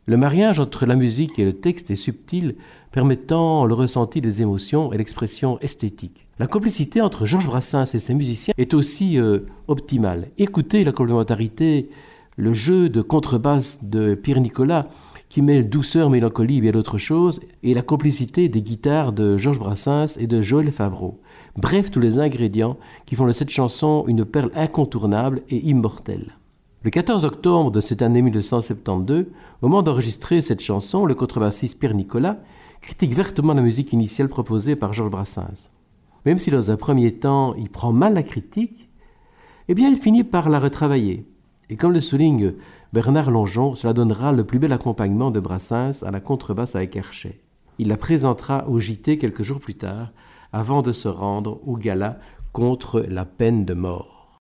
Le 0.06 0.16
mariage 0.16 0.62
entre 0.62 0.86
la 0.86 0.96
musique 0.96 1.38
et 1.38 1.44
le 1.44 1.52
texte 1.52 1.92
est 1.92 1.98
subtil, 1.98 2.56
permettant 2.94 3.66
le 3.66 3.74
ressenti 3.74 4.22
des 4.22 4.42
émotions 4.42 4.94
et 4.94 4.98
l'expression 4.98 5.60
esthétique. 5.60 6.26
La 6.40 6.48
complicité 6.48 7.02
entre 7.02 7.26
Georges 7.26 7.48
Brassens 7.48 7.94
et 7.94 8.00
ses 8.00 8.14
musiciens 8.14 8.54
est 8.58 8.74
aussi 8.74 9.20
euh, 9.20 9.40
optimale. 9.68 10.30
Écoutez 10.38 10.86
la 10.86 10.94
complémentarité, 10.94 11.90
le 12.38 12.54
jeu 12.54 12.88
de 12.88 13.02
contrebasse 13.02 13.80
de 13.84 14.16
Pierre 14.16 14.40
Nicolas, 14.40 14.88
qui 15.34 15.42
mêle 15.42 15.68
douceur, 15.68 16.12
mélancolie 16.12 16.60
et 16.60 16.62
bien 16.62 16.72
d'autres 16.74 17.00
choses, 17.00 17.40
et 17.64 17.74
la 17.74 17.82
complicité 17.82 18.50
des 18.50 18.62
guitares 18.62 19.14
de 19.14 19.36
Georges 19.36 19.58
Brassens 19.58 20.20
et 20.20 20.28
de 20.28 20.44
Joël 20.44 20.72
Favreau. 20.72 21.22
Bref, 21.58 21.90
tous 21.90 22.00
les 22.00 22.20
ingrédients 22.20 22.78
qui 23.08 23.16
font 23.16 23.26
de 23.26 23.32
cette 23.32 23.50
chanson 23.50 24.06
une 24.06 24.26
perle 24.26 24.52
incontournable 24.54 25.42
et 25.50 25.58
immortelle. 25.68 26.38
Le 26.84 26.92
14 26.92 27.26
octobre 27.26 27.72
de 27.72 27.82
cette 27.82 28.04
année 28.04 28.22
1972, 28.22 29.26
au 29.64 29.68
moment 29.68 29.82
d'enregistrer 29.82 30.40
cette 30.44 30.62
chanson, 30.62 31.04
le 31.04 31.16
contrebassiste 31.16 31.80
Pierre 31.80 31.96
Nicolas 31.96 32.38
critique 32.82 33.16
vertement 33.16 33.56
la 33.56 33.64
musique 33.64 33.92
initiale 33.92 34.28
proposée 34.28 34.76
par 34.76 34.94
Georges 34.94 35.10
Brassens. 35.10 35.72
Même 36.28 36.38
si 36.38 36.52
dans 36.52 36.70
un 36.70 36.78
premier 36.78 37.12
temps 37.12 37.56
il 37.56 37.72
prend 37.72 37.92
mal 37.92 38.14
la 38.14 38.22
critique, 38.22 38.88
eh 39.68 39.74
bien 39.74 39.90
il 39.90 39.96
finit 39.96 40.24
par 40.24 40.52
la 40.52 40.60
retravailler. 40.60 41.26
Et 41.72 41.76
comme 41.76 41.94
le 41.94 42.02
souligne 42.02 42.54
Bernard 42.94 43.32
Longeon, 43.32 43.74
cela 43.74 43.92
donnera 43.92 44.32
le 44.32 44.44
plus 44.44 44.60
bel 44.60 44.72
accompagnement 44.72 45.32
de 45.32 45.40
Brassens 45.40 46.04
à 46.04 46.12
la 46.12 46.20
contrebasse 46.20 46.76
avec 46.76 46.96
Herchet. 46.96 47.42
Il 47.80 47.88
la 47.88 47.98
présentera 47.98 48.70
au 48.70 48.80
JT 48.80 49.18
quelques 49.18 49.42
jours 49.42 49.60
plus 49.60 49.74
tard, 49.74 50.12
avant 50.52 50.84
de 50.84 50.92
se 50.92 51.08
rendre 51.08 51.60
au 51.68 51.76
gala 51.76 52.20
contre 52.52 53.02
la 53.02 53.26
peine 53.26 53.66
de 53.66 53.74
mort. 53.74 54.38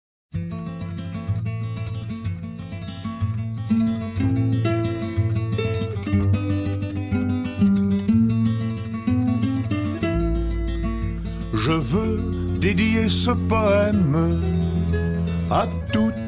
Je 11.53 11.73
veux 11.73 12.59
dédier 12.59 13.11
ce 13.11 13.33
poème 13.33 14.41
à 15.51 15.67
toutes 15.93 16.28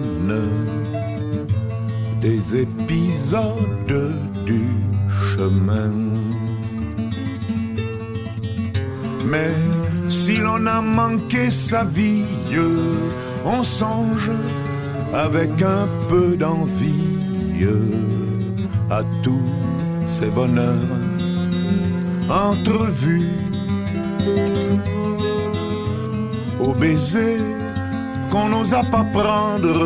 des 2.21 2.57
épisodes 2.57 4.13
du 4.45 4.63
chemin. 5.35 5.93
Mais 9.25 9.53
si 10.07 10.37
l'on 10.37 10.65
a 10.67 10.81
manqué 10.81 11.49
sa 11.49 11.83
vie, 11.83 12.25
on 13.45 13.63
songe 13.63 14.31
avec 15.13 15.61
un 15.61 15.87
peu 16.09 16.35
d'envie 16.37 17.11
à 18.89 19.03
tous 19.23 19.49
ces 20.07 20.27
bonheurs 20.27 21.01
entrevus, 22.29 23.29
au 26.59 26.73
baiser 26.73 27.37
qu'on 28.31 28.47
n'osa 28.49 28.81
pas 28.83 29.03
prendre 29.03 29.81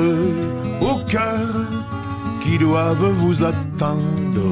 au 0.79 0.95
cœur 1.09 1.49
qui 2.41 2.57
doivent 2.59 3.11
vous 3.21 3.43
attendre 3.43 4.51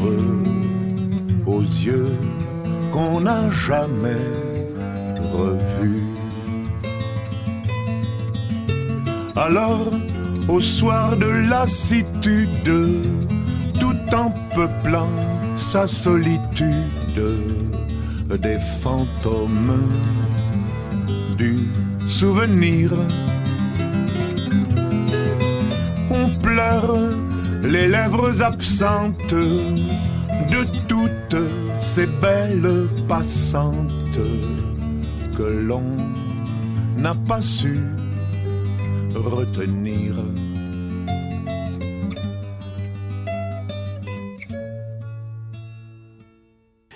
aux 1.45 1.61
yeux 1.61 2.17
qu'on 2.91 3.21
n'a 3.21 3.51
jamais 3.51 4.27
revus. 5.31 6.07
Alors, 9.35 9.91
au 10.47 10.59
soir 10.59 11.15
de 11.15 11.27
lassitude, 11.27 12.73
tout 13.79 14.15
en 14.15 14.29
peuplant 14.55 15.09
sa 15.55 15.87
solitude, 15.87 17.21
des 18.41 18.59
fantômes 18.81 19.79
du 21.37 21.69
souvenir 22.07 22.91
les 27.63 27.87
lèvres 27.87 28.41
absentes 28.41 29.33
de 29.33 30.65
toutes 30.87 31.43
ces 31.79 32.07
belles 32.07 32.87
passantes 33.07 34.19
que 35.35 35.43
l'on 35.43 35.83
n'a 36.97 37.15
pas 37.15 37.41
su 37.41 37.79
retenir. 39.15 40.15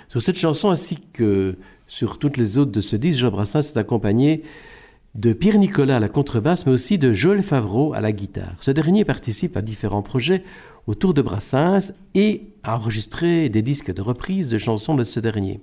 Sur 0.08 0.22
cette 0.22 0.38
chanson 0.38 0.70
ainsi 0.70 0.98
que 1.12 1.56
sur 1.86 2.18
toutes 2.18 2.36
les 2.36 2.58
autres 2.58 2.72
de 2.72 2.80
ce 2.80 2.96
disque, 2.96 3.20
Jean 3.20 3.30
Brassens 3.30 3.60
est 3.60 3.76
accompagné 3.76 4.42
de 5.14 5.32
Pierre 5.32 5.58
Nicolas 5.58 5.96
à 5.96 6.00
la 6.00 6.08
contrebasse, 6.08 6.66
mais 6.66 6.72
aussi 6.72 6.98
de 6.98 7.12
Joël 7.12 7.42
Favreau 7.42 7.92
à 7.94 8.00
la 8.00 8.12
guitare. 8.12 8.54
Ce 8.60 8.70
dernier 8.70 9.04
participe 9.04 9.56
à 9.56 9.62
différents 9.62 10.02
projets 10.02 10.44
autour 10.86 11.14
de 11.14 11.22
Brassens 11.22 11.92
et 12.14 12.50
a 12.62 12.76
enregistré 12.76 13.48
des 13.48 13.62
disques 13.62 13.92
de 13.92 14.02
reprise 14.02 14.48
de 14.48 14.58
chansons 14.58 14.94
de 14.94 15.04
ce 15.04 15.20
dernier. 15.20 15.60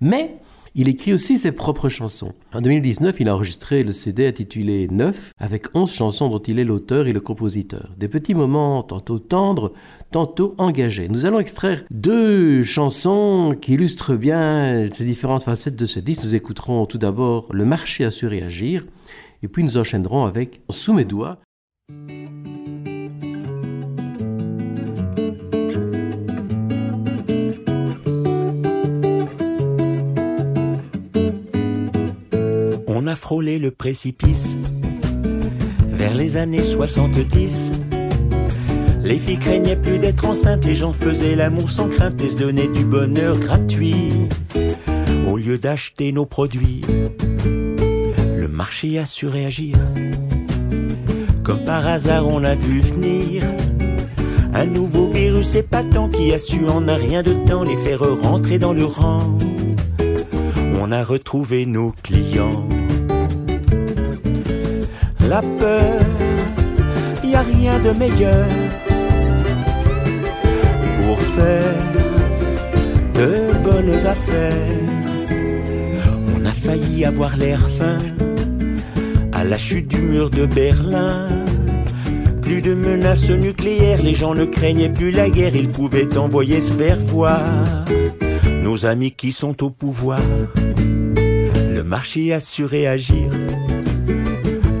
Mais 0.00 0.38
il 0.74 0.88
écrit 0.88 1.12
aussi 1.12 1.38
ses 1.38 1.52
propres 1.52 1.88
chansons. 1.88 2.34
En 2.52 2.60
2019, 2.60 3.18
il 3.20 3.28
a 3.28 3.34
enregistré 3.34 3.82
le 3.82 3.92
CD 3.92 4.26
intitulé 4.26 4.86
Neuf, 4.88 5.32
avec 5.38 5.74
11 5.74 5.90
chansons 5.90 6.28
dont 6.28 6.38
il 6.38 6.58
est 6.58 6.64
l'auteur 6.64 7.06
et 7.06 7.12
le 7.12 7.20
compositeur. 7.20 7.90
Des 7.96 8.06
petits 8.06 8.34
moments 8.34 8.82
tantôt 8.82 9.18
tendres, 9.18 9.72
tantôt 10.10 10.54
engagés. 10.58 11.08
Nous 11.08 11.26
allons 11.26 11.40
extraire 11.40 11.84
deux 11.90 12.64
chansons 12.64 13.56
qui 13.60 13.74
illustrent 13.74 14.14
bien 14.14 14.86
ces 14.92 15.04
différentes 15.04 15.42
facettes 15.42 15.76
de 15.76 15.86
ce 15.86 16.00
disque. 16.00 16.24
Nous 16.24 16.34
écouterons 16.34 16.86
tout 16.86 16.98
d'abord 16.98 17.48
Le 17.52 17.64
marché 17.64 18.04
à 18.04 18.10
surréagir, 18.10 18.86
et 19.42 19.48
puis 19.48 19.64
nous 19.64 19.76
enchaînerons 19.76 20.24
avec 20.24 20.60
Sous 20.70 20.92
mes 20.92 21.04
doigts. 21.04 21.38
On 32.86 33.06
a 33.06 33.16
frôlé 33.16 33.58
le 33.58 33.70
précipice 33.70 34.56
vers 35.88 36.14
les 36.14 36.36
années 36.36 36.62
70. 36.62 37.87
Les 39.08 39.16
filles 39.16 39.38
craignaient 39.38 39.74
plus 39.74 39.98
d'être 39.98 40.26
enceintes, 40.26 40.66
les 40.66 40.74
gens 40.74 40.92
faisaient 40.92 41.34
l'amour 41.34 41.70
sans 41.70 41.88
crainte 41.88 42.20
et 42.20 42.28
se 42.28 42.36
donnaient 42.36 42.68
du 42.68 42.84
bonheur 42.84 43.38
gratuit 43.38 44.12
au 45.26 45.38
lieu 45.38 45.56
d'acheter 45.56 46.12
nos 46.12 46.26
produits. 46.26 46.82
Le 48.36 48.48
marché 48.48 48.98
a 48.98 49.06
su 49.06 49.26
réagir. 49.26 49.78
Comme 51.42 51.64
par 51.64 51.86
hasard, 51.86 52.28
on 52.28 52.44
a 52.44 52.54
vu 52.54 52.82
venir 52.82 53.44
un 54.52 54.66
nouveau 54.66 55.08
virus 55.08 55.54
épatant 55.54 56.10
qui 56.10 56.34
a 56.34 56.38
su 56.38 56.68
en 56.68 56.86
un 56.86 56.96
rien 56.96 57.22
de 57.22 57.32
temps 57.32 57.64
les 57.64 57.78
faire 57.78 58.00
rentrer 58.20 58.58
dans 58.58 58.74
le 58.74 58.84
rang. 58.84 59.38
On 60.78 60.92
a 60.92 61.02
retrouvé 61.02 61.64
nos 61.64 61.94
clients. 62.02 62.68
La 65.26 65.40
peur, 65.40 66.02
y 67.24 67.34
a 67.34 67.40
rien 67.40 67.78
de 67.78 67.92
meilleur 67.92 68.46
de 73.14 73.52
bonnes 73.62 74.06
affaires. 74.06 74.54
On 76.36 76.44
a 76.44 76.52
failli 76.52 77.04
avoir 77.04 77.36
l'air 77.36 77.68
fin 77.70 77.98
à 79.32 79.44
la 79.44 79.58
chute 79.58 79.88
du 79.88 80.00
mur 80.00 80.30
de 80.30 80.46
Berlin. 80.46 81.28
Plus 82.42 82.62
de 82.62 82.74
menaces 82.74 83.30
nucléaires, 83.30 84.02
les 84.02 84.14
gens 84.14 84.34
ne 84.34 84.44
craignaient 84.44 84.88
plus 84.88 85.10
la 85.10 85.28
guerre, 85.28 85.54
ils 85.54 85.68
pouvaient 85.68 86.16
envoyer 86.16 86.60
se 86.60 86.72
faire 86.72 86.98
voir. 86.98 87.42
Nos 88.62 88.86
amis 88.86 89.12
qui 89.12 89.32
sont 89.32 89.62
au 89.62 89.70
pouvoir, 89.70 90.20
le 91.74 91.82
marché 91.82 92.32
a 92.32 92.40
su 92.40 92.64
réagir. 92.64 93.30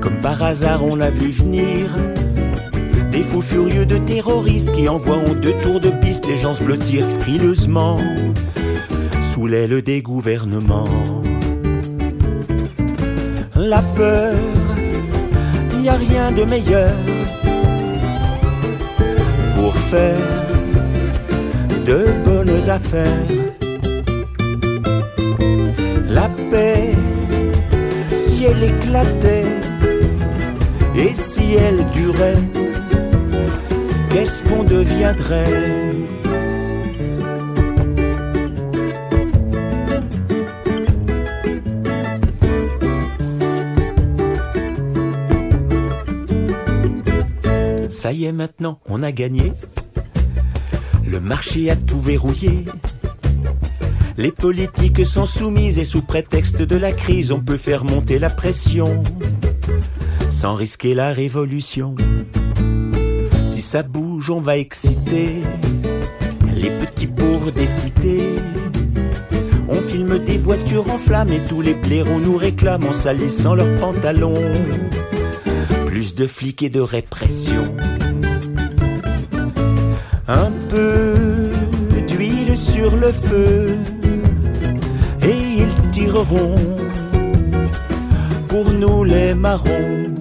Comme 0.00 0.20
par 0.20 0.42
hasard, 0.42 0.84
on 0.84 1.00
a 1.00 1.10
vu 1.10 1.30
venir 1.30 1.90
des 3.18 3.24
fous 3.24 3.42
furieux 3.42 3.84
de 3.84 3.98
terroristes 3.98 4.70
qui 4.72 4.88
envoient 4.88 5.16
en 5.28 5.34
deux 5.34 5.54
tours 5.64 5.80
de 5.80 5.90
piste 5.90 6.24
les 6.28 6.38
gens 6.38 6.54
se 6.54 6.62
blottir 6.62 7.04
frileusement 7.20 7.98
sous 9.32 9.48
l'aile 9.48 9.82
des 9.82 10.02
gouvernements. 10.02 10.84
La 13.56 13.82
peur, 13.96 14.36
y 15.82 15.88
a 15.88 15.94
rien 15.94 16.30
de 16.30 16.44
meilleur 16.44 16.92
pour 19.56 19.74
faire 19.92 20.28
de 21.86 22.00
bonnes 22.24 22.70
affaires. 22.70 23.32
La 26.08 26.28
paix, 26.52 26.92
si 28.12 28.44
elle 28.44 28.62
éclatait 28.62 29.52
et 30.94 31.12
si 31.12 31.54
elle 31.54 31.84
durait, 31.86 32.57
qu'est-ce 34.10 34.42
qu'on 34.44 34.64
deviendrait 34.64 35.44
Ça 47.88 48.12
y 48.12 48.26
est 48.26 48.32
maintenant, 48.32 48.78
on 48.88 49.02
a 49.02 49.12
gagné. 49.12 49.52
Le 51.06 51.20
marché 51.20 51.70
a 51.70 51.76
tout 51.76 52.00
verrouillé. 52.00 52.64
Les 54.16 54.32
politiques 54.32 55.04
sont 55.04 55.26
soumises 55.26 55.78
et 55.78 55.84
sous 55.84 56.02
prétexte 56.02 56.62
de 56.62 56.76
la 56.76 56.92
crise, 56.92 57.32
on 57.32 57.40
peut 57.40 57.56
faire 57.56 57.84
monter 57.84 58.18
la 58.18 58.30
pression 58.30 59.02
sans 60.30 60.54
risquer 60.54 60.94
la 60.94 61.12
révolution. 61.12 61.96
Ça 63.70 63.82
bouge, 63.82 64.30
on 64.30 64.40
va 64.40 64.56
exciter 64.56 65.42
les 66.56 66.70
petits 66.70 67.06
pauvres 67.06 67.50
des 67.50 67.66
cités. 67.66 68.36
On 69.68 69.82
filme 69.82 70.18
des 70.20 70.38
voitures 70.38 70.90
en 70.90 70.96
flammes 70.96 71.30
et 71.34 71.44
tous 71.44 71.60
les 71.60 71.74
blaireaux 71.74 72.18
nous 72.18 72.38
réclament 72.38 72.86
en 72.86 72.94
salissant 72.94 73.54
leurs 73.54 73.76
pantalons. 73.76 74.54
Plus 75.84 76.14
de 76.14 76.26
flics 76.26 76.62
et 76.62 76.70
de 76.70 76.80
répression. 76.80 77.62
Un 80.26 80.50
peu 80.70 81.12
d'huile 82.08 82.56
sur 82.56 82.96
le 82.96 83.12
feu 83.12 83.76
et 85.24 85.58
ils 85.58 85.90
tireront 85.90 86.56
pour 88.48 88.70
nous 88.72 89.04
les 89.04 89.34
marrons. 89.34 90.14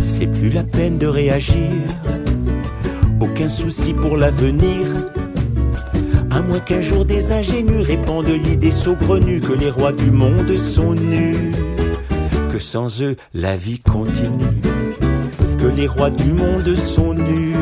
C'est 0.00 0.26
plus 0.26 0.50
la 0.50 0.64
peine 0.64 0.98
de 0.98 1.06
réagir, 1.06 1.70
souci 3.48 3.92
pour 3.92 4.16
l'avenir. 4.16 4.86
À 6.30 6.40
moins 6.40 6.60
qu'un 6.60 6.80
jour 6.80 7.04
des 7.04 7.32
ingénus 7.32 7.86
répandent 7.86 8.26
l'idée 8.26 8.72
saugrenue 8.72 9.40
que 9.40 9.52
les 9.52 9.70
rois 9.70 9.92
du 9.92 10.10
monde 10.10 10.56
sont 10.56 10.94
nus, 10.94 11.52
que 12.50 12.58
sans 12.58 13.02
eux 13.02 13.16
la 13.34 13.56
vie 13.56 13.80
continue, 13.80 14.60
que 15.58 15.66
les 15.66 15.86
rois 15.86 16.10
du 16.10 16.32
monde 16.32 16.74
sont 16.74 17.14
nus, 17.14 17.56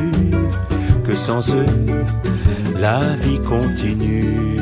que 1.05 1.17
sans 1.17 1.51
eux 1.51 1.67
la 2.79 3.01
vie 3.17 3.41
continue. 3.41 4.60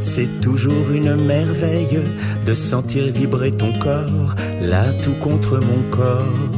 C'est 0.00 0.40
toujours 0.40 0.90
une 0.90 1.14
merveille 1.14 2.00
de 2.46 2.54
sentir 2.54 3.12
vibrer 3.12 3.52
ton 3.52 3.72
corps, 3.78 4.34
là 4.60 4.92
tout 5.02 5.14
contre 5.20 5.60
mon 5.60 5.88
corps. 5.90 6.48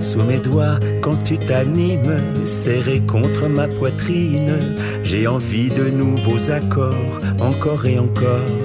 Sous 0.00 0.22
mes 0.22 0.38
doigts, 0.38 0.80
quand 1.02 1.22
tu 1.22 1.38
t'animes, 1.38 2.44
serré 2.44 3.00
contre 3.06 3.48
ma 3.48 3.68
poitrine, 3.68 4.76
j'ai 5.04 5.26
envie 5.26 5.70
de 5.70 5.90
nouveaux 5.90 6.50
accords, 6.50 7.20
encore 7.40 7.86
et 7.86 7.98
encore. 7.98 8.56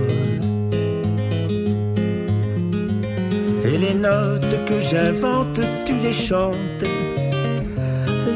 Et 3.63 3.77
les 3.77 3.93
notes 3.93 4.65
que 4.65 4.81
j'invente, 4.81 5.59
tu 5.85 5.93
les 6.03 6.13
chantes, 6.13 6.85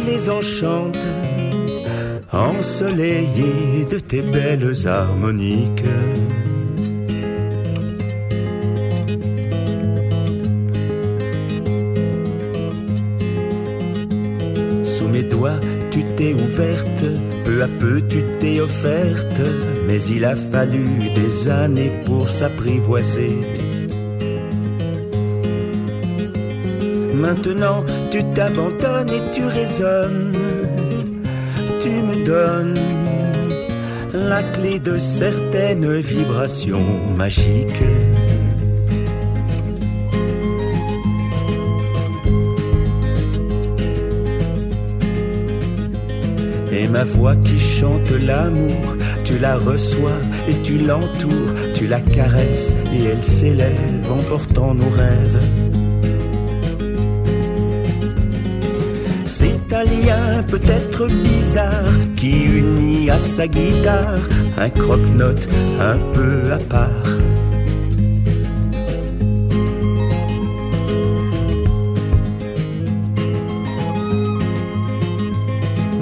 les 0.05 0.30
enchantes, 0.30 1.07
ensoleillées 2.32 3.86
de 3.89 3.99
tes 3.99 4.21
belles 4.21 4.88
harmoniques. 4.88 5.84
tu 15.91 16.03
t'es 16.03 16.34
ouverte, 16.34 17.03
peu 17.43 17.63
à 17.63 17.67
peu 17.67 18.01
tu 18.07 18.23
t'es 18.39 18.59
offerte, 18.59 19.41
mais 19.88 20.01
il 20.03 20.23
a 20.25 20.36
fallu 20.36 20.86
des 21.15 21.49
années 21.49 21.91
pour 22.05 22.30
s'apprivoiser. 22.30 23.38
Maintenant 27.13 27.84
tu 28.11 28.23
t'abandonnes 28.36 29.09
et 29.09 29.32
tu 29.32 29.43
résonnes, 29.45 30.34
la 34.13 34.43
clé 34.43 34.80
de 34.80 34.99
certaines 34.99 35.99
vibrations 35.99 36.86
magiques. 37.15 37.84
Et 46.71 46.88
ma 46.88 47.03
voix 47.03 47.36
qui 47.38 47.57
chante 47.57 48.11
l'amour, 48.21 48.95
tu 49.23 49.39
la 49.39 49.57
reçois 49.57 50.19
et 50.47 50.53
tu 50.61 50.77
l'entoures, 50.77 51.53
tu 51.73 51.88
la 51.88 51.99
caresses 51.99 52.75
et 52.93 53.05
elle 53.05 53.23
s'élève 53.23 54.11
en 54.11 54.21
portant 54.30 54.75
nos 54.75 54.89
rêves. 54.89 55.59
C'est 59.70 59.76
un 59.76 59.84
lien 59.84 60.43
peut-être 60.43 61.07
bizarre 61.07 61.93
qui 62.15 62.45
unit 62.45 63.11
à 63.11 63.20
sa 63.20 63.47
guitare 63.47 64.17
un 64.57 64.70
croque-note 64.70 65.47
un 65.80 65.97
peu 66.11 66.51
à 66.51 66.57
part. 66.57 66.89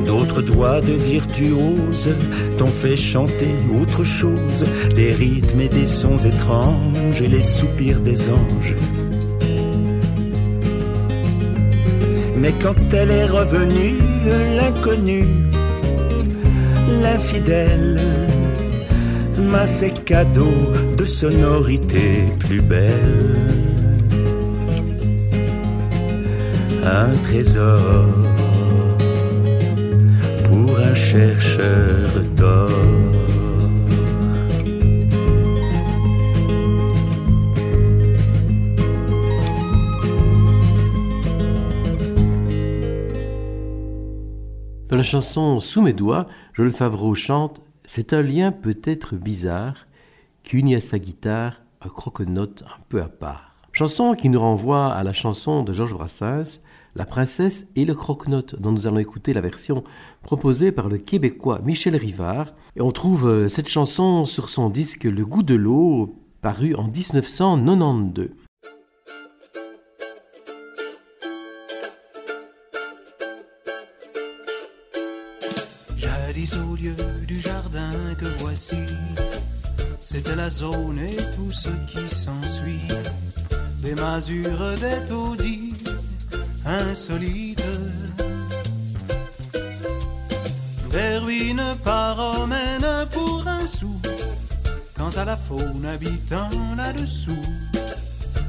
D'autres 0.05 0.41
doigts 0.41 0.79
de 0.79 0.93
virtuose 0.93 2.15
t'ont 2.57 2.67
fait 2.67 2.95
chanter 2.95 3.53
autre 3.81 4.05
chose, 4.05 4.65
des 4.95 5.11
rythmes 5.11 5.59
et 5.59 5.69
des 5.69 5.85
sons 5.85 6.19
étranges 6.19 7.21
et 7.21 7.27
les 7.27 7.43
soupirs 7.43 7.99
des 7.99 8.29
anges. 8.29 8.75
Mais 12.39 12.53
quand 12.61 12.75
elle 12.93 13.11
est 13.11 13.25
revenue, 13.25 13.97
l'inconnue, 14.55 15.27
l'infidèle, 17.01 17.99
m'a 19.51 19.65
fait 19.65 20.03
cadeau 20.03 20.53
de 20.97 21.05
sonorités 21.05 22.25
plus 22.39 22.61
belles. 22.61 23.47
Un 26.83 27.13
trésor 27.23 28.07
pour 30.45 30.79
un 30.79 30.95
chercheur 30.95 32.07
d'or. 32.35 32.86
Dans 44.87 44.95
la 44.95 45.03
chanson 45.03 45.59
Sous 45.59 45.81
mes 45.81 45.91
doigts, 45.91 46.27
Joël 46.53 46.71
Favreau 46.71 47.13
chante 47.13 47.61
C'est 47.85 48.13
un 48.13 48.21
lien 48.21 48.53
peut-être 48.53 49.15
bizarre 49.15 49.85
qui 50.43 50.55
unit 50.55 50.75
à 50.75 50.79
sa 50.79 50.97
guitare 50.97 51.61
un 51.81 51.89
croque-note 51.89 52.63
un 52.65 52.81
peu 52.87 53.01
à 53.01 53.09
part. 53.09 53.53
Chanson 53.73 54.13
qui 54.13 54.29
nous 54.29 54.39
renvoie 54.39 54.87
à 54.87 55.03
la 55.03 55.11
chanson 55.11 55.63
de 55.63 55.73
Georges 55.73 55.93
Brassens, 55.93 56.61
La 56.95 57.05
princesse 57.05 57.67
et 57.75 57.83
le 57.83 57.95
croque-note, 57.95 58.61
dont 58.61 58.71
nous 58.71 58.87
allons 58.87 58.99
écouter 58.99 59.33
la 59.33 59.41
version 59.41 59.83
proposée 60.23 60.71
par 60.71 60.87
le 60.87 60.97
Québécois 60.97 61.59
Michel 61.65 61.97
Rivard. 61.97 62.53
Et 62.77 62.81
on 62.81 62.91
trouve 62.91 63.27
euh, 63.27 63.49
cette 63.49 63.67
chanson 63.67 64.23
sur 64.23 64.49
son 64.49 64.69
disque 64.69 65.03
Le 65.03 65.25
goût 65.25 65.43
de 65.43 65.55
l'eau, 65.55 66.15
paru 66.41 66.75
en 66.75 66.87
1992. 66.87 68.29
C'était 78.57 80.35
la 80.35 80.49
zone 80.49 80.99
et 80.99 81.17
tout 81.35 81.51
ce 81.51 81.69
qui 81.89 82.09
s'ensuit. 82.09 82.87
Des 83.83 83.93
masures, 83.95 84.73
des 84.81 85.01
insolites, 86.65 87.63
des 90.91 91.17
ruines 91.19 91.75
paromènes 91.83 93.07
pour 93.11 93.47
un 93.47 93.65
sou. 93.67 93.95
Quant 94.97 95.11
à 95.15 95.25
la 95.25 95.37
faune 95.37 95.85
habitant 95.85 96.49
là-dessous, 96.75 97.31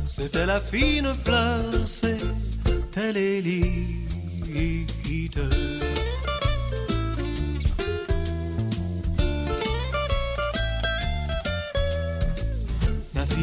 c'était 0.06 0.46
la 0.46 0.60
fine 0.60 1.12
fleur, 1.22 1.64
c'était 1.86 3.12
l'élite. 3.12 4.08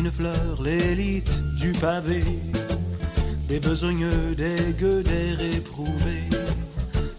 Fine 0.05 0.11
fleur, 0.11 0.61
l'élite 0.61 1.31
du 1.59 1.71
pavé, 1.71 2.23
des 3.49 3.59
besogneux, 3.59 4.35
des 4.35 4.73
gueux, 4.77 5.01
des 5.01 5.33
réprouvés, 5.33 6.29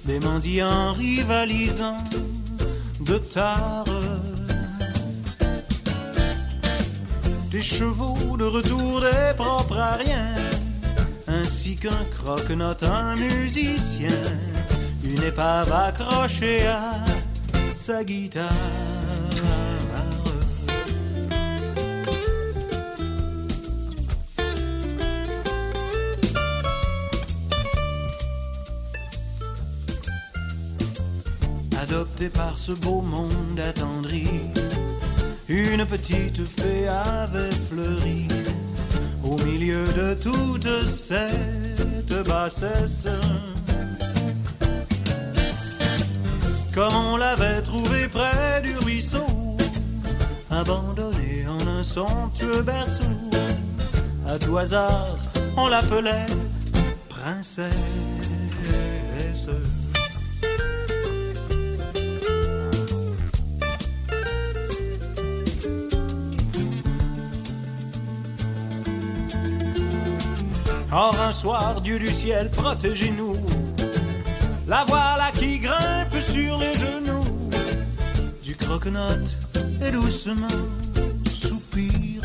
des 0.04 0.20
mendiants 0.20 0.92
rivalisant 0.92 1.98
de 3.00 3.18
tard. 3.18 3.86
Des 7.50 7.62
chevaux 7.62 8.36
de 8.36 8.44
retour, 8.44 9.00
des 9.00 9.34
propres 9.36 9.78
à 9.78 9.94
rien, 9.94 10.34
ainsi 11.26 11.74
qu'un 11.74 12.04
croque-note, 12.16 12.84
un 12.84 13.16
musicien, 13.16 14.22
une 15.02 15.24
épave 15.24 15.72
accrochée 15.72 16.64
à 16.68 17.04
sa 17.74 18.04
guitare. 18.04 18.95
Adopté 31.96 32.28
par 32.28 32.58
ce 32.58 32.72
beau 32.72 33.00
monde 33.00 33.58
attendri, 33.58 34.28
une 35.48 35.86
petite 35.86 36.46
fée 36.46 36.86
avait 36.88 37.50
fleuri 37.50 38.28
au 39.24 39.42
milieu 39.44 39.82
de 39.94 40.12
toute 40.12 40.86
cette 40.86 42.28
bassesse. 42.28 43.08
Comme 46.74 46.94
on 46.94 47.16
l'avait 47.16 47.62
trouvé 47.62 48.08
près 48.08 48.60
du 48.60 48.74
ruisseau, 48.84 49.56
abandonné 50.50 51.46
en 51.48 51.66
un 51.66 51.82
somptueux 51.82 52.60
berceau, 52.60 53.04
à 54.28 54.38
tout 54.38 54.58
hasard, 54.58 55.16
on 55.56 55.68
l'appelait 55.68 56.26
princesse. 57.08 57.72
Or 70.98 71.14
un 71.20 71.30
soir, 71.30 71.82
Dieu 71.82 71.98
du 71.98 72.10
ciel, 72.10 72.50
protégez-nous. 72.50 73.34
La 74.66 74.82
voilà 74.88 75.30
qui 75.38 75.58
grimpe 75.58 76.18
sur 76.18 76.56
les 76.56 76.72
genoux 76.72 77.50
du 78.42 78.56
croque-note 78.56 79.36
et 79.86 79.90
doucement 79.90 80.48
soupire. 81.30 82.22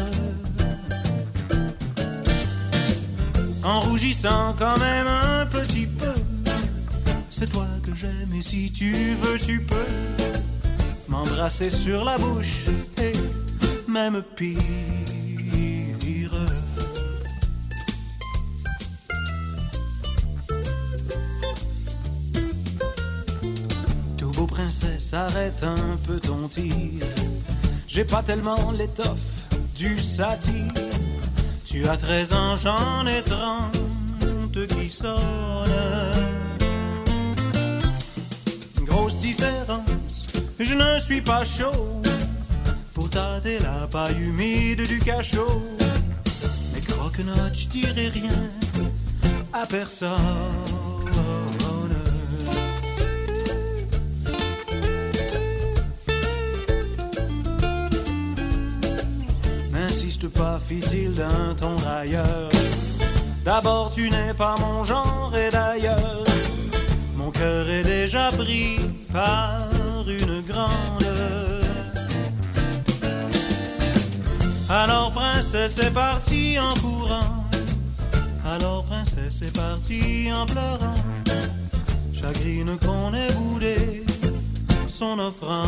En 3.61 3.81
rougissant 3.81 4.55
quand 4.57 4.79
même 4.79 5.07
un 5.07 5.45
petit 5.47 5.85
peu. 5.85 6.13
C'est 7.29 7.51
toi 7.51 7.67
que 7.85 7.93
j'aime 7.93 8.33
et 8.33 8.41
si 8.41 8.71
tu 8.71 9.15
veux, 9.15 9.37
tu 9.37 9.59
peux 9.59 9.75
m'embrasser 11.09 11.69
sur 11.69 12.05
la 12.05 12.17
bouche 12.17 12.67
et 13.03 13.11
même 13.91 14.21
pire. 14.37 15.20
Princesse, 24.61 25.13
arrête 25.13 25.63
un 25.63 25.97
peu 26.05 26.19
ton 26.19 26.47
tir. 26.47 27.03
J'ai 27.87 28.03
pas 28.03 28.21
tellement 28.21 28.71
l'étoffe 28.71 29.49
du 29.75 29.97
satire. 29.97 30.73
Tu 31.65 31.87
as 31.87 31.97
13 31.97 32.33
ans, 32.33 32.55
j'en 32.55 33.07
ai 33.07 33.21
30 33.23 34.67
qui 34.67 34.89
sonnent. 34.89 35.19
différence. 39.19 40.27
Je 40.59 40.73
ne 40.73 40.99
suis 40.99 41.21
pas 41.21 41.43
chaud 41.43 42.01
pour 42.93 43.09
tâter 43.09 43.59
la 43.59 43.87
paille 43.87 44.19
humide 44.19 44.87
du 44.87 44.99
cachot. 44.99 45.61
Mais 46.73 46.81
croque-note, 46.81 47.53
je 47.53 47.67
dirai 47.67 48.09
rien 48.09 48.49
à 49.53 49.65
personne. 49.67 50.60
Pas, 60.27 60.59
fit-il 60.59 61.13
d'un 61.15 61.55
ton 61.57 61.75
railleur. 61.77 62.49
D'abord, 63.43 63.91
tu 63.91 64.07
n'es 64.07 64.35
pas 64.35 64.53
mon 64.59 64.83
genre, 64.83 65.33
et 65.35 65.49
d'ailleurs, 65.49 66.23
mon 67.15 67.31
cœur 67.31 67.67
est 67.67 67.81
déjà 67.81 68.29
pris 68.29 68.77
par 69.11 69.67
une 70.07 70.41
grande. 70.41 71.07
Alors, 74.69 75.11
princesse 75.11 75.79
est 75.79 75.91
partie 75.91 76.59
en 76.59 76.73
courant. 76.75 77.45
Alors, 78.45 78.83
princesse 78.83 79.41
est 79.41 79.57
partie 79.57 80.31
en 80.31 80.45
pleurant. 80.45 81.01
Chagrine 82.13 82.77
qu'on 82.77 83.11
ait 83.15 83.33
boudé 83.33 84.05
son 84.87 85.17
offrande. 85.17 85.67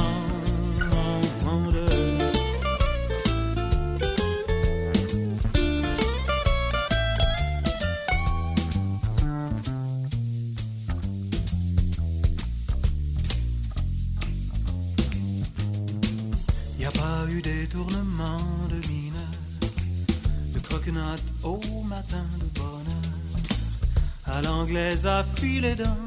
Filer 25.35 25.75
dans 25.75 25.97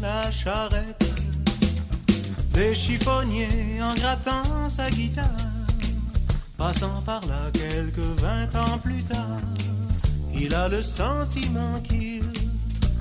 la 0.00 0.28
charrette, 0.32 1.04
des 2.52 2.74
chiffonniers 2.74 3.80
en 3.80 3.94
grattant 3.94 4.68
sa 4.68 4.90
guitare, 4.90 5.24
passant 6.56 7.00
par 7.06 7.20
là 7.28 7.50
quelques 7.52 8.20
vingt 8.20 8.54
ans 8.56 8.78
plus 8.78 9.04
tard. 9.04 9.40
Il 10.34 10.52
a 10.54 10.68
le 10.68 10.82
sentiment 10.82 11.78
qu'il 11.88 12.24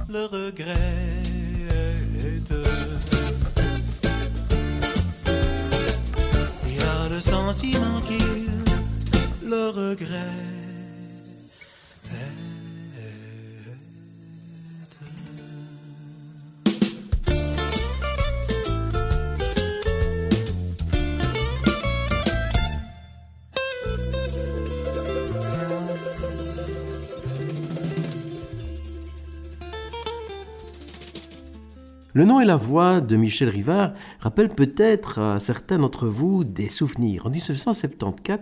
le 0.08 0.26
regrette. 0.26 0.78
Il 6.70 6.82
a 6.84 7.10
le 7.10 7.22
sentiment 7.22 8.02
qu'il 8.02 9.50
le 9.50 9.70
regrette. 9.70 10.51
Le 32.14 32.26
nom 32.26 32.42
et 32.42 32.46
la 32.46 32.58
voix 32.58 33.00
de 33.00 33.16
Michel 33.16 33.48
Rivard 33.48 33.94
rappellent 34.20 34.50
peut-être 34.50 35.20
à 35.20 35.40
certains 35.40 35.80
d'entre 35.80 36.08
vous 36.08 36.44
des 36.44 36.68
souvenirs. 36.68 37.26
En 37.26 37.30
1974, 37.30 38.42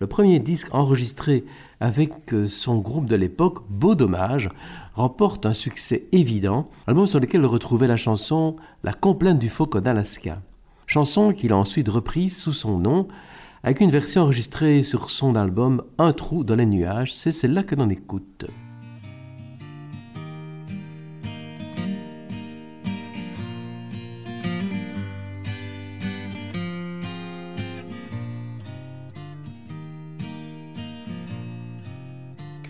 le 0.00 0.08
premier 0.08 0.40
disque 0.40 0.74
enregistré 0.74 1.44
avec 1.78 2.12
son 2.48 2.78
groupe 2.78 3.06
de 3.06 3.14
l'époque, 3.14 3.58
Beau 3.70 3.94
Dommage, 3.94 4.48
remporte 4.94 5.46
un 5.46 5.52
succès 5.52 6.08
évident, 6.10 6.68
album 6.88 7.06
sur 7.06 7.20
lequel 7.20 7.46
retrouvait 7.46 7.86
la 7.86 7.96
chanson 7.96 8.56
La 8.82 8.92
complainte 8.92 9.38
du 9.38 9.48
phoque 9.48 9.78
d'Alaska. 9.78 10.42
Chanson 10.88 11.32
qu'il 11.32 11.52
a 11.52 11.56
ensuite 11.56 11.88
reprise 11.88 12.36
sous 12.36 12.52
son 12.52 12.78
nom, 12.78 13.06
avec 13.62 13.80
une 13.80 13.92
version 13.92 14.22
enregistrée 14.22 14.82
sur 14.82 15.08
son 15.08 15.36
album 15.36 15.84
Un 15.98 16.12
trou 16.12 16.42
dans 16.42 16.56
les 16.56 16.66
nuages, 16.66 17.14
c'est 17.14 17.30
celle-là 17.30 17.62
que 17.62 17.76
l'on 17.76 17.88
écoute. 17.90 18.46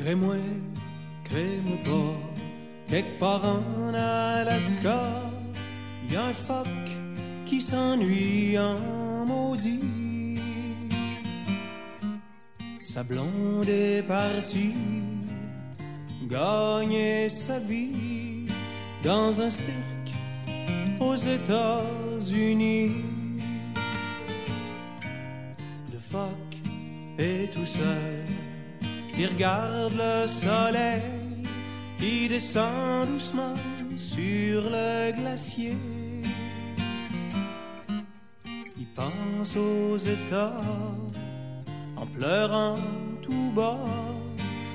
Crée-moi, 0.04 0.36
crée-moi 1.24 1.78
pas, 1.82 2.90
quelque 2.90 3.18
part 3.18 3.42
en 3.42 3.94
Alaska, 3.94 5.00
y 6.10 6.14
a 6.14 6.26
un 6.26 6.34
phoque 6.34 6.92
qui 7.46 7.58
s'ennuie 7.58 8.58
en 8.58 9.24
maudit. 9.24 10.38
Sa 12.82 13.02
blonde 13.02 13.66
est 13.66 14.02
partie, 14.06 14.74
gagner 16.28 17.30
sa 17.30 17.58
vie 17.58 18.44
dans 19.02 19.40
un 19.40 19.50
cirque 19.50 20.12
aux 21.00 21.16
États-Unis. 21.16 22.92
Le 25.90 25.98
phoque 25.98 26.58
est 27.16 27.50
tout 27.50 27.64
seul 27.64 28.26
il 29.18 29.26
regarde 29.26 29.92
le 29.96 30.26
soleil 30.26 31.02
qui 31.98 32.28
descend 32.28 33.08
doucement 33.08 33.54
sur 33.96 34.62
le 34.62 35.12
glacier. 35.12 35.76
Il 38.76 38.86
pense 38.94 39.56
aux 39.56 39.96
États 39.96 40.60
en 41.96 42.06
pleurant 42.06 42.76
tout 43.22 43.50
bas. 43.54 43.78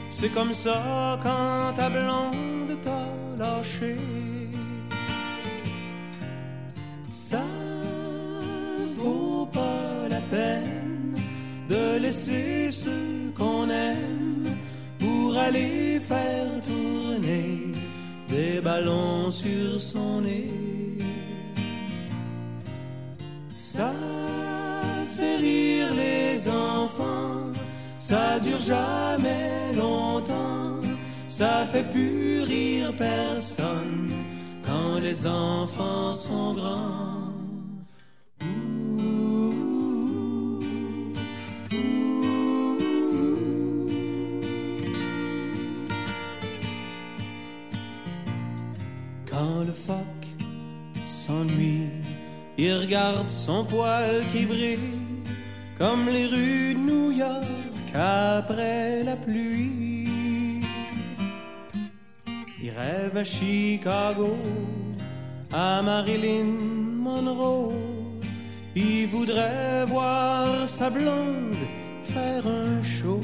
C'est 0.09 0.29
comme 0.29 0.53
ça 0.53 1.19
quand 1.21 1.73
ta 1.75 1.89
blonde 1.89 2.77
t'a 2.81 3.05
lâché. 3.37 3.97
Ça 7.11 7.43
vaut 8.95 9.47
pas 9.51 10.07
la 10.09 10.21
peine 10.21 11.15
de 11.67 11.99
laisser 11.99 12.71
ceux 12.71 13.31
qu'on 13.37 13.58
aller 15.49 15.99
faire 15.99 16.61
tourner 16.61 17.73
des 18.27 18.61
ballons 18.61 19.31
sur 19.31 19.81
son 19.81 20.21
nez. 20.21 20.51
Ça 23.57 23.91
fait 25.15 25.37
rire 25.37 25.93
les 25.95 26.47
enfants, 26.47 27.51
ça 27.97 28.39
dure 28.39 28.59
jamais 28.59 29.73
longtemps, 29.75 30.79
ça 31.27 31.65
fait 31.71 31.87
plus 31.91 32.41
rire 32.41 32.93
personne 32.97 34.11
quand 34.65 34.99
les 35.01 35.25
enfants 35.25 36.13
sont 36.13 36.53
grands. 36.53 37.18
Son 53.27 53.63
poil 53.65 54.25
qui 54.31 54.45
brille 54.45 54.79
comme 55.77 56.07
les 56.09 56.27
rues 56.27 56.73
de 56.73 56.79
New 56.79 57.11
York 57.11 57.89
après 57.93 59.03
la 59.03 59.15
pluie. 59.15 60.61
Il 62.61 62.71
rêve 62.71 63.15
à 63.15 63.23
Chicago, 63.23 64.37
à 65.51 65.81
Marilyn 65.81 66.51
Monroe. 67.05 67.73
Il 68.75 69.07
voudrait 69.07 69.85
voir 69.85 70.67
sa 70.67 70.89
blonde 70.89 71.55
faire 72.03 72.45
un 72.45 72.83
show. 72.83 73.18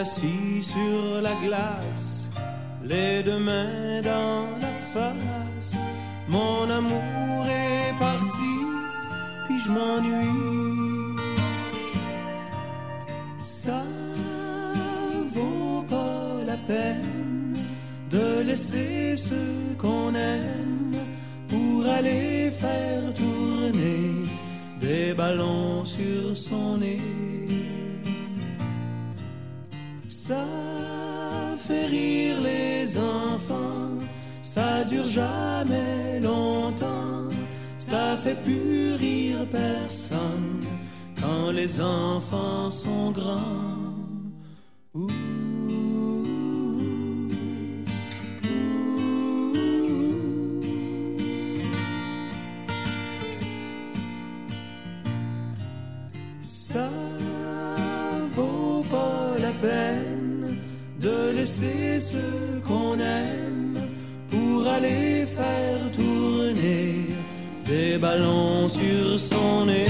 Assis 0.00 0.62
sur 0.62 1.20
la 1.20 1.34
glace, 1.44 2.30
les 2.82 3.22
deux 3.22 3.38
mains 3.38 4.00
dans 4.02 4.46
la 4.64 4.74
face. 4.94 5.76
Mon 6.26 6.62
amour 6.70 7.44
est 7.46 7.92
parti, 7.98 8.54
puis 9.46 9.58
je 9.64 9.70
m'ennuie. 9.70 11.16
Ça 13.42 13.82
vaut 15.34 15.84
pas 15.94 16.44
la 16.46 16.56
peine 16.56 17.58
de 18.10 18.40
laisser 18.48 19.16
ce 19.16 19.40
qu'on 19.82 20.14
aime 20.14 20.96
pour 21.48 21.86
aller 21.98 22.50
faire 22.62 23.02
tourner 23.12 24.02
des 24.80 25.12
ballons 25.12 25.84
sur 25.84 26.34
son 26.34 26.78
nez. 26.78 27.29
Ça 30.30 31.56
fait 31.56 31.86
rire 31.86 32.40
les 32.40 32.96
enfants, 32.96 33.98
ça 34.42 34.84
dure 34.84 35.04
jamais 35.04 36.20
longtemps, 36.20 37.26
ça 37.78 38.16
fait 38.16 38.40
plus 38.44 38.94
rire 38.94 39.44
personne 39.50 40.60
quand 41.20 41.50
les 41.50 41.80
enfants 41.80 42.70
sont 42.70 43.10
grands. 43.10 43.80
Laisser 61.40 62.00
ce 62.00 62.24
qu'on 62.66 62.98
aime 62.98 63.78
pour 64.30 64.66
aller 64.66 65.24
faire 65.26 65.80
tourner 65.96 67.06
des 67.66 67.96
ballons 67.96 68.68
sur 68.68 69.18
son 69.18 69.64
nez. 69.64 69.89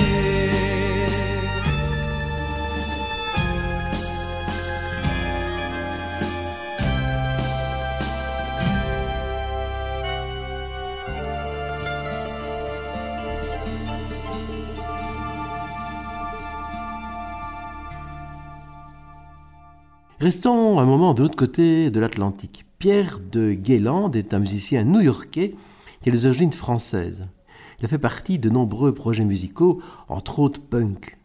Restons 20.21 20.79
un 20.79 20.85
moment 20.85 21.15
de 21.15 21.23
l'autre 21.23 21.35
côté 21.35 21.91
de 21.91 21.99
l'Atlantique. 21.99 22.67
Pierre 22.79 23.21
de 23.33 23.55
Guéland 23.55 24.11
est 24.11 24.35
un 24.35 24.39
musicien 24.39 24.85
new-yorkais 24.85 25.55
qui 26.03 26.09
a 26.11 26.13
des 26.13 26.27
origines 26.27 26.53
françaises. 26.53 27.25
Il 27.79 27.87
a 27.87 27.89
fait 27.89 27.97
partie 27.97 28.39
de 28.39 28.51
nombreux 28.51 28.93
projets 28.93 29.25
musicaux, 29.25 29.81
entre 30.09 30.41
autres 30.41 30.61
punk. 30.61 31.17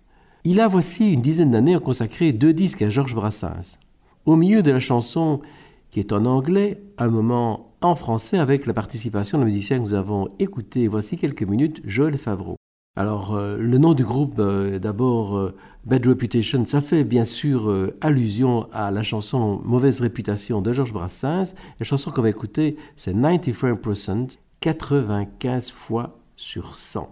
Il 0.46 0.62
a 0.62 0.70
voici 0.70 1.12
une 1.12 1.22
dizaine 1.22 1.52
d'années 1.52 1.78
consacré 1.84 2.32
deux 2.32 2.54
disques 2.54 2.84
à 2.84 2.90
Georges 2.90 3.16
Brassens. 3.16 3.80
Au 4.26 4.38
milieu 4.38 4.64
de 4.64 4.72
la 4.72 4.80
chanson 4.80 5.42
qui 5.90 6.00
est 6.00 6.14
en 6.14 6.24
anglais, 6.24 6.82
un 6.98 7.10
moment 7.10 7.74
en 7.82 7.96
français 7.96 8.38
avec 8.38 8.66
la 8.66 8.74
participation 8.74 9.38
d'un 9.38 9.44
musicien 9.44 9.76
que 9.76 9.84
nous 9.84 9.94
avons 9.94 10.30
écouté 10.40 10.88
voici 10.88 11.18
quelques 11.18 11.44
minutes, 11.44 11.82
Joël 11.84 12.18
Favreau. 12.18 12.56
Alors, 12.98 13.36
euh, 13.36 13.58
le 13.58 13.78
nom 13.78 13.94
du 13.94 14.06
groupe, 14.06 14.36
euh, 14.40 14.80
d'abord, 14.80 15.38
euh, 15.38 15.54
Bad 15.84 16.06
Reputation, 16.06 16.64
ça 16.64 16.80
fait 16.80 17.04
bien 17.04 17.26
sûr 17.26 17.92
allusion 18.00 18.70
à 18.72 18.90
la 18.90 19.04
chanson 19.04 19.62
Mauvaise 19.66 20.00
réputation 20.00 20.62
de 20.62 20.72
Georges 20.72 20.94
Brassens. 20.94 21.54
La 21.80 21.86
chanson 21.86 22.10
qu'on 22.10 22.22
va 22.22 22.30
écouter, 22.30 22.78
c'est 22.96 23.14
95%, 23.14 24.38
95 24.62 25.72
fois 25.72 26.18
sur 26.38 26.78
100. 26.78 27.12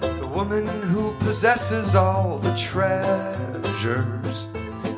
The 0.00 0.28
woman 0.36 0.66
who 0.92 1.12
possesses 1.24 1.94
all 1.96 2.38
the 2.38 2.54
treasures 3.80 4.46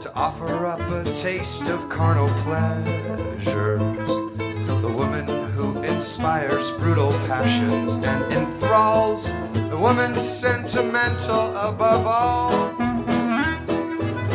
to 0.03 0.13
offer 0.15 0.67
up 0.67 0.81
a 0.81 1.05
taste 1.13 1.69
of 1.69 1.89
carnal 1.89 2.29
pleasures. 2.43 4.09
The 4.83 4.93
woman 4.95 5.27
who 5.53 5.81
inspires 5.83 6.71
brutal 6.73 7.13
passions 7.27 7.95
and 7.95 8.33
enthralls. 8.33 9.33
The 9.71 9.79
woman 9.79 10.15
sentimental 10.15 11.57
above 11.57 12.07
all. 12.07 12.71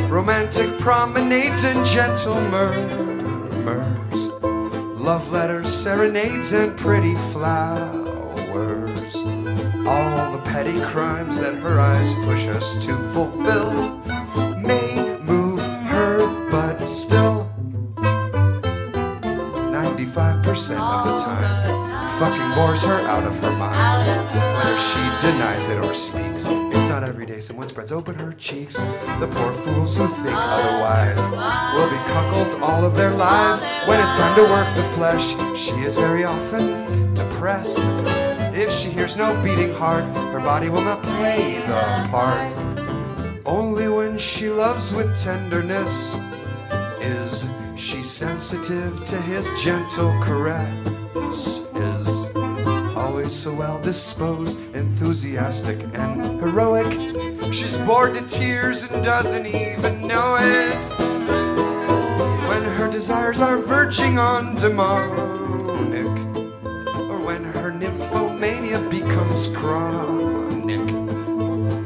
Romantic 0.09 0.77
promenades 0.79 1.63
and 1.63 1.85
gentle 1.85 2.41
murmurs. 2.49 4.27
Love 4.99 5.31
letters, 5.31 5.69
serenades, 5.73 6.51
and 6.51 6.77
pretty 6.77 7.15
flowers. 7.31 9.15
All 9.87 10.31
the 10.31 10.41
petty 10.45 10.79
crimes 10.81 11.39
that 11.39 11.55
her 11.55 11.79
eyes 11.79 12.13
push 12.25 12.47
us 12.47 12.85
to 12.85 12.95
fulfill 13.13 14.01
of 20.51 21.05
the 21.05 21.23
time, 21.23 22.19
fucking 22.19 22.55
bores 22.55 22.83
her 22.83 22.99
out 23.07 23.23
of 23.23 23.39
her 23.39 23.51
mind. 23.51 24.05
Whether 24.57 24.77
she 24.77 24.99
denies 25.25 25.69
it 25.69 25.77
or 25.77 25.93
speaks, 25.93 26.45
it's 26.45 26.83
not 26.89 27.03
every 27.03 27.25
day 27.25 27.39
someone 27.39 27.69
spreads 27.69 27.93
open 27.93 28.15
her 28.15 28.33
cheeks. 28.33 28.75
The 28.75 29.29
poor 29.31 29.53
fools 29.53 29.95
who 29.95 30.07
think 30.07 30.35
otherwise 30.35 31.17
will 31.73 31.89
be 31.89 31.95
cuckolds 32.11 32.55
all 32.61 32.83
of 32.83 32.95
their 32.95 33.11
lives. 33.11 33.63
When 33.87 34.01
it's 34.01 34.11
time 34.11 34.35
to 34.35 34.43
work 34.43 34.75
the 34.75 34.83
flesh, 34.95 35.29
she 35.57 35.71
is 35.85 35.95
very 35.95 36.25
often 36.25 37.13
depressed. 37.13 37.79
If 38.53 38.73
she 38.73 38.89
hears 38.89 39.15
no 39.15 39.41
beating 39.41 39.73
heart, 39.73 40.03
her 40.33 40.41
body 40.41 40.67
will 40.67 40.81
not 40.81 41.01
play 41.01 41.61
the 41.61 42.07
part. 42.11 42.57
Only 43.45 43.87
when 43.87 44.19
she 44.19 44.49
loves 44.49 44.91
with 44.91 45.17
tenderness 45.23 46.17
is 46.99 47.45
she 47.91 48.03
sensitive 48.03 49.03
to 49.03 49.17
his 49.23 49.51
gentle 49.61 50.11
caress. 50.23 51.67
Is 51.75 52.35
always 52.95 53.33
so 53.33 53.53
well 53.53 53.81
disposed, 53.81 54.57
enthusiastic, 54.73 55.77
and 55.95 56.39
heroic. 56.39 56.89
She's 57.53 57.75
bored 57.79 58.13
to 58.13 58.25
tears 58.25 58.83
and 58.83 59.03
doesn't 59.03 59.45
even 59.45 60.07
know 60.07 60.37
it. 60.39 60.81
When 62.47 62.63
her 62.63 62.89
desires 62.89 63.41
are 63.41 63.57
verging 63.57 64.17
on 64.17 64.55
demonic, 64.55 66.05
or 67.09 67.19
when 67.19 67.43
her 67.43 67.71
nymphomania 67.71 68.89
becomes 68.89 69.49
chronic. 69.49 70.87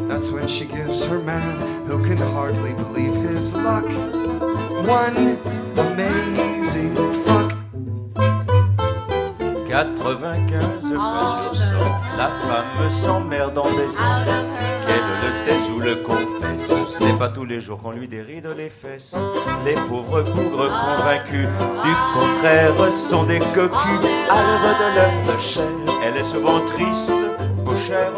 That's 0.07 0.29
when 0.29 0.47
she 0.47 0.65
gives 0.65 1.03
her 1.05 1.19
man, 1.19 1.87
who 1.87 2.03
can 2.05 2.17
hardly 2.17 2.73
believe 2.73 3.15
his 3.15 3.53
luck, 3.53 3.85
one 4.85 5.64
amazing 5.97 6.95
fuck. 7.23 7.51
95 9.67 10.93
fois 10.93 11.51
sur 11.53 11.55
100, 11.55 11.73
la 12.17 12.27
femme 12.27 12.89
s'emmerde 12.89 13.57
en 13.57 13.63
baisant. 13.63 14.03
Qu'elle 14.87 14.97
le 15.23 15.45
taise 15.45 15.69
ou 15.75 15.79
le 15.79 15.95
confesse, 15.97 16.71
c'est 16.87 17.17
pas 17.17 17.29
tous 17.29 17.45
les 17.45 17.59
jours 17.59 17.81
qu'on 17.81 17.91
lui 17.91 18.07
déride 18.07 18.47
les 18.57 18.69
fesses. 18.69 19.15
Les 19.65 19.73
pauvres 19.73 20.21
bougres 20.21 20.69
convaincus 20.69 21.47
du 21.83 21.91
contraire 22.13 22.91
sont 22.91 23.23
des 23.23 23.39
cocus. 23.39 24.09
À 24.29 24.41
l'heure 24.41 25.23
de 25.25 25.33
de 25.33 25.39
chair, 25.39 25.63
elle 26.05 26.17
est 26.17 26.23
souvent 26.23 26.59
triste, 26.67 27.11
peu 27.65 27.75
chère. 27.75 28.11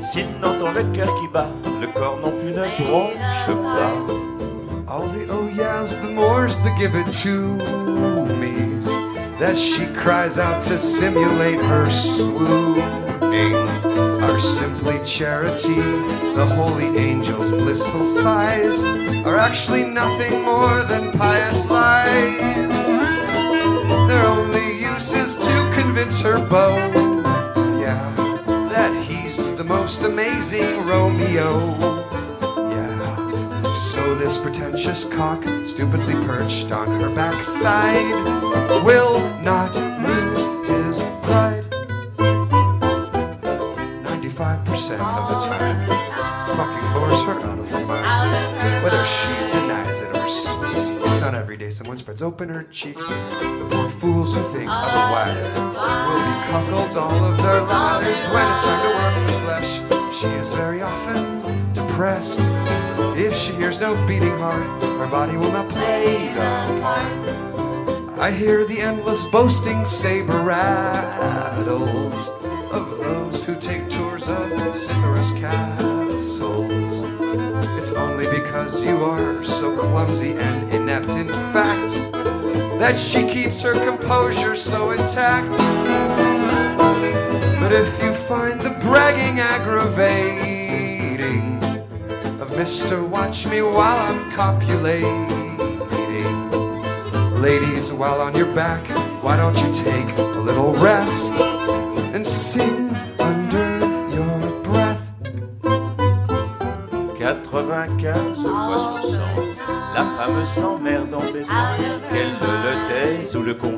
S'il 0.00 0.26
n'entend 0.40 0.72
le 0.72 0.82
cœur 0.94 1.08
qui 1.20 1.28
bat, 1.32 1.48
le 1.80 1.86
corps 1.88 2.18
non 2.22 2.32
plus 2.32 2.50
ne 2.50 2.84
bronche 2.84 3.46
pas. 3.46 4.35
All 4.96 5.08
the 5.08 5.28
oh 5.28 5.46
yeahs, 5.46 6.00
the 6.00 6.08
mores, 6.08 6.58
the 6.60 6.74
give 6.78 6.94
it 6.94 7.12
to 7.20 7.56
me's 8.40 8.86
that 9.38 9.58
she 9.58 9.84
cries 9.92 10.38
out 10.38 10.64
to 10.64 10.78
simulate 10.78 11.60
her 11.60 11.90
swooning 11.90 13.54
are 14.24 14.40
simply 14.40 14.98
charity. 15.04 15.82
The 16.34 16.46
holy 16.56 16.96
angel's 16.96 17.50
blissful 17.50 18.06
sighs 18.06 18.82
are 19.26 19.36
actually 19.36 19.84
nothing 19.84 20.40
more 20.42 20.82
than 20.84 21.12
pious 21.12 21.68
lies. 21.68 22.38
Their 24.08 24.24
only 24.24 24.80
use 24.80 25.12
is 25.12 25.36
to 25.36 25.72
convince 25.74 26.20
her 26.20 26.38
beau, 26.48 26.74
yeah, 27.78 28.00
that 28.70 29.04
he's 29.04 29.36
the 29.58 29.64
most 29.64 30.00
amazing 30.04 30.86
Romeo 30.86 31.95
precious 34.26 35.04
cock, 35.04 35.42
stupidly 35.66 36.14
perched 36.26 36.72
on 36.72 36.88
her 37.00 37.14
backside, 37.14 38.10
will 38.84 39.20
not 39.40 39.72
lose 40.02 40.46
his 40.68 41.02
pride. 41.22 41.64
95% 44.02 44.98
of 44.98 45.28
the 45.30 45.38
time, 45.46 45.86
fucking 46.56 46.92
bores 46.92 47.22
her 47.22 47.38
out 47.48 47.58
of 47.58 47.70
her 47.70 47.84
mind. 47.86 48.82
Whether 48.82 49.04
she 49.06 49.28
denies 49.52 50.00
it 50.00 50.10
or 50.16 50.28
speaks, 50.28 50.90
it's 50.90 51.20
not 51.20 51.34
every 51.34 51.56
day 51.56 51.70
someone 51.70 51.96
spreads 51.96 52.20
open 52.20 52.48
her 52.48 52.64
cheeks. 52.64 53.06
The 53.06 53.68
poor 53.70 53.88
fools 53.88 54.34
who 54.34 54.42
think 54.52 54.68
otherwise 54.68 55.56
will 55.56 56.16
be 56.16 56.34
cuckolds 56.50 56.96
all 56.96 57.24
of 57.24 57.36
their 57.42 57.62
lives 57.62 58.24
when 58.34 58.52
it's 58.52 58.64
time 58.64 58.82
to 58.82 58.90
work 58.98 59.14
the 59.26 59.38
flesh. 59.44 60.20
She 60.20 60.26
is 60.26 60.50
very 60.52 60.82
often 60.82 61.72
depressed. 61.74 62.40
She 63.46 63.52
hears 63.52 63.78
no 63.78 63.94
beating 64.08 64.36
heart, 64.38 64.66
her 64.98 65.06
body 65.06 65.36
will 65.36 65.52
not 65.52 65.68
play 65.68 66.34
the 66.34 66.80
part. 66.82 68.18
I 68.18 68.32
hear 68.32 68.64
the 68.64 68.80
endless 68.80 69.22
boasting 69.30 69.84
saber 69.84 70.42
rattles 70.42 72.28
of 72.72 72.98
those 72.98 73.44
who 73.44 73.54
take 73.60 73.88
tours 73.88 74.26
of 74.26 74.50
Cyprus 74.74 75.30
castles. 75.38 76.40
It's 77.78 77.92
only 77.92 78.28
because 78.36 78.82
you 78.82 78.96
are 79.04 79.44
so 79.44 79.78
clumsy 79.78 80.32
and 80.32 80.74
inept, 80.74 81.10
in 81.10 81.28
fact, 81.54 81.94
that 82.80 82.98
she 82.98 83.28
keeps 83.28 83.60
her 83.62 83.74
composure 83.74 84.56
so 84.56 84.90
intact. 84.90 85.56
But 87.60 87.72
if 87.72 88.02
you 88.02 88.12
find 88.12 88.60
the 88.60 88.70
bragging 88.80 89.38
aggravating 89.38 90.45
Watch 92.66 93.46
Me 93.46 93.62
while 93.62 93.96
I'm 93.96 94.32
copulating, 94.32 95.28
ladies, 97.40 97.92
while 97.92 98.20
on 98.20 98.34
your 98.34 98.52
back, 98.56 98.84
why 99.22 99.36
don't 99.36 99.56
you 99.56 99.72
take 99.72 100.18
a 100.18 100.40
little 100.40 100.72
rest 100.74 101.30
and 102.12 102.26
sing 102.26 102.90
under 103.20 103.78
your 104.12 104.62
breath? 104.64 105.12
95 107.16 108.36
fois 108.36 109.00
sur 109.00 109.20
100, 109.20 109.56
la 109.94 110.04
femme 110.16 110.44
s'emmerde 110.44 111.14
en 111.14 111.20
baisant. 111.32 111.54
Qu'elle 112.10 112.32
ne 112.32 112.50
le 112.64 112.74
taise 112.88 113.36
ou 113.36 113.42
le 113.42 113.54
confesse, 113.54 113.75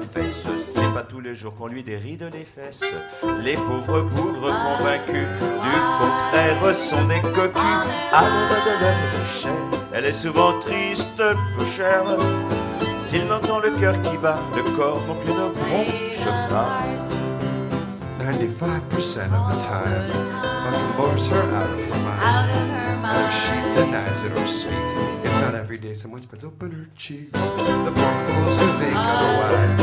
jours 1.38 1.54
qu'on 1.54 1.68
lui 1.68 1.84
déride 1.84 2.28
les 2.32 2.44
fesses. 2.44 2.84
Les 3.44 3.54
pauvres 3.54 4.02
bougres 4.02 4.52
convaincus 4.66 5.28
du 5.62 5.74
contraire 6.00 6.74
sont 6.74 7.04
des 7.06 7.20
cocus. 7.32 7.62
À 8.12 8.24
de 8.24 8.80
leur 8.82 9.26
chair, 9.26 9.52
elle 9.94 10.06
est 10.06 10.12
souvent 10.12 10.58
triste, 10.58 11.22
peu 11.56 11.66
chère. 11.66 12.04
S'il 12.98 13.26
n'entend 13.26 13.60
le 13.60 13.70
cœur 13.70 13.94
qui 14.02 14.16
bat, 14.16 14.40
le 14.56 14.62
corps 14.76 15.00
non 15.06 15.14
plus 15.14 15.32
ne 15.32 15.48
bronche 15.48 16.26
pas. 16.50 16.82
95% 18.18 19.30
of 19.32 19.46
the 19.48 19.58
time, 19.62 20.10
fucking 20.64 20.96
bores 20.96 21.28
her 21.28 21.42
out 21.54 21.70
of 21.70 21.84
her 21.88 21.98
mind. 22.02 22.77
She 23.26 23.56
denies 23.74 24.22
it 24.22 24.32
or 24.32 24.46
speaks, 24.46 24.96
it's 25.26 25.40
not 25.40 25.54
every 25.54 25.76
day 25.76 25.92
someone 25.92 26.22
spreads 26.22 26.44
open 26.44 26.70
her 26.70 26.86
cheeks. 26.96 27.32
The 27.32 27.92
poor 27.94 28.14
fools 28.24 28.56
who 28.58 28.68
think 28.78 28.94
otherwise 28.94 29.80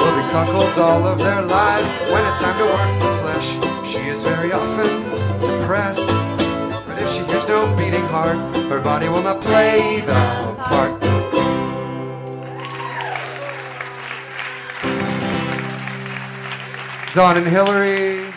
will 0.00 0.16
be 0.16 0.28
cuckolds 0.32 0.78
all 0.78 1.06
of 1.06 1.18
their 1.18 1.42
lives 1.42 1.90
when 2.10 2.26
it's 2.26 2.40
time 2.40 2.56
to 2.56 2.64
work 2.64 3.02
the 3.02 3.12
flesh. 3.20 3.48
She 3.86 3.98
is 4.08 4.22
very 4.22 4.52
often 4.52 5.02
depressed, 5.40 6.06
but 6.86 7.00
if 7.00 7.10
she 7.12 7.22
hears 7.24 7.46
no 7.48 7.76
beating 7.76 8.06
heart, 8.08 8.38
her 8.70 8.80
body 8.80 9.08
will 9.08 9.22
not 9.22 9.40
play 9.42 10.00
the 10.00 10.14
part. 10.64 11.00
Don 17.14 17.36
and 17.36 17.46
Hillary. 17.46 18.32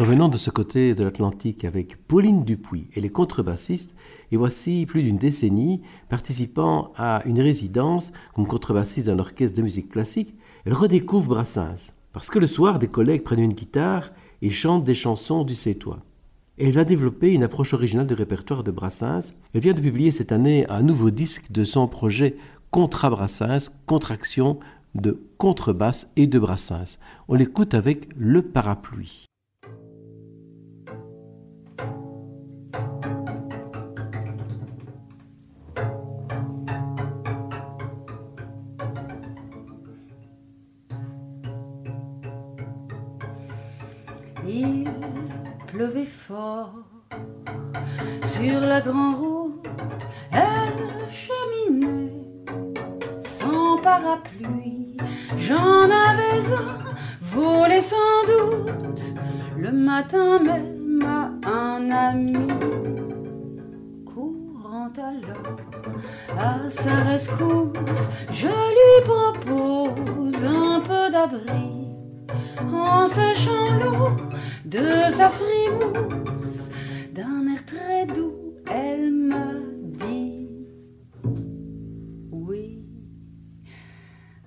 Revenons 0.00 0.30
de 0.30 0.38
ce 0.38 0.48
côté 0.48 0.94
de 0.94 1.04
l'Atlantique 1.04 1.62
avec 1.66 2.06
Pauline 2.06 2.42
Dupuis 2.42 2.88
et 2.94 3.02
les 3.02 3.10
contrebassistes, 3.10 3.94
et 4.32 4.38
voici 4.38 4.86
plus 4.86 5.02
d'une 5.02 5.18
décennie 5.18 5.82
participant 6.08 6.94
à 6.96 7.22
une 7.26 7.38
résidence 7.38 8.10
comme 8.34 8.46
contrebassiste 8.46 9.08
d'un 9.08 9.18
orchestre 9.18 9.58
de 9.58 9.62
musique 9.62 9.90
classique, 9.90 10.34
elle 10.64 10.72
redécouvre 10.72 11.28
Brassens. 11.28 11.92
Parce 12.14 12.30
que 12.30 12.38
le 12.38 12.46
soir, 12.46 12.78
des 12.78 12.88
collègues 12.88 13.24
prennent 13.24 13.40
une 13.40 13.52
guitare 13.52 14.10
et 14.40 14.48
chantent 14.48 14.84
des 14.84 14.94
chansons 14.94 15.44
du 15.44 15.54
C'est-toi. 15.54 15.98
Elle 16.56 16.72
va 16.72 16.84
développer 16.84 17.34
une 17.34 17.42
approche 17.42 17.74
originale 17.74 18.06
du 18.06 18.14
répertoire 18.14 18.64
de 18.64 18.70
Brassens. 18.70 19.34
Elle 19.52 19.60
vient 19.60 19.74
de 19.74 19.82
publier 19.82 20.12
cette 20.12 20.32
année 20.32 20.66
un 20.70 20.82
nouveau 20.82 21.10
disque 21.10 21.52
de 21.52 21.62
son 21.62 21.86
projet 21.88 22.38
Contra 22.70 23.10
Brassens, 23.10 23.70
contraction 23.84 24.60
de 24.94 25.20
contrebasse 25.36 26.08
et 26.16 26.26
de 26.26 26.38
Brassens. 26.38 26.96
On 27.28 27.34
l'écoute 27.34 27.74
avec 27.74 28.08
Le 28.16 28.40
Parapluie. 28.40 29.26
Pleuvait 45.80 46.04
fort 46.04 46.74
sur 48.22 48.60
la 48.60 48.82
grande 48.82 49.16
route. 49.16 49.66
Elle 50.30 51.10
cheminait 51.10 52.12
sans 53.18 53.78
parapluie. 53.78 54.98
J'en 55.38 55.84
avais 55.84 56.44
un 56.52 56.76
volé 57.22 57.80
sans 57.80 58.20
doute 58.30 59.14
le 59.56 59.72
matin 59.72 60.40
même 60.40 60.98
à 61.06 61.48
un 61.48 61.90
ami. 61.90 62.46
Courant 64.04 64.92
alors 64.98 65.56
à 66.38 66.70
sa 66.70 66.94
rescousse, 67.10 68.10
je 68.34 68.48
lui 68.48 68.96
propose 69.06 70.44
un 70.44 70.80
peu 70.80 71.10
d'abri 71.10 71.80
en 72.70 73.08
séchant 73.08 73.78
l'eau 73.80 74.08
de 74.70 75.10
sa 75.10 75.28
frimousse. 75.28 76.70
D'un 77.12 77.46
air 77.52 77.64
très 77.66 78.06
doux, 78.06 78.54
elle 78.72 79.10
me 79.10 79.96
dit 79.98 80.48
Oui, 82.30 82.84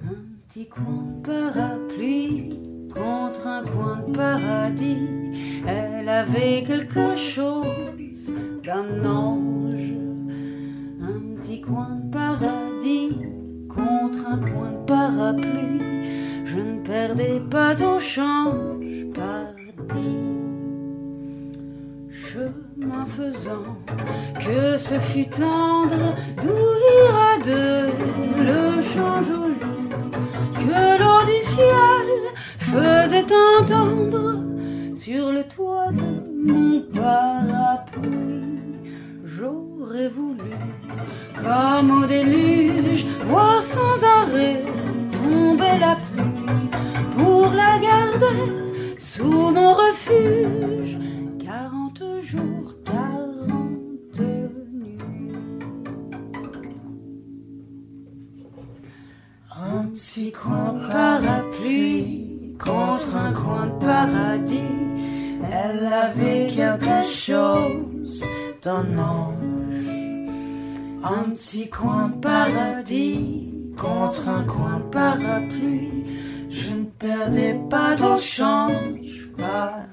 un 0.02 0.24
petit 0.48 0.70
coin 0.70 1.04
de 1.18 1.28
parapluie 1.28 2.58
contre 2.94 3.48
un 3.48 3.66
coin 3.66 3.98
de 4.08 4.14
paradis. 4.14 5.62
Elle 5.68 6.08
avait 6.08 6.64
quelque 6.66 7.16
chose 7.18 7.68
d'un 8.64 9.04
ange, 9.04 9.94
un 11.02 11.36
petit 11.36 11.60
coin 11.60 11.98
de 12.02 12.12
paradis 12.12 13.18
contre 13.68 14.26
un 14.26 14.38
coin 14.38 14.72
de 14.72 14.86
parapluie. 14.86 15.82
Je 16.46 16.60
ne 16.60 16.82
perdais 16.82 17.42
pas 17.52 17.74
au 17.84 18.00
change 18.00 19.12
parti. 19.14 19.53
Chemin 22.10 23.06
faisant, 23.06 23.78
que 24.40 24.78
ce 24.78 24.96
fut 24.96 25.28
tendre, 25.28 26.16
d'où 26.42 26.60
ira 27.00 27.38
de 27.46 27.64
le 28.48 28.82
change 28.82 29.30
au 29.30 29.48
lit, 29.50 29.90
que 30.56 30.82
l'eau 31.00 31.22
du 31.32 31.40
ciel 31.46 32.08
faisait 32.58 33.30
entendre 33.60 34.26
sur 34.96 35.32
le 35.32 35.44
toit 35.44 35.92
de 35.92 36.08
mon 36.48 36.82
parapluie. 36.94 38.60
J'aurais 39.26 40.10
voulu, 40.10 40.56
comme 41.44 41.92
au 42.04 42.06
déluge, 42.08 42.43
un 68.68 68.98
ange. 68.98 69.88
Un 71.04 71.32
petit 71.32 71.70
coin 71.70 72.10
paradis 72.22 73.52
contre 73.78 74.30
un 74.30 74.44
coin 74.44 74.82
parapluie. 74.92 76.06
Je 76.50 76.74
ne 76.76 76.86
perdais 76.86 77.60
pas 77.70 78.02
en 78.04 78.18
change, 78.18 79.30
pas. 79.38 79.88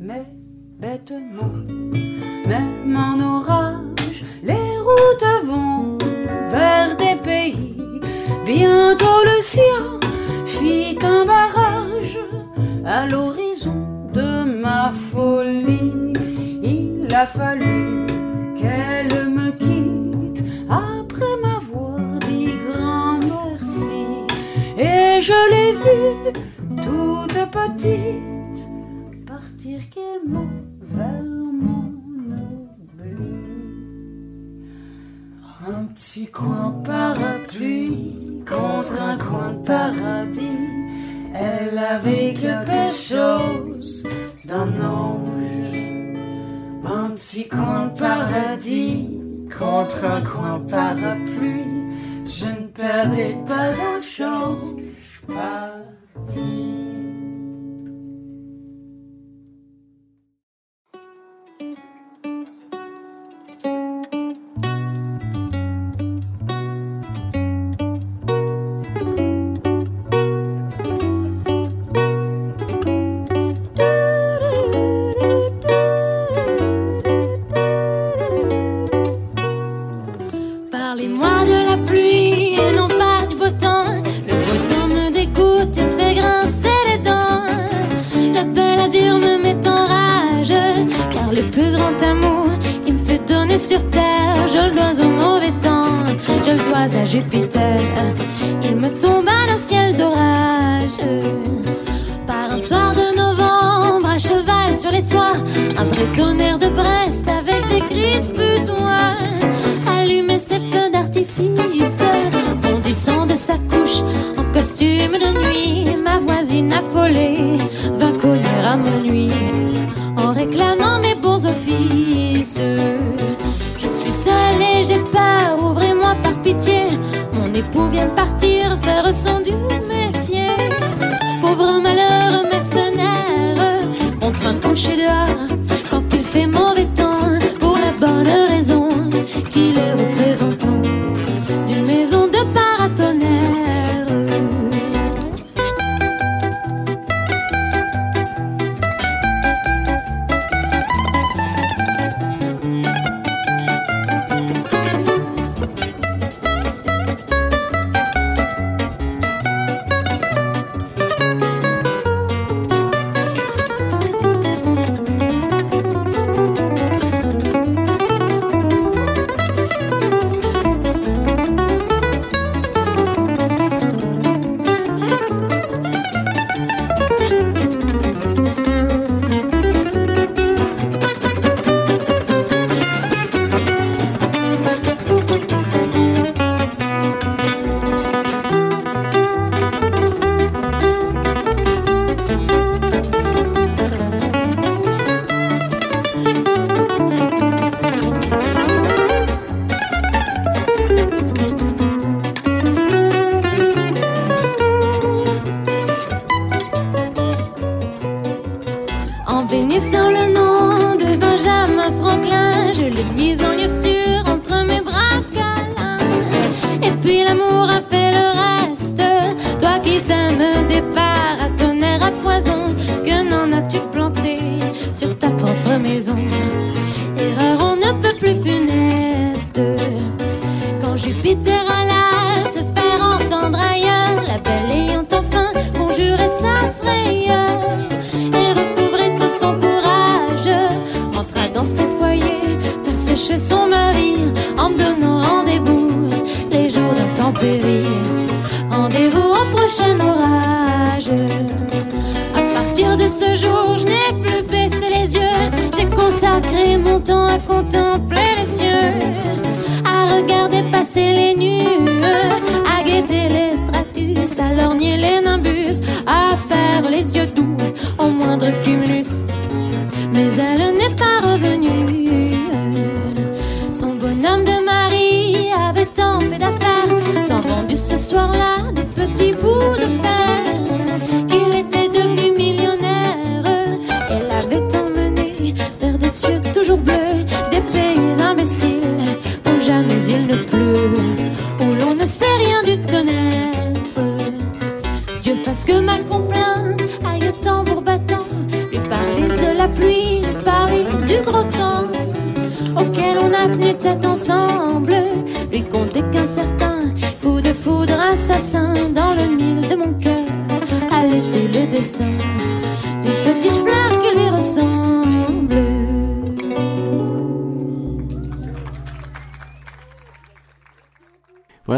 Mais 0.00 0.26
bêtement, 0.80 1.52
même 2.46 2.96
en 2.96 3.20
orage, 3.20 4.24
les 4.42 4.78
routes 4.86 5.44
vont 5.44 5.98
vers 6.50 6.96
des 6.96 7.16
pays. 7.22 7.76
Bientôt 8.44 9.20
le 9.24 9.42
sien 9.42 10.00
fit 10.44 10.98
un 11.02 11.24
barrage 11.24 12.18
à 12.84 13.06
l'origine 13.06 13.45
ma 14.66 14.90
folie, 14.90 16.12
il 16.62 17.14
a 17.14 17.26
fallu 17.38 18.06
qu'elle 18.58 19.16
me 19.38 19.48
quitte 19.64 20.42
après 20.68 21.34
m'avoir 21.44 22.00
dit 22.28 22.54
grand 22.66 23.18
merci. 23.32 24.02
Et 24.76 25.20
je 25.28 25.38
l'ai 25.52 25.72
vue 25.84 26.32
toute 26.86 27.40
petite 27.58 28.62
partir 29.32 29.78
gaiement 29.94 30.52
vers 30.96 31.22
mon 31.62 31.86
oubli. 32.82 33.36
Un 35.74 35.84
petit 35.94 36.26
coin 36.26 36.68
parapluie 36.84 38.42
contre 38.52 38.96
un 39.12 39.16
coin 39.26 39.52
paradis 39.64 40.85
elle 41.38 41.78
avait 41.78 42.32
quelque 42.34 42.94
chose 42.94 44.06
d'un 44.44 44.72
ange, 44.82 45.76
un 46.84 47.10
petit 47.10 47.48
coin 47.48 47.88
paradis 47.88 49.10
contre 49.58 50.04
un 50.04 50.22
coin 50.22 50.60
parapluie. 50.60 51.92
Je 52.24 52.46
ne 52.46 52.66
perdais 52.66 53.36
pas 53.46 53.70
un 53.70 54.00
change. 54.00 54.76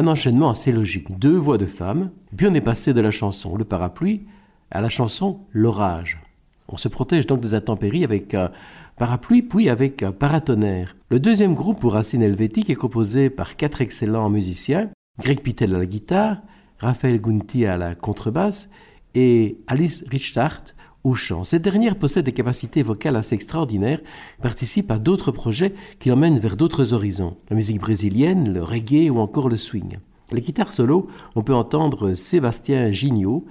Enchaînement 0.09 0.51
assez 0.51 0.72
logique. 0.72 1.18
Deux 1.18 1.36
voix 1.36 1.59
de 1.59 1.66
femmes, 1.66 2.10
puis 2.36 2.47
on 2.47 2.55
est 2.55 2.60
passé 2.60 2.93
de 2.93 3.01
la 3.01 3.10
chanson 3.10 3.56
Le 3.56 3.64
parapluie 3.64 4.26
à 4.70 4.80
la 4.80 4.89
chanson 4.89 5.40
L'orage. 5.52 6.18
On 6.68 6.76
se 6.76 6.89
protège 6.89 7.26
donc 7.26 7.40
des 7.40 7.55
intempéries 7.55 8.05
avec 8.05 8.35
un 8.35 8.51
parapluie 8.98 9.43
puis 9.43 9.68
avec 9.68 10.02
un 10.02 10.12
paratonnerre. 10.12 10.97
Le 11.10 11.20
deuxième 11.20 11.55
groupe 11.55 11.80
pour 11.80 11.94
racines 11.94 12.22
helvétiques 12.22 12.68
est 12.68 12.74
composé 12.74 13.30
par 13.30 13.56
quatre 13.56 13.80
excellents 13.80 14.28
musiciens, 14.28 14.90
Greg 15.18 15.40
Pittel 15.40 15.74
à 15.74 15.78
la 15.78 15.86
guitare, 15.86 16.43
Raphaël 16.78 17.20
Gunti 17.20 17.64
à 17.64 17.76
la 17.76 17.94
contrebasse 17.94 18.68
et 19.14 19.59
Alice 19.66 20.05
Richtart 20.10 20.62
au 21.05 21.15
chant. 21.15 21.45
Cette 21.45 21.62
dernière 21.62 21.97
possède 21.97 22.25
des 22.25 22.33
capacités 22.33 22.83
vocales 22.83 23.16
assez 23.16 23.35
extraordinaires, 23.35 24.01
participe 24.43 24.91
à 24.91 24.99
d'autres 24.99 25.33
projets 25.33 25.75
qui 25.99 26.09
l'emmènent 26.09 26.39
vers 26.39 26.57
d'autres 26.57 26.93
horizons, 26.93 27.37
la 27.51 27.57
musique 27.57 27.81
brésilienne, 27.81 28.53
le 28.53 28.62
reggae 28.62 29.11
ou 29.11 29.19
encore 29.19 29.49
le 29.49 29.57
swing. 29.57 29.99
Les 30.33 30.41
guitares 30.41 30.73
solo, 30.73 31.07
on 31.37 31.43
peut 31.43 31.55
entendre 31.55 32.12
Sébastien 32.15 32.91
Gignot, 32.91 33.47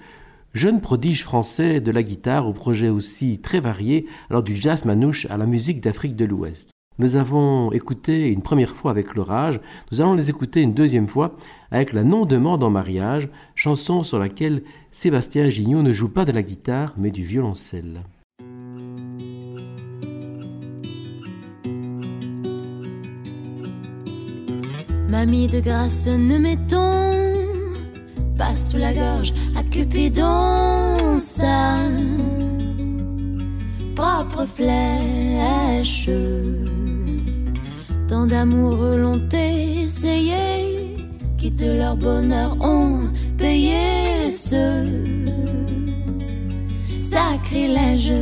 jeune 0.53 0.81
prodige 0.81 1.23
français 1.23 1.81
de 1.81 1.91
la 1.91 2.03
guitare 2.03 2.47
au 2.47 2.53
projet 2.53 2.89
aussi 2.89 3.39
très 3.39 3.59
varié, 3.59 4.05
alors 4.29 4.43
du 4.43 4.55
jazz 4.55 4.85
manouche 4.85 5.25
à 5.29 5.37
la 5.37 5.45
musique 5.45 5.81
d'Afrique 5.81 6.15
de 6.15 6.25
l'Ouest. 6.25 6.71
Nous 6.99 7.15
avons 7.15 7.71
écouté 7.73 8.29
une 8.29 8.41
première 8.41 8.75
fois 8.75 8.89
avec 8.89 9.13
l'orage, 9.13 9.59
nous 9.91 10.01
allons 10.01 10.15
les 10.15 10.31
écouter 10.31 10.63
une 10.63 10.73
deuxième 10.73 11.07
fois 11.07 11.35
avec 11.69 11.93
la 11.93 12.03
non-demande 12.03 12.63
en 12.63 12.71
mariage, 12.71 13.29
chanson 13.53 14.01
sur 14.01 14.17
laquelle 14.17 14.63
Sébastien 14.99 15.47
Gignot 15.47 15.83
ne 15.83 15.93
joue 15.93 16.09
pas 16.09 16.25
de 16.25 16.31
la 16.31 16.41
guitare 16.41 16.95
mais 16.97 17.11
du 17.11 17.21
violoncelle. 17.21 18.01
Mamie 25.07 25.49
de 25.49 25.59
grâce, 25.59 26.07
ne 26.07 26.39
mettons 26.39 27.35
pas 28.39 28.55
sous 28.55 28.77
la 28.77 28.91
gorge 28.91 29.35
à 29.55 29.61
Cupidon 29.61 31.19
sa 31.19 31.75
propre 33.95 34.47
flèche. 34.47 36.09
Tant 38.07 38.25
d'amour 38.25 38.77
l'ont 38.97 39.29
essayé, 39.29 40.97
qui 41.37 41.51
de 41.51 41.71
leur 41.71 41.95
bonheur 41.95 42.57
ont 42.61 43.01
payé 43.37 44.29
ce 44.29 44.85
sacrilège. 46.99 48.13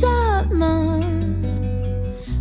ta 0.00 0.44
main. 0.54 1.00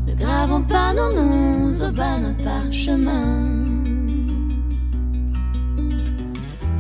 Ne 0.08 0.14
gravons 0.14 0.64
pas 0.64 0.94
nos 0.94 1.14
noms 1.14 1.72
au 1.88 1.92
bas 1.92 2.18
d'un 2.24 2.36
parchemin. 2.44 3.50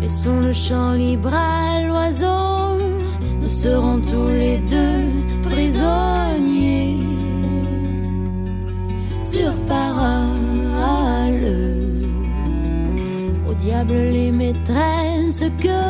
Laissons 0.01 0.39
le 0.41 0.53
champ 0.53 0.93
libre 0.93 1.33
à 1.33 1.81
l'oiseau 1.87 2.61
nous 3.41 3.47
serons 3.47 3.99
tous 4.01 4.29
les 4.29 4.59
deux 4.59 5.09
prisonniers 5.41 6.10
diable 13.63 13.93
les 13.93 14.31
maîtresses 14.31 15.43
que 15.63 15.81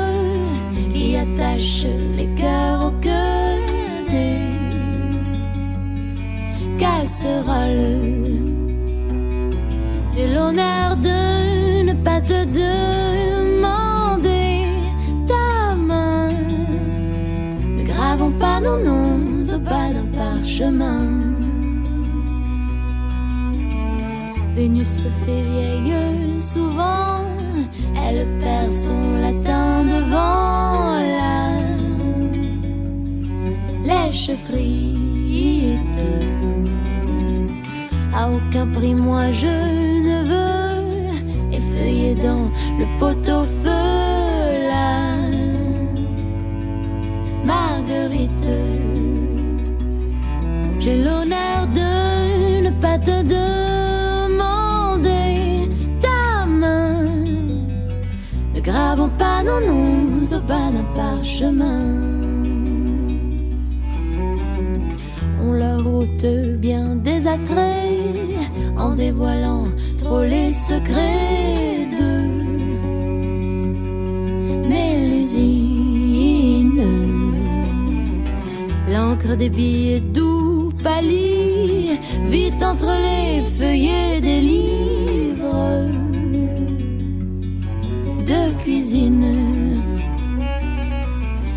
qui 0.91 1.15
attachent 1.15 1.88
les 2.18 2.27
cœurs 2.35 2.88
au 2.88 2.91
cœur 2.99 3.60
des 4.10 4.41
casseroles. 6.77 8.11
J'ai 10.14 10.27
l'honneur 10.34 10.98
de 10.98 11.84
ne 11.89 11.93
pas 11.93 12.19
te 12.19 12.43
demander 12.61 14.65
ta 15.27 15.73
main. 15.76 16.34
Ne 17.77 17.84
gravons 17.84 18.31
pas 18.31 18.60
nos 18.60 18.80
noms 18.84 19.41
au 19.56 19.60
bas 19.60 19.93
d'un 19.93 20.10
parchemin. 20.19 21.06
Vénus 24.56 24.89
se 25.03 25.07
fait 25.23 25.43
vieille 25.53 26.41
souvent, 26.41 27.20
elle 28.22 28.39
perd 28.39 28.69
son 28.69 29.15
latin 29.22 29.84
devant 29.84 30.99
la 31.18 31.41
lèche 33.84 34.31
frite. 34.45 35.99
À 38.14 38.30
aucun 38.30 38.68
prix, 38.68 38.93
moi 38.93 39.31
je 39.31 39.56
ne 40.10 40.18
veux 40.31 41.57
effeuiller 41.57 42.14
dans 42.15 42.45
le 42.80 42.85
pot-au-feu 42.99 43.88
la 44.73 44.98
marguerite. 47.45 48.49
J'ai 50.80 50.98
l'honneur 51.03 51.68
de 51.80 52.61
ne 52.65 52.72
pas 52.81 52.98
te 52.99 53.23
demander 53.23 53.51
noms 59.43 60.23
au 60.23 60.39
d'un 60.39 60.84
parchemin. 60.95 61.84
On 65.43 65.51
leur 65.53 65.85
ôte 65.93 66.26
bien 66.59 66.95
des 66.95 67.27
attraits 67.27 68.38
en 68.77 68.93
dévoilant 68.93 69.65
trop 69.97 70.23
les 70.23 70.51
secrets 70.51 71.88
de 71.97 72.11
Mélusine. 74.69 76.11
L'encre 78.89 79.35
des 79.35 79.49
billets 79.49 80.01
doux 80.01 80.72
pâlit 80.84 81.99
vite 82.30 82.61
entre 82.63 82.93
les 83.07 83.41
feuillets 83.57 84.22
des 84.22 84.41
livres 84.41 84.70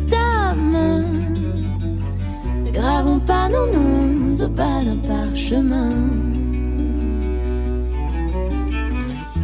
ta 0.10 0.56
main. 0.56 1.03
Ne 2.65 2.72
gravons 2.72 3.19
pas 3.19 3.48
nos 3.49 3.68
noms 3.68 4.34
au 4.44 4.48
bas 4.48 4.84
d'un 4.84 4.98
parchemin. 4.98 5.91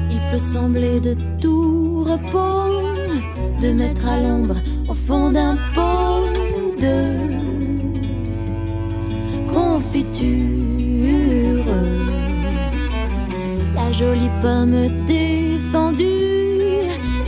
Il 0.09 0.19
peut 0.31 0.39
sembler 0.39 0.99
de 0.99 1.15
tout 1.39 2.03
repos 2.03 2.81
de 3.61 3.73
mettre 3.73 4.07
à 4.07 4.21
l'ombre 4.21 4.55
au 4.89 4.95
fond 4.95 5.29
d'un 5.29 5.55
pot 5.75 6.31
de 6.81 6.97
confiture 9.53 10.64
jolie 13.97 14.31
pomme 14.41 15.05
défendue, 15.05 16.03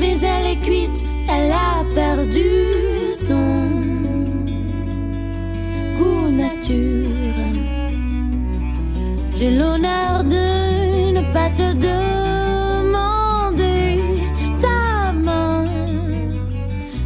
mais 0.02 0.16
elle 0.20 0.48
est 0.54 0.62
cuite, 0.62 1.06
elle 1.30 1.52
a 1.52 1.84
perdu 1.96 2.52
son 3.28 3.52
goût 5.98 6.30
nature. 6.44 7.08
J'ai 9.38 9.52
l'honneur 9.52 10.24
de 10.24 10.46
ne 11.18 11.22
pas 11.32 11.50
te 11.52 11.68
demander 11.90 13.22
ta 14.60 15.14
main. 15.14 15.66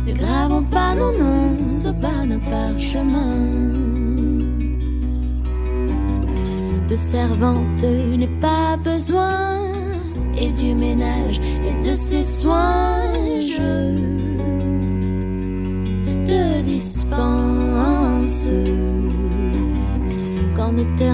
Ne 0.08 0.14
gravons 0.14 0.64
pas 0.64 0.96
nos 0.96 1.12
noms 1.22 1.78
au 1.90 1.94
bas 1.94 2.26
d'un 2.26 2.40
parchemin. 2.40 3.38
De 6.90 6.96
servante 6.98 7.84
n'est 8.18 8.40
pas 8.42 8.76
besoin, 8.76 9.51
du 10.62 10.76
ménage 10.76 11.40
et 11.68 11.74
de 11.88 11.94
ses 11.94 12.24
soins, 12.24 13.14
je 13.40 13.96
te 16.26 16.62
dispense. 16.62 18.50
Qu'en 20.56 20.78
éternel 20.78 21.11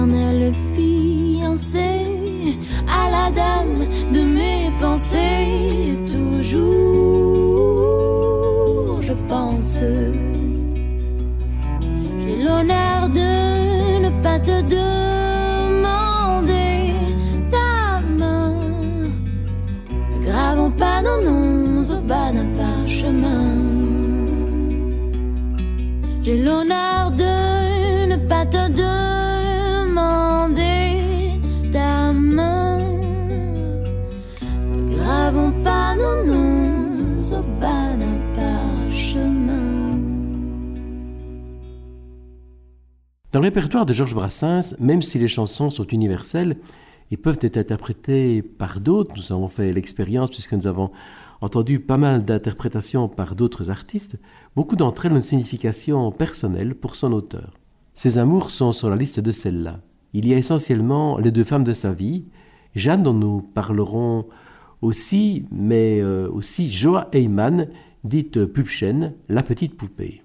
Ne 20.80 21.24
noms 21.24 21.82
au 21.92 22.00
bas 22.02 22.30
d'un 22.32 22.46
parchemin. 22.52 23.54
l'honneur 26.24 27.10
de 27.10 28.06
ne 28.06 28.16
pas 28.28 28.46
te 28.46 28.68
demander 29.88 30.20
ta 31.72 32.12
main. 32.12 32.78
Gravons 34.90 35.52
pas 35.64 35.96
nos 35.96 36.24
noms 36.24 37.22
au 37.32 37.42
bas 37.60 37.96
d'un 37.96 38.18
parchemin. 38.36 39.98
Dans 43.32 43.40
le 43.40 43.46
répertoire 43.46 43.84
de 43.84 43.92
Georges 43.92 44.14
Brassens, 44.14 44.74
même 44.78 45.02
si 45.02 45.18
les 45.18 45.28
chansons 45.28 45.70
sont 45.70 45.86
universelles 45.86 46.56
et 47.10 47.16
peuvent 47.16 47.38
être 47.40 47.56
interprétées 47.56 48.42
par 48.42 48.80
d'autres, 48.80 49.14
nous 49.16 49.32
avons 49.32 49.48
fait 49.48 49.72
l'expérience 49.72 50.30
puisque 50.30 50.52
nous 50.52 50.66
avons 50.66 50.90
entendu 51.40 51.80
pas 51.80 51.96
mal 51.96 52.24
d'interprétations 52.24 53.08
par 53.08 53.34
d'autres 53.34 53.70
artistes, 53.70 54.16
beaucoup 54.56 54.76
d'entre 54.76 55.06
elles 55.06 55.12
ont 55.12 55.16
une 55.16 55.20
signification 55.20 56.10
personnelle 56.10 56.74
pour 56.74 56.96
son 56.96 57.12
auteur. 57.12 57.54
Ses 57.94 58.18
amours 58.18 58.50
sont 58.50 58.72
sur 58.72 58.90
la 58.90 58.96
liste 58.96 59.20
de 59.20 59.30
celles-là. 59.30 59.80
Il 60.12 60.26
y 60.26 60.34
a 60.34 60.38
essentiellement 60.38 61.18
les 61.18 61.30
deux 61.30 61.44
femmes 61.44 61.64
de 61.64 61.72
sa 61.72 61.92
vie, 61.92 62.24
Jeanne 62.74 63.02
dont 63.02 63.14
nous 63.14 63.40
parlerons 63.42 64.26
aussi, 64.82 65.46
mais 65.50 66.00
euh, 66.00 66.28
aussi 66.30 66.70
Joa 66.70 67.08
Heyman, 67.12 67.68
dite 68.04 68.44
Pupchen, 68.46 69.14
la 69.28 69.42
petite 69.42 69.76
poupée. 69.76 70.22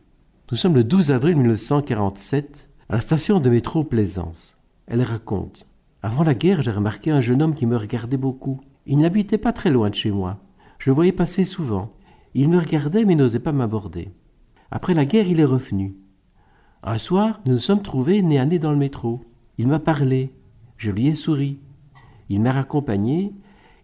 Nous 0.52 0.58
sommes 0.58 0.76
le 0.76 0.84
12 0.84 1.12
avril 1.12 1.38
1947 1.38 2.70
à 2.90 2.96
la 2.96 3.02
station 3.02 3.40
de 3.40 3.50
métro 3.50 3.84
Plaisance. 3.84 4.58
Elle 4.86 5.02
raconte 5.02 5.68
Avant 6.06 6.26
la 6.26 6.34
guerre, 6.34 6.62
j'ai 6.62 6.72
remarqué 6.72 7.12
un 7.12 7.22
jeune 7.22 7.42
homme 7.42 7.54
qui 7.54 7.66
me 7.66 7.78
regardait 7.78 8.18
beaucoup. 8.18 8.60
Il 8.86 8.98
n'habitait 8.98 9.38
pas 9.38 9.54
très 9.54 9.72
loin 9.72 9.90
de 9.90 9.96
chez 9.96 10.12
moi. 10.12 10.38
Je 10.78 10.90
le 10.90 10.94
voyais 10.94 11.14
passer 11.14 11.46
souvent. 11.46 11.94
Il 12.34 12.50
me 12.50 12.60
regardait 12.60 13.06
mais 13.06 13.16
n'osait 13.16 13.40
pas 13.40 13.54
m'aborder. 13.54 14.12
Après 14.70 14.94
la 14.94 15.06
guerre, 15.06 15.30
il 15.30 15.40
est 15.40 15.46
revenu. 15.46 15.96
Un 16.84 16.98
soir, 16.98 17.40
nous 17.46 17.54
nous 17.54 17.60
sommes 17.60 17.82
trouvés 17.82 18.22
nez 18.22 18.38
à 18.38 18.46
nez 18.46 18.60
dans 18.60 18.74
le 18.74 18.78
métro. 18.78 19.22
Il 19.58 19.70
m'a 19.70 19.80
parlé. 19.80 20.34
Je 20.76 20.92
lui 20.92 21.08
ai 21.08 21.14
souri. 21.14 21.62
Il 22.28 22.42
m'a 22.42 22.52
raccompagné 22.52 23.34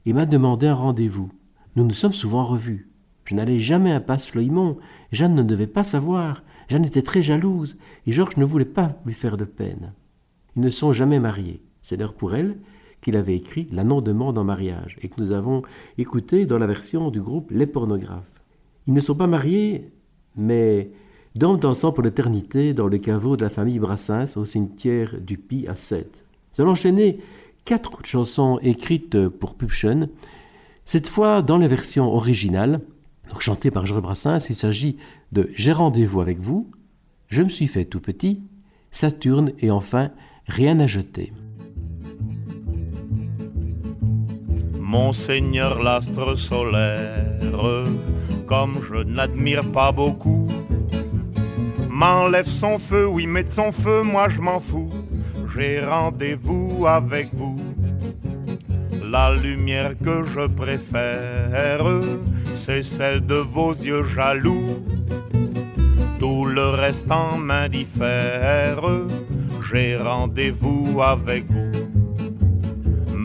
et 0.05 0.11
m'a 0.11 0.25
demandé 0.25 0.67
un 0.67 0.73
rendez-vous. 0.73 1.29
Nous 1.77 1.85
nous 1.85 1.91
sommes 1.91 2.11
souvent 2.11 2.43
revus. 2.43 2.89
Je 3.23 3.33
n'allais 3.33 3.59
jamais 3.59 3.93
à 3.93 4.01
Passe-Floimont. 4.01 4.77
Jeanne 5.13 5.35
ne 5.35 5.43
devait 5.43 5.67
pas 5.67 5.85
savoir. 5.85 6.43
Jeanne 6.67 6.83
était 6.83 7.01
très 7.01 7.21
jalouse 7.21 7.77
et 8.05 8.11
Georges 8.11 8.35
ne 8.35 8.43
voulait 8.43 8.65
pas 8.65 8.97
lui 9.05 9.13
faire 9.13 9.37
de 9.37 9.45
peine. 9.45 9.93
Ils 10.57 10.63
ne 10.63 10.69
sont 10.69 10.91
jamais 10.91 11.21
mariés. 11.21 11.63
C'est 11.81 11.97
l'heure 11.97 12.13
pour 12.13 12.35
elle 12.35 12.57
qu'il 13.01 13.15
avait 13.15 13.35
écrit 13.35 13.67
La 13.71 13.83
non-demande 13.83 14.37
en 14.37 14.43
mariage 14.43 14.97
et 15.01 15.09
que 15.09 15.19
nous 15.19 15.31
avons 15.31 15.63
écouté 15.97 16.45
dans 16.45 16.59
la 16.59 16.67
version 16.67 17.11
du 17.11 17.21
groupe 17.21 17.51
Les 17.51 17.67
Pornographes. 17.67 18.41
Ils 18.87 18.93
ne 18.93 18.99
sont 18.99 19.15
pas 19.15 19.27
mariés, 19.27 19.91
mais 20.35 20.91
dorment 21.35 21.59
ensemble 21.63 21.95
pour 21.95 22.03
l'éternité 22.03 22.73
dans 22.73 22.87
le 22.87 22.97
caveau 22.97 23.37
de 23.37 23.43
la 23.43 23.49
famille 23.49 23.79
Brassens 23.79 24.35
au 24.35 24.45
cimetière 24.45 25.19
du 25.21 25.37
Pi 25.37 25.67
à 25.67 25.75
Sète. 25.75 26.25
Nous 26.53 26.63
allons 26.63 26.71
enchaîner 26.71 27.19
quatre 27.65 28.05
chansons 28.05 28.59
écrites 28.61 29.29
pour 29.29 29.55
Pupchen, 29.55 30.09
cette 30.85 31.07
fois 31.07 31.41
dans 31.41 31.57
les 31.57 31.67
versions 31.67 32.11
originales, 32.11 32.81
donc 33.29 33.41
chantées 33.41 33.69
par 33.69 33.85
Georges 33.85 34.01
Brassens. 34.01 34.49
Il 34.49 34.55
s'agit 34.55 34.97
de 35.31 35.49
J'ai 35.53 35.71
rendez-vous 35.71 36.21
avec 36.21 36.39
vous, 36.39 36.71
Je 37.27 37.43
me 37.43 37.49
suis 37.49 37.67
fait 37.67 37.85
tout 37.85 37.99
petit, 37.99 38.41
Saturne 38.91 39.53
et 39.59 39.69
enfin 39.69 40.11
Rien 40.47 40.79
à 40.79 40.87
jeter. 40.87 41.31
Monseigneur 44.89 45.83
l'astre 45.83 46.33
solaire, 46.33 47.85
comme 48.47 48.79
je 48.89 49.03
n'admire 49.03 49.71
pas 49.71 49.91
beaucoup, 49.91 50.51
m'enlève 51.87 52.47
son 52.47 52.79
feu, 52.79 53.05
oui, 53.05 53.27
met 53.27 53.43
de 53.43 53.49
son 53.49 53.71
feu, 53.71 54.01
moi 54.01 54.29
je 54.29 54.41
m'en 54.41 54.59
fous. 54.59 54.91
J'ai 55.53 55.79
rendez-vous 55.79 56.87
avec 56.87 57.29
vous. 57.35 57.61
La 59.11 59.35
lumière 59.35 59.91
que 60.03 60.23
je 60.25 60.47
préfère, 60.47 61.85
c'est 62.55 62.81
celle 62.81 63.23
de 63.23 63.35
vos 63.35 63.73
yeux 63.73 64.05
jaloux. 64.05 64.83
Tout 66.17 66.45
le 66.45 66.67
reste 66.67 67.11
en 67.11 67.37
m'indiffère, 67.37 68.81
j'ai 69.71 69.97
rendez-vous 69.97 70.99
avec 70.99 71.45
vous 71.51 71.78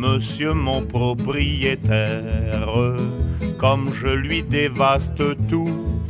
monsieur 0.05 0.53
mon 0.53 0.83
propriétaire, 0.83 2.75
comme 3.59 3.91
je 3.95 4.09
lui 4.09 4.43
dévaste 4.43 5.23
tout. 5.49 6.01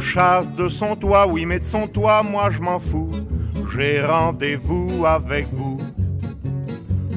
Chasse 0.00 0.48
de 0.56 0.68
son 0.68 0.96
toit, 0.96 1.26
oui, 1.26 1.46
mais 1.46 1.60
de 1.60 1.64
son 1.64 1.86
toit, 1.86 2.22
moi 2.22 2.50
je 2.50 2.60
m'en 2.60 2.78
fous. 2.78 3.12
J'ai 3.72 4.02
rendez-vous 4.02 5.06
avec 5.06 5.48
vous. 5.52 5.80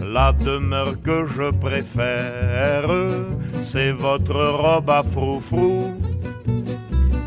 La 0.01 0.31
demeure 0.31 1.01
que 1.01 1.25
je 1.25 1.51
préfère, 1.51 2.89
c'est 3.61 3.91
votre 3.91 4.41
robe 4.63 4.89
à 4.89 5.03
froufrou. 5.03 5.93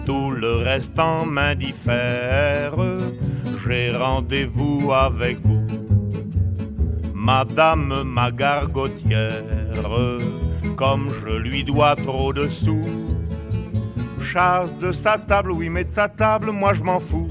Tout 0.06 0.30
le 0.30 0.56
reste 0.56 0.98
en 0.98 1.26
m'indiffère, 1.26 2.76
j'ai 3.66 3.90
rendez-vous 3.90 4.92
avec 4.92 5.38
vous. 5.44 5.55
Madame 7.26 8.04
ma 8.04 8.30
gargotière, 8.30 9.90
comme 10.76 11.10
je 11.20 11.36
lui 11.36 11.64
dois 11.64 11.96
trop 11.96 12.32
de 12.32 12.46
sous. 12.46 12.86
Chasse 14.22 14.76
de 14.76 14.92
sa 14.92 15.18
table, 15.18 15.50
oui, 15.50 15.68
mais 15.68 15.82
de 15.82 15.90
sa 15.90 16.08
table, 16.08 16.52
moi 16.52 16.72
je 16.72 16.84
m'en 16.84 17.00
fous. 17.00 17.28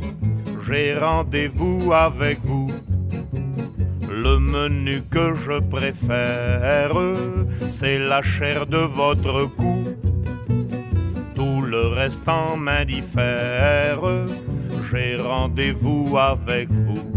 J'ai 0.67 0.97
rendez-vous 0.97 1.93
avec 1.93 2.39
vous. 2.43 2.71
Le 4.11 4.37
menu 4.37 5.01
que 5.09 5.33
je 5.33 5.61
préfère, 5.61 6.91
c'est 7.69 7.97
la 7.97 8.21
chair 8.21 8.67
de 8.67 8.83
votre 8.99 9.45
cou. 9.55 9.85
Tout 11.35 11.61
le 11.61 11.87
reste 11.87 12.27
en 12.27 12.57
m'indiffère, 12.57 14.01
j'ai 14.91 15.15
rendez-vous 15.15 16.17
avec 16.17 16.67
vous. 16.69 17.14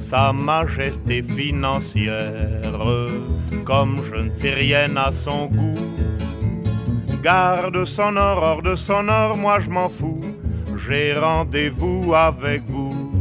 Sa 0.00 0.32
majesté 0.32 1.22
financière, 1.22 2.80
comme 3.64 4.00
je 4.02 4.16
ne 4.16 4.30
fais 4.30 4.54
rien 4.54 4.96
à 4.96 5.12
son 5.12 5.46
goût. 5.46 5.86
Garde 7.22 7.84
son 7.84 8.16
or, 8.16 8.42
hors 8.42 8.62
de 8.62 8.74
son 8.74 9.08
or, 9.08 9.36
moi 9.36 9.60
je 9.60 9.68
m'en 9.68 9.90
fous. 9.90 10.24
J'ai 10.88 11.12
rendez-vous 11.12 12.14
avec 12.14 12.62
vous. 12.66 13.12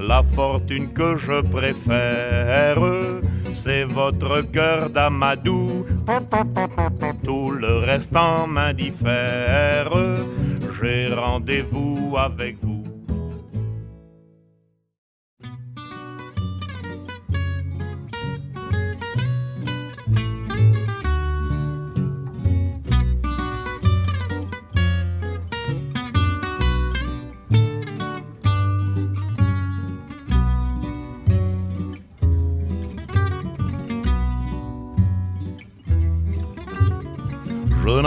La 0.00 0.24
fortune 0.24 0.92
que 0.92 1.16
je 1.16 1.40
préfère, 1.42 2.82
c'est 3.52 3.84
votre 3.84 4.40
cœur 4.50 4.90
d'amadou. 4.90 5.86
Tout 7.22 7.52
le 7.52 7.78
reste 7.78 8.16
en 8.16 8.48
m'indiffère. 8.48 9.90
J'ai 10.80 11.06
rendez-vous 11.14 12.16
avec 12.18 12.56
vous. 12.60 12.71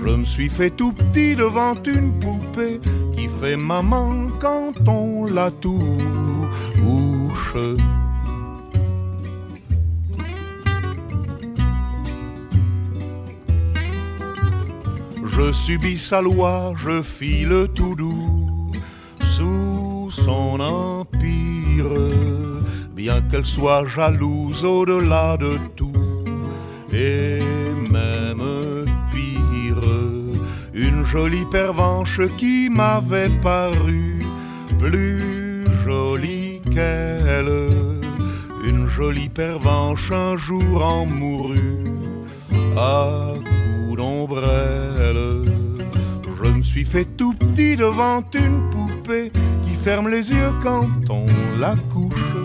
Je 0.00 0.14
me 0.14 0.24
suis 0.24 0.48
fait 0.48 0.70
tout 0.70 0.92
petit 0.92 1.34
devant 1.34 1.74
une 1.84 2.12
poupée 2.20 2.80
qui 3.14 3.28
fait 3.40 3.56
maman 3.56 4.28
quand 4.40 4.72
on 4.86 5.26
la 5.26 5.50
touche. 5.50 5.78
Je 15.24 15.52
subis 15.52 15.98
sa 15.98 16.20
loi, 16.20 16.74
je 16.76 17.02
file 17.02 17.68
tout 17.74 17.94
doux 17.94 18.72
sous 19.20 20.10
son 20.10 20.58
empire, 20.58 21.92
bien 22.94 23.20
qu'elle 23.22 23.44
soit 23.44 23.86
jalouse 23.86 24.64
au-delà 24.64 25.36
de 25.36 25.56
tout, 25.76 25.92
jolie 31.10 31.46
pervenche 31.46 32.20
qui 32.36 32.68
m'avait 32.68 33.30
paru 33.40 34.18
plus 34.78 35.64
jolie 35.84 36.60
qu'elle, 36.70 37.70
une 38.66 38.86
jolie 38.88 39.30
pervenche 39.30 40.12
un 40.12 40.36
jour 40.36 40.84
en 40.84 41.06
mourut 41.06 41.84
à 42.76 43.32
coups 43.38 43.96
d'ombrelle. 43.96 45.50
Je 46.42 46.50
me 46.50 46.62
suis 46.62 46.84
fait 46.84 47.06
tout 47.16 47.32
petit 47.32 47.76
devant 47.76 48.22
une 48.34 48.68
poupée 48.70 49.32
qui 49.62 49.74
ferme 49.74 50.08
les 50.08 50.30
yeux 50.30 50.52
quand 50.62 50.88
on 51.08 51.26
la 51.58 51.74
couche. 51.92 52.36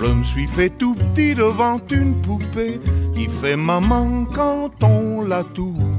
Je 0.00 0.06
me 0.06 0.24
suis 0.24 0.48
fait 0.48 0.70
tout 0.70 0.94
petit 0.94 1.34
devant 1.34 1.80
une 1.90 2.14
poupée 2.22 2.80
qui 3.14 3.26
fait 3.26 3.56
maman 3.56 4.24
quand 4.34 4.72
on 4.82 5.22
la 5.22 5.44
touche. 5.44 5.97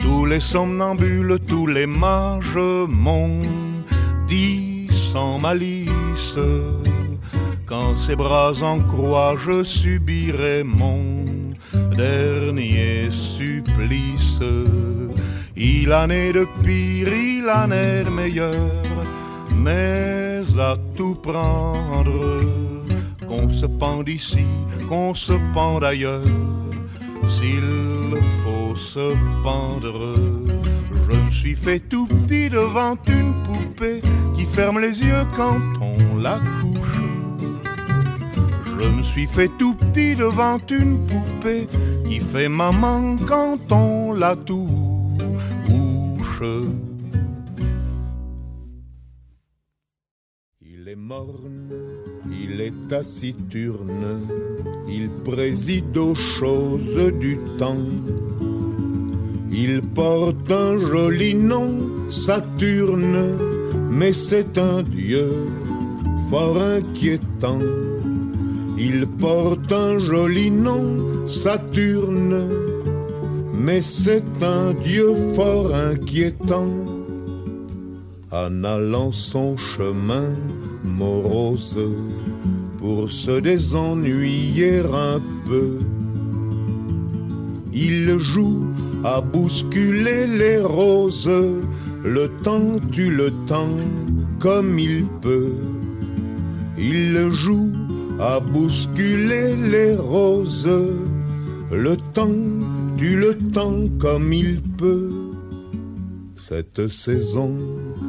Tous 0.00 0.24
les 0.26 0.40
somnambules, 0.40 1.38
tous 1.46 1.66
les 1.66 1.86
mages 1.86 2.56
m'ont 2.88 3.42
dit 4.26 4.88
sans 5.12 5.38
malice 5.38 6.36
quand 7.66 7.94
ses 7.96 8.16
bras 8.16 8.52
en 8.62 8.80
croix 8.80 9.36
je 9.44 9.62
subirai 9.62 10.64
mon 10.64 11.24
dernier 11.94 13.10
supplice. 13.10 14.40
Il 15.56 15.92
en 15.92 16.08
est 16.08 16.32
de 16.32 16.46
pire, 16.64 17.08
il 17.12 17.46
en 17.50 17.70
est 17.70 18.04
de 18.04 18.10
meilleur, 18.10 18.54
mais 19.58 20.42
à 20.58 20.76
tout 20.96 21.14
prendre, 21.14 22.40
qu'on 23.26 23.48
se 23.50 23.66
pende 23.66 24.08
ici, 24.08 24.46
qu'on 24.88 25.14
se 25.14 25.32
pende 25.52 25.84
ailleurs, 25.84 26.22
s'il 27.26 28.16
faut 28.42 28.76
se 28.76 29.14
pendre. 29.42 30.14
Je 31.10 31.16
me 31.16 31.30
suis 31.30 31.54
fait 31.54 31.80
tout 31.80 32.06
petit 32.06 32.50
devant 32.50 32.96
une 33.06 33.32
poupée 33.44 34.00
qui 34.34 34.44
ferme 34.44 34.78
les 34.78 35.02
yeux 35.04 35.24
quand 35.34 35.60
on 35.80 36.18
la 36.18 36.38
couche. 36.60 36.78
Je 38.80 38.88
me 38.88 39.02
suis 39.02 39.26
fait 39.26 39.50
tout 39.58 39.74
petit 39.74 40.14
devant 40.14 40.58
une 40.70 40.98
poupée 41.06 41.68
qui 42.06 42.20
fait 42.20 42.48
maman 42.48 43.16
quand 43.26 43.58
on 43.70 44.12
la 44.12 44.36
touche. 44.36 44.58
Il 52.30 52.60
est 52.60 52.88
taciturne, 52.88 54.20
il 54.88 55.08
préside 55.24 55.96
aux 55.96 56.14
choses 56.14 57.12
du 57.18 57.38
temps. 57.58 57.76
Il 59.50 59.82
porte 59.82 60.50
un 60.50 60.78
joli 60.78 61.34
nom, 61.34 61.78
Saturne, 62.10 63.36
mais 63.90 64.12
c'est 64.12 64.58
un 64.58 64.82
dieu 64.82 65.30
fort 66.30 66.60
inquiétant. 66.60 67.60
Il 68.78 69.06
porte 69.06 69.72
un 69.72 69.98
joli 69.98 70.50
nom, 70.50 71.26
Saturne, 71.26 72.48
mais 73.54 73.80
c'est 73.80 74.42
un 74.42 74.72
dieu 74.74 75.14
fort 75.34 75.74
inquiétant. 75.74 76.68
En 78.30 78.62
allant 78.62 79.10
son 79.10 79.56
chemin 79.56 80.36
pour 82.78 83.10
se 83.10 83.40
désennuyer 83.40 84.80
un 84.80 85.20
peu, 85.46 85.78
il 87.72 88.18
joue 88.18 88.64
à 89.04 89.20
bousculer 89.20 90.26
les 90.26 90.60
roses, 90.60 91.30
le 92.04 92.28
temps 92.42 92.78
tue 92.90 93.10
le 93.10 93.30
temps 93.46 93.78
comme 94.38 94.78
il 94.78 95.04
peut. 95.22 95.54
Il 96.76 97.30
joue 97.32 97.70
à 98.20 98.40
bousculer 98.40 99.54
les 99.56 99.94
roses, 99.96 100.68
le 101.70 101.96
temps 102.14 102.42
tue 102.96 103.16
le 103.16 103.36
temps 103.52 103.84
comme 103.98 104.32
il 104.32 104.60
peut. 104.76 105.10
Cette 106.36 106.88
saison, 106.88 107.56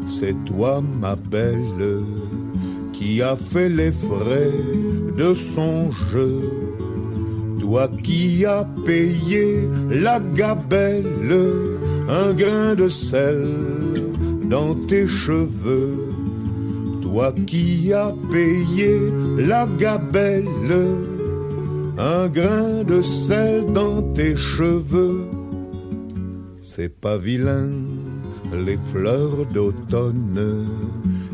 c'est 0.05 0.35
toi 0.45 0.81
ma 0.81 1.15
belle 1.15 2.01
qui 2.99 3.21
a 3.21 3.37
fait 3.37 3.69
les 3.69 3.93
frais 3.93 4.51
de 5.17 5.33
son 5.33 5.89
jeu. 6.11 6.41
Toi 7.61 7.89
qui 8.03 8.45
as 8.45 8.67
payé 8.85 9.69
la 9.89 10.19
gabelle, 10.19 11.05
un 12.09 12.33
grain 12.33 12.75
de 12.75 12.89
sel 12.89 13.47
dans 14.43 14.75
tes 14.87 15.07
cheveux. 15.07 15.95
Toi 17.01 17.31
qui 17.47 17.93
as 17.93 18.13
payé 18.31 18.99
la 19.37 19.65
gabelle, 19.77 20.49
un 21.97 22.27
grain 22.27 22.83
de 22.83 23.01
sel 23.01 23.65
dans 23.71 24.01
tes 24.13 24.35
cheveux. 24.35 25.21
C'est 26.59 26.93
pas 26.99 27.17
vilain, 27.17 27.71
les 28.53 28.77
fleurs 28.91 29.45
d'automne, 29.53 30.65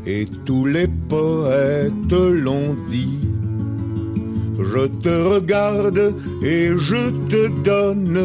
et 0.05 0.25
tous 0.45 0.65
les 0.65 0.87
poètes 1.09 2.11
l'ont 2.11 2.75
dit. 2.89 3.19
Je 4.57 4.87
te 4.87 5.23
regarde 5.33 6.13
et 6.43 6.69
je 6.77 7.09
te 7.29 7.47
donne 7.63 8.19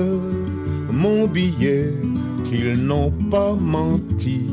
mon 0.92 1.26
billet 1.26 1.92
qu'ils 2.44 2.84
n'ont 2.84 3.12
pas 3.30 3.54
menti. 3.54 4.46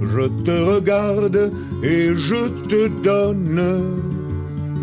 Je 0.00 0.28
te 0.44 0.74
regarde 0.74 1.52
et 1.82 2.14
je 2.14 2.48
te 2.68 2.88
donne 3.02 3.62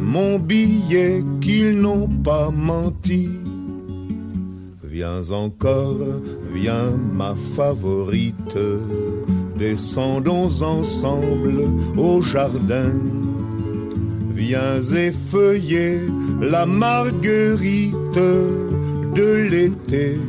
mon 0.02 0.40
billet 0.40 1.24
qu'ils 1.42 1.80
n'ont 1.82 2.08
pas 2.24 2.52
menti. 2.52 3.30
Viens 4.84 5.30
encore, 5.32 6.22
viens 6.54 6.92
ma 7.14 7.36
favorite, 7.56 8.58
descendons 9.58 10.62
ensemble 10.62 11.64
au 11.98 12.22
jardin. 12.22 12.94
Viens 14.34 14.82
effeuiller 14.82 16.02
la 16.42 16.66
marguerite 16.66 17.96
de 19.16 19.48
l'été 19.50 20.20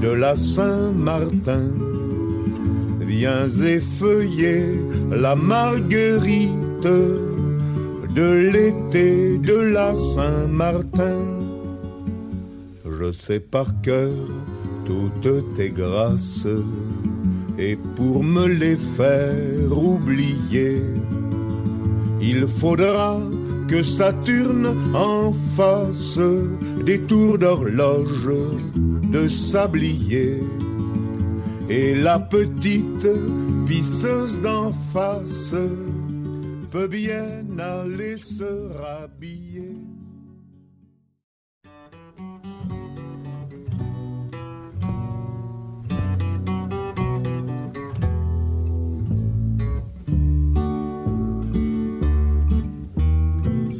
de 0.00 0.08
la 0.08 0.36
Saint-Martin. 0.36 1.70
Viens 3.00 3.48
effeuiller 3.48 4.64
la 5.10 5.34
marguerite 5.34 6.52
de 8.14 8.50
l'été 8.52 9.38
de 9.38 9.54
la 9.54 9.94
Saint-Martin. 9.94 11.18
Je 12.84 13.12
sais 13.12 13.40
par 13.40 13.80
cœur 13.82 14.12
toutes 14.84 15.54
tes 15.56 15.70
grâces. 15.70 16.46
Et 17.58 17.76
pour 17.96 18.24
me 18.24 18.46
les 18.46 18.76
faire 18.76 19.70
oublier, 19.76 20.82
il 22.20 22.48
faudra 22.48 23.20
que 23.68 23.82
Saturne 23.82 24.94
en 24.94 25.32
fasse 25.56 26.18
des 26.84 27.00
tours 27.02 27.38
d'horloge 27.38 28.30
de 29.12 29.28
sablier. 29.28 30.40
Et 31.70 31.94
la 31.94 32.18
petite 32.18 33.08
pisseuse 33.66 34.40
d'en 34.40 34.72
face 34.92 35.54
peut 36.70 36.88
bien 36.88 37.44
aller 37.58 38.16
se 38.16 38.68
rhabiller. 38.78 39.73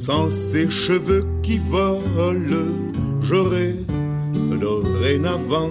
Sans 0.06 0.28
ses 0.28 0.68
cheveux 0.68 1.24
qui 1.42 1.56
volent, 1.56 2.76
j'aurais 3.22 3.74
dorénavant 4.60 5.70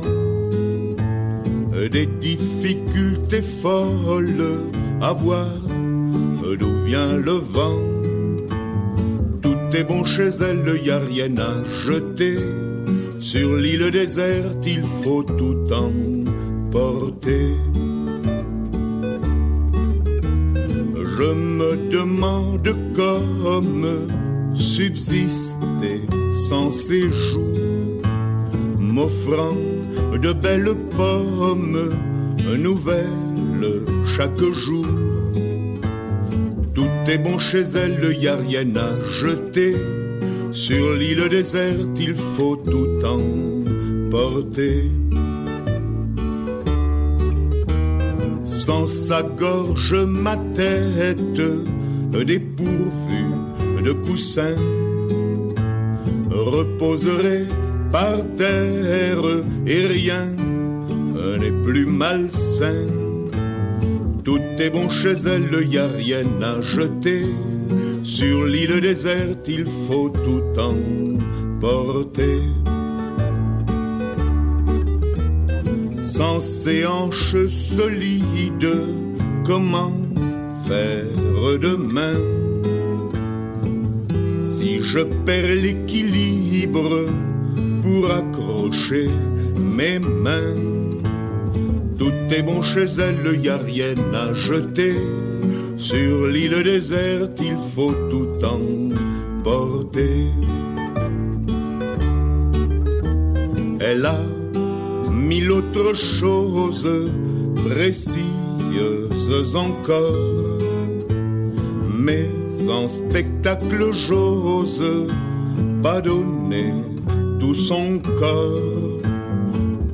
des 1.92 2.08
difficultés 2.08 3.44
folles 3.44 4.72
à 5.02 5.14
voir 5.14 5.46
d'où 6.60 6.74
vient 6.84 7.16
le 7.16 7.34
vent. 7.34 7.80
Tout 9.44 9.78
est 9.78 9.84
bon 9.84 10.04
chez 10.04 10.30
elle, 10.42 10.84
y 10.84 10.90
a 10.90 10.98
rien 10.98 11.38
à 11.38 11.54
jeter. 11.86 12.40
Sur 13.20 13.56
l'île 13.56 13.92
déserte, 13.92 14.66
il 14.66 14.82
faut 15.04 15.22
tout 15.22 15.68
emporter. 15.72 17.54
Me 21.36 21.90
demande 21.90 22.76
comme 22.96 23.88
subsister 24.56 26.02
sans 26.34 26.72
séjour, 26.72 27.58
m'offrant 28.80 29.58
de 30.22 30.34
belles 30.34 30.76
pommes 30.96 31.94
nouvelles 32.58 33.24
chaque 34.16 34.44
jour. 34.54 34.86
Tout 36.74 36.90
est 37.08 37.18
bon 37.18 37.40
chez 37.40 37.64
elle, 37.76 38.16
y 38.20 38.28
a 38.28 38.36
rien 38.36 38.76
à 38.76 38.90
jeter. 39.22 39.76
Sur 40.52 40.94
l'île 40.94 41.30
déserte, 41.30 41.98
il 42.00 42.14
faut 42.14 42.56
tout 42.56 43.00
emporter. 43.06 44.90
Sans 48.66 48.88
sa 48.88 49.22
gorge, 49.24 49.94
ma 50.08 50.38
tête 50.56 51.42
dépourvue 52.26 53.34
de 53.84 53.92
coussins 53.92 54.56
reposerait 56.32 57.46
par 57.92 58.16
terre 58.38 59.20
et 59.68 59.86
rien 59.86 60.26
n'est 61.42 61.62
plus 61.62 61.86
malsain. 61.86 62.88
Tout 64.24 64.40
est 64.58 64.70
bon 64.70 64.90
chez 64.90 65.18
elle, 65.26 65.68
y 65.70 65.78
a 65.78 65.88
rien 65.88 66.24
à 66.42 66.62
jeter. 66.62 67.26
Sur 68.02 68.46
l'île 68.46 68.80
déserte, 68.80 69.46
il 69.46 69.66
faut 69.90 70.08
tout 70.08 70.46
emporter. 70.58 72.40
Sans 76.16 76.40
ses 76.40 76.86
hanches 76.86 77.48
solides, 77.48 78.70
comment 79.44 79.92
faire 80.68 81.58
demain? 81.60 82.20
Si 84.40 84.84
je 84.84 85.00
perds 85.26 85.56
l'équilibre 85.56 87.08
pour 87.82 88.12
accrocher 88.12 89.10
mes 89.58 89.98
mains, 89.98 90.62
tout 91.98 92.14
est 92.30 92.44
bon 92.44 92.62
chez 92.62 92.86
elle, 93.00 93.44
y 93.44 93.50
a 93.50 93.58
rien 93.58 93.96
à 94.14 94.36
jeter. 94.36 94.94
Sur 95.78 96.28
l'île 96.28 96.62
déserte, 96.64 97.40
il 97.42 97.58
faut 97.74 97.96
tout 98.12 98.38
emporter. 98.46 100.28
Elle 103.80 104.06
a 104.06 104.20
mille 105.34 105.52
autres 105.52 105.96
choses 105.96 106.90
précieuses 107.66 109.56
encore. 109.56 110.60
Mais 112.06 112.28
en 112.70 112.88
spectacle, 112.88 113.84
j'ose 114.06 114.84
pas 115.82 116.02
donner 116.02 116.72
tout 117.40 117.56
son 117.56 118.00
corps. 118.20 119.02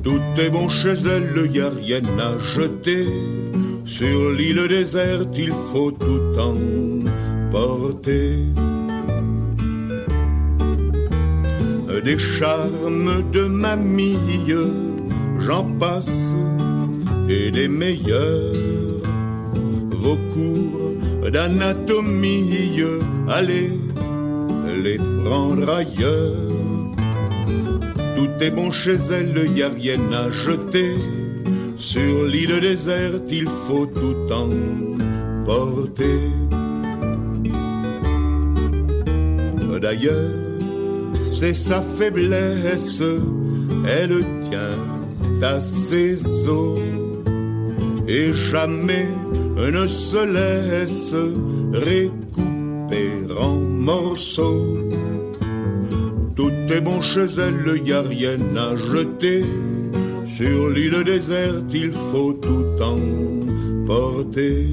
Tout 0.02 0.26
est 0.36 0.50
bon 0.50 0.68
chez 0.68 0.96
elle, 1.14 1.50
y 1.54 1.60
a 1.60 1.70
rien 1.70 2.02
à 2.28 2.32
jeter. 2.56 3.06
Sur 3.84 4.30
l'île 4.36 4.66
déserte, 4.68 5.34
il 5.36 5.52
faut 5.72 5.92
tout 5.92 6.32
emporter. 6.50 8.36
Des 12.02 12.18
charmes 12.18 13.30
de 13.30 13.44
mamie, 13.44 14.16
j'en 15.40 15.64
passe, 15.78 16.34
et 17.28 17.50
des 17.50 17.68
meilleurs. 17.68 18.54
Vos 19.90 20.18
cours 20.32 21.30
d'anatomie, 21.30 22.82
allez 23.28 23.70
les 24.82 24.98
prendre 25.24 25.68
ailleurs. 25.72 26.32
Tout 28.16 28.44
est 28.44 28.50
bon 28.50 28.70
chez 28.70 28.98
elle, 29.12 29.50
y 29.56 29.62
a 29.62 29.68
rien 29.68 30.00
à 30.12 30.30
jeter. 30.30 30.94
Sur 31.76 32.24
l'île 32.24 32.60
déserte, 32.60 33.30
il 33.30 33.48
faut 33.66 33.86
tout 33.86 34.26
emporter. 34.32 36.20
D'ailleurs, 39.80 40.30
c'est 41.24 41.54
sa 41.54 41.80
faiblesse, 41.80 43.02
elle 43.86 44.24
tient 44.40 44.89
à 45.42 45.60
ses 45.60 46.48
os 46.48 46.78
et 48.06 48.32
jamais 48.32 49.08
ne 49.56 49.86
se 49.86 50.24
laisse 50.24 51.14
récouper 51.72 53.12
en 53.38 53.54
morceaux. 53.54 54.78
Tout 56.34 56.52
est 56.70 56.80
bon 56.80 57.00
chez 57.02 57.26
elle, 57.38 57.86
y 57.86 57.92
a 57.92 58.02
rien 58.02 58.38
à 58.56 58.76
jeter. 58.76 59.44
Sur 60.26 60.70
l'île 60.70 61.04
déserte, 61.04 61.72
il 61.72 61.92
faut 61.92 62.32
tout 62.32 62.66
emporter. 63.86 64.66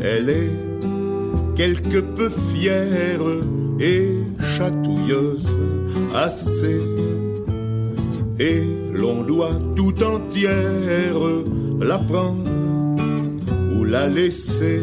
Elle 0.00 0.30
est 0.30 0.56
quelque 1.56 1.98
peu 1.98 2.30
fière 2.54 3.20
et 3.80 4.08
chatouilleuse 4.56 5.60
assez. 6.14 6.91
Et 8.44 8.64
l'on 8.92 9.22
doit 9.22 9.60
tout 9.76 9.94
entière 10.02 11.14
la 11.78 11.98
prendre 12.00 12.50
ou 13.72 13.84
la 13.84 14.08
laisser. 14.08 14.82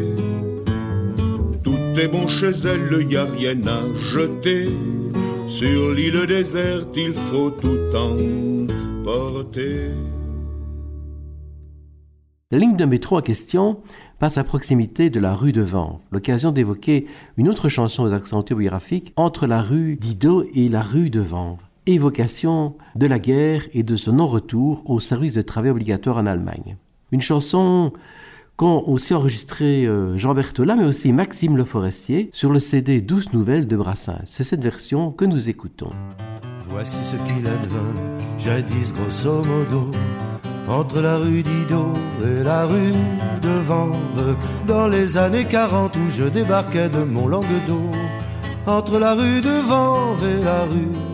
Tout 1.62 1.76
est 1.98 2.08
bon 2.08 2.26
chez 2.26 2.52
elle, 2.64 3.12
y 3.12 3.18
a 3.18 3.26
rien 3.26 3.60
à 3.66 3.80
jeter. 4.14 4.66
Sur 5.46 5.92
l'île 5.92 6.26
déserte, 6.26 6.96
il 6.96 7.12
faut 7.12 7.50
tout 7.50 7.94
emporter. 7.94 9.90
La 12.50 12.58
ligne 12.58 12.78
de 12.78 12.86
métro 12.86 13.18
en 13.18 13.20
question 13.20 13.82
passe 14.18 14.38
à 14.38 14.44
proximité 14.44 15.10
de 15.10 15.20
la 15.20 15.34
rue 15.34 15.52
de 15.52 15.60
Vanves, 15.60 15.98
l'occasion 16.12 16.50
d'évoquer 16.50 17.06
une 17.36 17.50
autre 17.50 17.68
chanson 17.68 18.04
aux 18.04 18.14
accents 18.14 18.38
autobiographiques 18.38 19.12
entre 19.16 19.46
la 19.46 19.60
rue 19.60 19.96
d'Ido 19.96 20.46
et 20.54 20.70
la 20.70 20.80
rue 20.80 21.10
de 21.10 21.20
Vanves, 21.20 21.58
évocation 21.94 22.76
de 22.94 23.06
la 23.06 23.18
guerre 23.18 23.62
et 23.72 23.82
de 23.82 23.96
son 23.96 24.12
non-retour 24.12 24.82
au 24.88 25.00
service 25.00 25.34
de 25.34 25.42
travail 25.42 25.70
obligatoire 25.70 26.18
en 26.18 26.26
Allemagne. 26.26 26.76
Une 27.12 27.20
chanson 27.20 27.92
qu'ont 28.56 28.84
aussi 28.86 29.14
enregistré 29.14 29.86
euh, 29.86 30.18
Jean 30.18 30.34
Berthola, 30.34 30.76
mais 30.76 30.84
aussi 30.84 31.12
Maxime 31.12 31.56
Le 31.56 31.64
Forestier 31.64 32.28
sur 32.32 32.52
le 32.52 32.60
CD 32.60 33.00
12 33.00 33.32
nouvelles 33.32 33.66
de 33.66 33.76
Brassens. 33.76 34.20
C'est 34.24 34.44
cette 34.44 34.62
version 34.62 35.10
que 35.12 35.24
nous 35.24 35.48
écoutons. 35.48 35.90
Voici 36.68 37.02
ce 37.02 37.16
qu'il 37.16 37.46
advint, 37.46 38.38
jadis 38.38 38.92
grosso 38.92 39.44
modo, 39.44 39.90
entre 40.68 41.00
la 41.00 41.16
rue 41.16 41.42
d'Ido 41.42 41.92
et 42.22 42.44
la 42.44 42.66
rue 42.66 42.92
de 43.42 43.48
Vanves, 43.66 44.36
dans 44.68 44.88
les 44.88 45.16
années 45.16 45.46
40 45.46 45.96
où 45.96 46.10
je 46.10 46.24
débarquais 46.24 46.88
de 46.88 47.02
mon 47.02 47.28
Languedoc. 47.28 47.94
entre 48.66 48.98
la 48.98 49.14
rue 49.14 49.40
de 49.40 49.66
Vanves 49.68 50.24
et 50.24 50.44
la 50.44 50.64
rue 50.64 51.09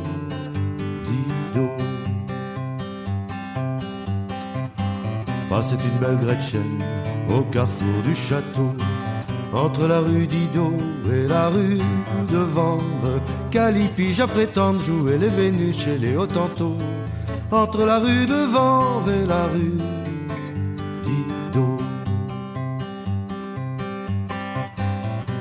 Passait 5.49 5.77
une 5.77 5.99
belle 5.99 6.19
Gretchen 6.19 6.83
au 7.31 7.43
carrefour 7.45 8.03
du 8.05 8.15
château, 8.15 8.75
entre 9.53 9.87
la 9.87 10.01
rue 10.01 10.27
d'Ido 10.27 10.73
et 11.11 11.27
la 11.27 11.49
rue 11.49 11.79
de 12.31 12.39
Vanves. 12.39 13.21
Calipi, 13.51 14.15
à 14.21 14.79
jouer 14.79 15.19
les 15.19 15.29
Vénus 15.29 15.79
chez 15.79 15.99
les 15.99 16.17
Hottentots, 16.17 16.77
entre 17.51 17.85
la 17.87 18.01
rue 18.01 18.27
de 18.27 18.45
Vanves 18.53 19.09
et 19.09 19.27
la 19.27 19.45
rue 19.47 19.81
d'Ido. 21.05 21.79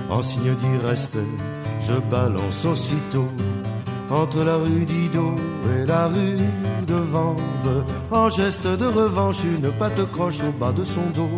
En 0.09 0.21
signe 0.21 0.55
d'irrespect, 0.55 1.19
je 1.79 1.93
balance 2.09 2.63
aussitôt 2.65 3.27
entre 4.09 4.43
la 4.43 4.57
rue 4.57 4.85
d'Ido 4.85 5.35
et 5.75 5.85
la 5.85 6.07
rue 6.07 6.37
de 6.87 6.95
Vanves. 6.95 7.85
En 8.11 8.29
geste 8.29 8.67
de 8.67 8.85
revanche, 8.85 9.43
une 9.43 9.71
patte 9.71 10.11
croche 10.11 10.41
au 10.41 10.51
bas 10.51 10.71
de 10.71 10.83
son 10.83 11.09
dos. 11.15 11.29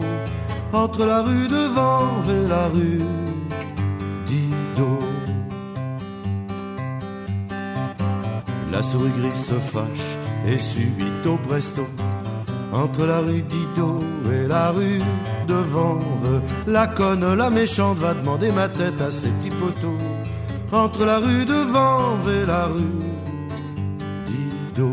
Entre 0.73 1.05
la 1.05 1.21
rue 1.21 1.47
de 1.47 1.73
Vanves 1.73 2.29
et 2.29 2.47
la 2.47 2.67
rue 2.67 3.01
d'Ido. 4.27 4.99
La 8.71 8.81
souris 8.81 9.11
grise 9.17 9.45
se 9.45 9.53
fâche 9.53 10.17
et 10.45 10.59
subito 10.59 11.37
presto. 11.47 11.87
Entre 12.73 13.05
la 13.05 13.19
rue 13.19 13.43
d'Ido 13.43 14.01
et 14.29 14.45
la 14.45 14.71
rue 14.71 15.01
de 15.47 15.53
Vanves, 15.53 16.41
la 16.67 16.85
conne, 16.87 17.33
la 17.33 17.49
méchante 17.49 17.97
va 17.97 18.13
demander 18.13 18.51
ma 18.51 18.67
tête 18.67 18.99
à 18.99 19.09
ses 19.09 19.29
petits 19.29 19.51
poteaux 19.51 19.97
entre 20.71 21.05
la 21.05 21.19
rue 21.19 21.45
de 21.45 21.71
Vanves 21.71 22.29
et 22.29 22.45
la 22.45 22.65
rue 22.65 23.05
d'Ido. 24.27 24.89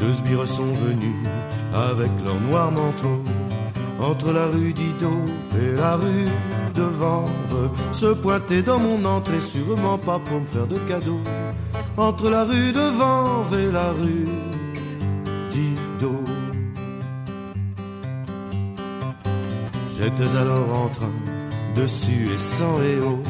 Deux 0.00 0.12
sbires 0.12 0.48
sont 0.48 0.72
venus 0.72 1.16
avec 1.72 2.10
leur 2.24 2.40
noir 2.40 2.70
manteau 2.72 3.22
entre 4.00 4.32
la 4.32 4.46
rue 4.46 4.72
d'Ido 4.72 5.10
et 5.58 5.72
la 5.76 5.96
rue 5.96 6.28
de 6.74 6.82
Vanves. 6.82 7.70
Se 7.92 8.12
pointer 8.14 8.62
dans 8.62 8.78
mon 8.78 9.04
entrée, 9.04 9.40
sûrement 9.40 9.98
pas 9.98 10.18
pour 10.18 10.40
me 10.40 10.46
faire 10.46 10.66
de 10.66 10.78
cadeaux. 10.88 11.20
Entre 11.96 12.28
la 12.28 12.44
rue 12.44 12.72
de 12.72 12.96
Vanves 12.98 13.58
et 13.58 13.70
la 13.70 13.92
rue 13.92 14.28
d'Ido. 15.52 16.12
J'étais 19.88 20.36
alors 20.36 20.74
en 20.74 20.88
train 20.88 21.33
dessus 21.74 22.28
et 22.32 22.38
sans 22.38 22.80
et 22.82 22.98
haut, 23.00 23.22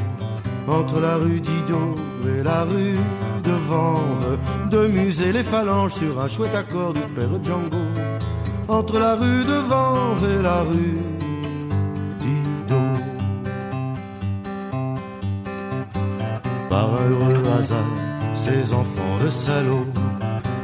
entre 0.69 1.01
la 1.01 1.17
rue 1.17 1.41
d'Ido 1.41 1.95
et 2.27 2.43
la 2.43 2.65
rue 2.65 2.99
de 3.43 3.53
Vanves, 3.69 4.39
de 4.71 4.87
muser 4.87 5.33
les 5.33 5.43
phalanges 5.43 5.95
sur 5.95 6.21
un 6.21 6.29
chouette 6.29 6.55
accord 6.55 6.93
du 6.93 7.01
père 7.15 7.29
Django, 7.43 7.85
entre 8.69 8.99
la 8.99 9.15
rue 9.15 9.45
de 9.45 9.59
Vanves 9.69 10.39
et 10.39 10.43
la 10.43 10.61
rue 10.63 10.99
d'Ido. 12.21 12.83
Par 16.69 16.89
un 16.95 17.11
heureux 17.11 17.43
hasard, 17.59 17.79
ces 18.35 18.73
enfants 18.73 19.19
de 19.23 19.29
salauds, 19.29 19.87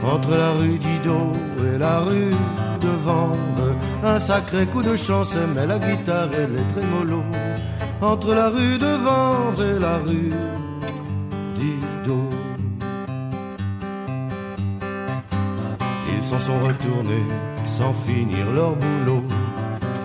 entre 0.04 0.30
la 0.36 0.52
rue 0.52 0.78
d'Ido 0.78 1.32
et 1.72 1.78
la 1.78 2.00
rue 2.00 2.34
de 2.80 2.88
Vanves, 3.04 3.76
un 4.02 4.18
sacré 4.18 4.66
coup 4.66 4.82
de 4.82 4.96
chance 4.96 5.36
aimait 5.36 5.66
la 5.66 5.78
guitare 5.78 6.30
et 6.32 6.46
les 6.46 6.66
trémolos 6.72 7.24
entre 8.02 8.34
la 8.34 8.48
rue 8.48 8.78
de 8.78 8.92
Vanves 9.04 9.60
et 9.60 9.78
la 9.78 9.98
rue 9.98 10.32
d'Ido. 11.56 12.20
Ils 16.12 16.22
s'en 16.22 16.38
sont 16.38 16.58
retournés 16.60 17.26
sans 17.64 17.92
finir 17.92 18.46
leur 18.54 18.74
boulot 18.76 19.24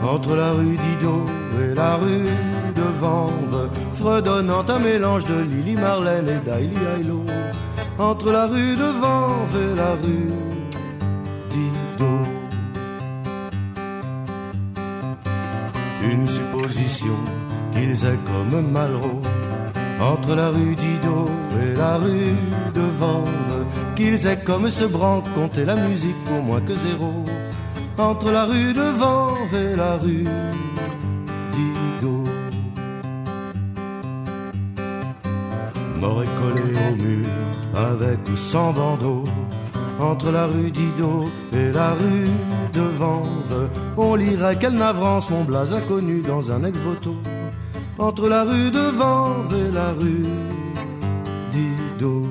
entre 0.04 0.36
la 0.36 0.52
rue 0.52 0.78
d'Ido 0.78 1.26
et 1.62 1.74
la 1.74 1.96
rue 1.96 2.30
de 2.76 2.88
Vanves, 3.00 3.70
fredonnant 3.94 4.66
un 4.68 4.80
mélange 4.80 5.26
de 5.26 5.42
Lily 5.42 5.76
Marlène 5.76 6.30
et 6.30 6.50
d'Aili 6.50 6.78
Ailo. 6.98 7.24
Entre 7.98 8.32
la 8.32 8.46
rue 8.48 8.76
de 8.76 8.90
Vanves 9.02 9.56
et 9.56 9.76
la 9.76 9.92
rue 9.94 10.34
d'Ido. 11.50 12.12
Une 16.04 16.28
supposition 16.28 17.18
qu'ils 17.76 18.06
aient 18.06 18.20
comme 18.26 18.72
Malraux 18.72 19.22
entre 20.02 20.36
la 20.36 20.50
rue 20.50 20.76
d'Ido 20.76 21.26
et 21.62 21.74
la 21.78 21.98
rue 21.98 22.36
de 22.74 22.82
Vanves, 23.00 23.66
qu'ils 23.96 24.28
aient 24.28 24.40
comme 24.40 24.70
ce 24.70 24.86
branque 24.86 25.26
compté 25.34 25.66
la 25.66 25.76
musique 25.76 26.22
pour 26.26 26.42
moins 26.42 26.62
que 26.62 26.76
zéro 26.76 27.14
entre 27.98 28.32
la 28.32 28.46
rue 28.46 28.74
de 28.74 28.88
Vanves 29.00 29.54
et 29.54 29.76
la 29.76 29.98
rue 29.98 30.28
d'Ido. 31.54 32.24
M'aurait 36.00 36.34
collé 36.42 36.68
au 36.90 36.96
mur 36.96 37.28
avec 37.76 38.20
ou 38.32 38.36
sans 38.36 38.72
bandeau 38.74 39.26
entre 40.00 40.32
la 40.32 40.46
rue 40.46 40.72
d'Ido 40.72 41.26
et 41.54 41.72
la 41.72 41.94
rue 41.94 42.30
de 42.74 42.82
Vanves, 42.82 43.70
on 43.96 44.16
lirait 44.16 44.58
quelle 44.58 44.76
navrance 44.76 45.30
mon 45.30 45.46
blaze 45.46 45.74
inconnu 45.74 46.22
dans 46.22 46.52
un 46.52 46.66
ex-voto 46.66 47.16
entre 47.98 48.28
la 48.28 48.44
rue 48.44 48.72
de 48.72 48.92
Vanves 48.98 49.56
et 49.56 49.72
la 49.72 49.92
rue 49.94 50.26
d'Ido. 51.52 52.24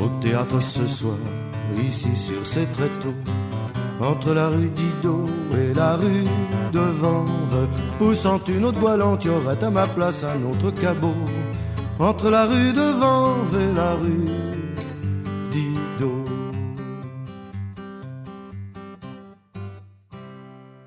Au 0.00 0.08
théâtre 0.20 0.60
ce 0.60 0.86
soir, 0.86 1.16
ici 1.78 2.14
sur 2.14 2.46
ces 2.46 2.66
tréteaux, 2.66 3.14
entre 4.00 4.34
la 4.34 4.48
rue 4.48 4.68
d'Ido 4.68 5.26
et 5.52 5.72
la 5.72 5.96
rue 5.96 6.26
de 6.72 6.80
Vanves, 7.00 7.68
poussant 7.98 8.40
une 8.48 8.66
autre 8.66 8.78
voilante, 8.78 9.24
y 9.24 9.30
aurait 9.30 9.62
à 9.62 9.70
ma 9.70 9.86
place 9.86 10.24
un 10.24 10.50
autre 10.50 10.70
cabot. 10.72 11.14
Entre 11.98 12.28
la 12.28 12.44
rue 12.44 12.74
de 12.74 12.92
Vanves 13.00 13.58
et 13.58 13.74
la 13.74 13.94
rue 13.94 14.45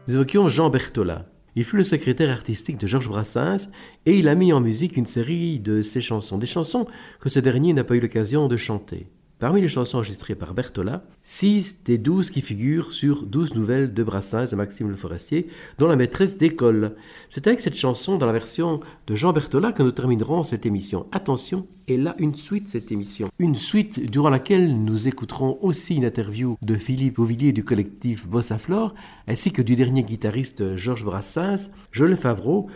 Nous 0.10 0.15
évoquions 0.15 0.48
Jean 0.48 0.72
Berthollat. 0.72 1.27
Il 1.56 1.64
fut 1.64 1.77
le 1.77 1.84
secrétaire 1.84 2.31
artistique 2.31 2.80
de 2.80 2.88
Georges 2.88 3.10
Brassens 3.10 3.69
et 4.07 4.18
il 4.18 4.27
a 4.27 4.34
mis 4.34 4.52
en 4.52 4.60
musique 4.60 4.98
une 4.98 5.06
série 5.06 5.60
de 5.60 5.84
ses 5.84 6.02
chansons, 6.02 6.40
des 6.40 6.48
chansons 6.48 6.88
que 7.19 7.30
ce 7.30 7.40
dernier 7.40 7.73
n'a 7.73 7.84
pas 7.84 7.95
eu 7.95 7.99
l'occasion 7.99 8.48
de 8.48 8.57
chanter. 8.57 9.06
Parmi 9.39 9.61
les 9.61 9.69
chansons 9.69 9.99
enregistrées 9.99 10.35
par 10.35 10.53
Berthollat, 10.53 11.01
6 11.23 11.83
des 11.85 11.97
12 11.97 12.29
qui 12.29 12.41
figurent 12.41 12.91
sur 12.91 13.23
12 13.23 13.55
nouvelles 13.55 13.93
de 13.93 14.03
Brassens 14.03 14.51
de 14.51 14.55
Maxime 14.57 14.89
Le 14.89 14.97
Forestier, 14.97 15.47
dont 15.77 15.87
la 15.87 15.95
maîtresse 15.95 16.35
d'école. 16.35 16.97
C'est 17.29 17.47
avec 17.47 17.61
cette 17.61 17.77
chanson 17.77 18.17
dans 18.17 18.25
la 18.25 18.33
version 18.33 18.81
de 19.07 19.15
Jean 19.15 19.31
Berthollat 19.31 19.71
que 19.71 19.81
nous 19.81 19.93
terminerons 19.93 20.43
cette 20.43 20.65
émission. 20.65 21.07
Attention, 21.13 21.65
et 21.87 21.95
là 21.95 22.15
une 22.19 22.35
suite 22.35 22.67
cette 22.67 22.91
émission. 22.91 23.29
Une 23.39 23.55
suite 23.55 24.11
durant 24.11 24.29
laquelle 24.29 24.83
nous 24.83 25.07
écouterons 25.07 25.57
aussi 25.61 25.95
une 25.95 26.03
interview 26.03 26.57
de 26.61 26.75
Philippe 26.75 27.17
Auvillier 27.17 27.53
du 27.53 27.63
collectif 27.63 28.27
Bossa 28.27 28.57
Flore, 28.57 28.93
ainsi 29.25 29.53
que 29.53 29.61
du 29.61 29.77
dernier 29.77 30.03
guitariste 30.03 30.75
Georges 30.75 31.05
Brassens, 31.05 31.71
Joël 31.93 32.17
Favreau, 32.17 32.67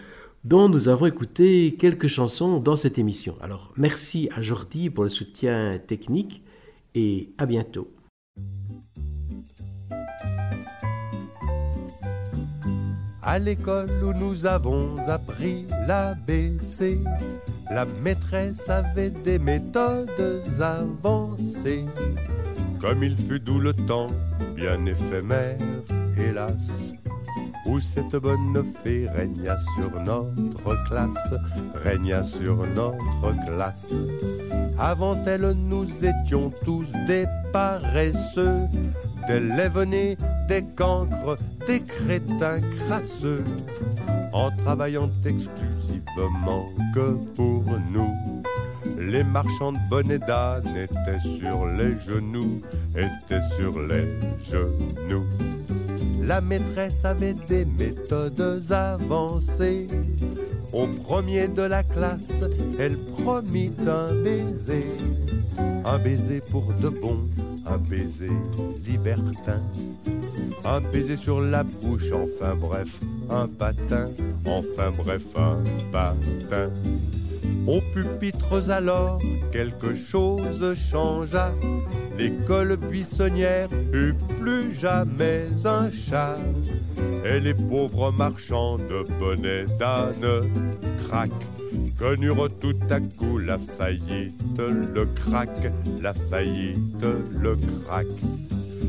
dont 0.45 0.69
nous 0.69 0.87
avons 0.87 1.07
écouté 1.07 1.75
quelques 1.77 2.07
chansons 2.07 2.61
dans 2.61 2.77
cette 2.77 2.97
émission. 2.97 3.35
Alors 3.41 3.73
merci 3.75 4.29
à 4.33 4.41
Jordi 4.41 4.89
pour 4.89 5.03
le 5.03 5.09
soutien 5.09 5.77
technique 5.85 6.41
et 6.95 7.29
à 7.37 7.45
bientôt. 7.45 7.91
À 13.25 13.39
l'école 13.39 13.89
où 14.03 14.13
nous 14.13 14.45
avons 14.45 14.97
appris 15.07 15.65
l'ABC, 15.87 16.99
la 17.71 17.85
maîtresse 18.03 18.69
avait 18.69 19.11
des 19.11 19.39
méthodes 19.39 20.09
avancées. 20.59 21.85
Comme 22.81 23.01
il 23.01 23.15
fut 23.15 23.39
doux 23.39 23.59
le 23.59 23.73
temps, 23.73 24.09
bien 24.55 24.85
éphémère, 24.85 25.57
hélas, 26.17 26.82
où 27.65 27.79
cette 27.79 28.15
bonne 28.15 28.63
fée 28.83 29.07
régna 29.09 29.57
sur 29.75 29.89
notre 30.01 30.83
classe, 30.87 31.33
régna 31.83 32.23
sur 32.23 32.65
notre 32.75 33.45
classe. 33.45 33.93
Avant 34.77 35.17
elle, 35.25 35.53
nous 35.55 35.85
étions 36.03 36.51
tous 36.65 36.87
des 37.07 37.25
paresseux, 37.51 38.67
des 39.27 39.39
lèvenés, 39.39 40.17
des 40.47 40.63
cancres, 40.75 41.37
des 41.67 41.81
crétins 41.81 42.59
crasseux, 42.79 43.43
en 44.33 44.49
travaillant 44.63 45.09
exclusivement 45.25 46.65
que 46.93 47.17
pour 47.35 47.63
nous. 47.91 48.43
Les 48.97 49.23
marchands 49.23 49.73
de 49.73 49.89
bonnets 49.89 50.19
d'âne 50.19 50.75
étaient 50.75 51.19
sur 51.19 51.65
les 51.67 51.97
genoux, 51.99 52.61
étaient 52.95 53.43
sur 53.57 53.79
les 53.79 54.07
genoux. 54.43 55.25
La 56.25 56.41
maîtresse 56.41 57.05
avait 57.05 57.35
des 57.47 57.65
méthodes 57.65 58.63
avancées. 58.71 59.87
Au 60.71 60.87
premier 60.87 61.47
de 61.47 61.61
la 61.61 61.83
classe, 61.83 62.41
elle 62.79 62.97
promit 62.97 63.71
un 63.85 64.13
baiser. 64.23 64.87
Un 65.85 65.99
baiser 65.99 66.41
pour 66.41 66.73
de 66.81 66.89
bon, 66.89 67.19
un 67.65 67.77
baiser 67.77 68.31
libertin. 68.85 69.61
Un 70.65 70.81
baiser 70.81 71.17
sur 71.17 71.41
la 71.41 71.63
bouche, 71.63 72.11
enfin 72.11 72.55
bref, 72.55 72.99
un 73.29 73.47
patin. 73.47 74.09
Enfin 74.45 74.91
bref, 74.97 75.23
un 75.35 75.57
patin. 75.91 76.69
Aux 77.67 77.81
pupitres 77.93 78.69
alors, 78.69 79.19
quelque 79.51 79.95
chose 79.95 80.75
changea. 80.75 81.51
L'école 82.17 82.77
buissonnière 82.77 83.67
eut 83.93 84.13
plus 84.39 84.75
jamais 84.75 85.45
un 85.65 85.89
chat. 85.91 86.37
Et 87.25 87.39
les 87.39 87.53
pauvres 87.53 88.11
marchands 88.11 88.77
de 88.77 89.03
bonnets 89.19 89.65
d'âne, 89.79 90.49
crac, 91.07 91.31
connurent 91.97 92.49
tout 92.59 92.75
à 92.89 92.99
coup 92.99 93.37
la 93.37 93.57
faillite, 93.57 94.59
le 94.59 95.05
crack, 95.05 95.71
la 96.01 96.13
faillite, 96.13 97.05
le 97.41 97.55
crack. 97.85 98.07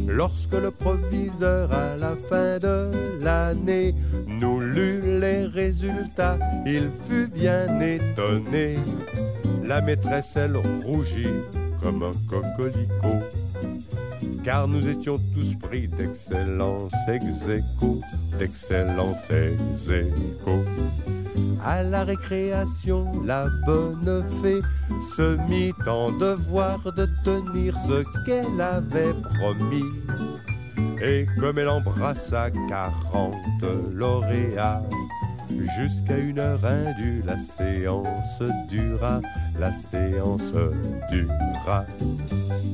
Lorsque 0.07 0.53
le 0.53 0.71
proviseur 0.71 1.73
à 1.73 1.97
la 1.97 2.15
fin 2.29 2.59
de 2.59 2.91
l'année 3.23 3.95
nous 4.27 4.61
lut 4.61 5.01
les 5.21 5.47
résultats, 5.47 6.39
il 6.67 6.91
fut 7.09 7.27
bien 7.29 7.81
étonné. 7.81 8.79
La 9.65 9.81
maîtresse, 9.81 10.37
elle 10.37 10.57
rougit 10.57 11.33
comme 11.83 12.03
un 12.03 12.13
coquelicot, 12.29 13.23
car 14.45 14.69
nous 14.69 14.87
étions 14.87 15.19
tous 15.35 15.55
pris 15.67 15.89
d'excellence 15.89 16.93
ex 17.09 17.25
d'excellence 18.39 19.31
ex 19.31 19.91
À 21.65 21.83
la 21.83 22.05
récréation, 22.05 23.07
la 23.25 23.47
bonne 23.65 24.23
fée 24.43 24.61
se 25.17 25.37
mit 25.49 25.73
en 25.87 26.13
devoir 26.13 26.79
de 26.93 27.09
tenir 27.25 27.75
ce 27.89 28.05
qu'elle 28.27 28.61
avait 28.61 29.15
promis. 29.39 29.85
Et 31.03 31.27
comme 31.41 31.59
elle 31.59 31.69
embrassa 31.69 32.51
quarante 32.69 33.35
lauréats, 33.95 34.83
jusqu'à 35.77 36.19
une 36.19 36.39
heure 36.39 36.65
indue, 36.65 37.23
la 37.25 37.39
séance 37.39 38.43
dura, 38.69 39.21
la 39.59 39.73
séance 39.73 40.53
dura. 41.11 41.85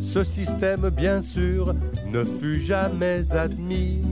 Ce 0.01 0.25
système, 0.25 0.91
bien 0.91 1.23
sûr, 1.23 1.75
ne 2.13 2.25
fut 2.25 2.61
jamais 2.61 3.33
admis 3.35 4.03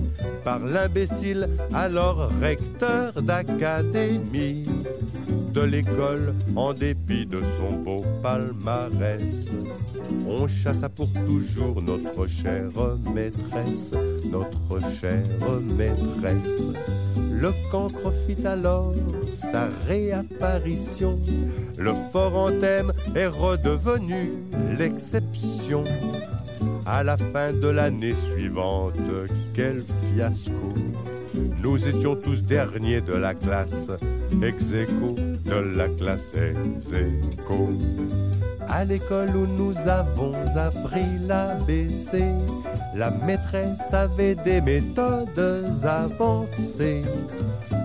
par 0.45 0.61
l'imbécile, 0.61 1.49
alors 1.75 2.31
recteur 2.41 3.21
d'académie 3.23 4.65
de 5.53 5.61
l'école, 5.61 6.35
en 6.57 6.73
dépit 6.73 7.27
de 7.27 7.41
son 7.59 7.77
beau 7.77 8.05
palmarès. 8.23 9.51
On 10.27 10.47
chassa 10.47 10.89
pour 10.89 11.09
toujours 11.13 11.83
notre 11.83 12.27
chère 12.27 12.71
maîtresse, 13.15 13.93
notre 14.31 14.91
chère 15.01 15.23
maîtresse. 15.77 16.69
Le 17.33 17.53
cancre 17.71 18.13
fit 18.27 18.47
alors 18.47 18.95
sa 19.33 19.69
réapparition. 19.87 21.19
Le 21.77 21.93
fort 22.13 22.37
anthème 22.37 22.93
est 23.15 23.29
redevenu 23.29 24.33
l'exception. 24.79 25.85
À 26.87 27.05
la 27.05 27.17
fin 27.17 27.53
de 27.53 27.69
l'année 27.69 28.15
suivante, 28.15 28.95
quel 29.55 29.85
fiasco! 30.15 30.75
Nous 31.63 31.89
étions 31.89 32.17
tous 32.17 32.43
derniers 32.43 33.01
de 33.01 33.15
la 33.15 33.35
classe, 33.35 33.91
ex 34.43 34.71
de 34.71 35.77
la 35.77 35.89
classe 35.89 36.35
ex 36.35 36.95
À 38.69 38.85
l'école 38.85 39.31
où 39.35 39.47
nous 39.47 39.77
avons 39.89 40.33
appris 40.57 41.07
l'ABC, 41.27 42.23
la 42.95 43.11
maîtresse 43.27 43.93
avait 43.93 44.35
des 44.35 44.61
méthodes 44.61 45.75
avancées. 45.85 47.03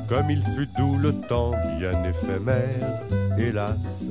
Comme 0.08 0.30
il 0.30 0.44
fut 0.44 0.70
doux 0.78 0.98
le 0.98 1.14
temps 1.28 1.52
bien 1.80 2.04
éphémère, 2.04 3.02
hélas, 3.38 4.04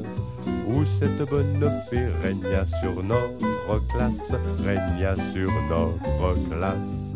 où 0.66 0.84
cette 0.84 1.28
bonne 1.28 1.70
fée 1.90 2.08
régna 2.22 2.64
sur 2.66 3.02
notre 3.02 3.86
classe, 3.94 4.32
régna 4.64 5.14
sur 5.32 5.50
notre 5.68 6.48
classe. 6.48 7.12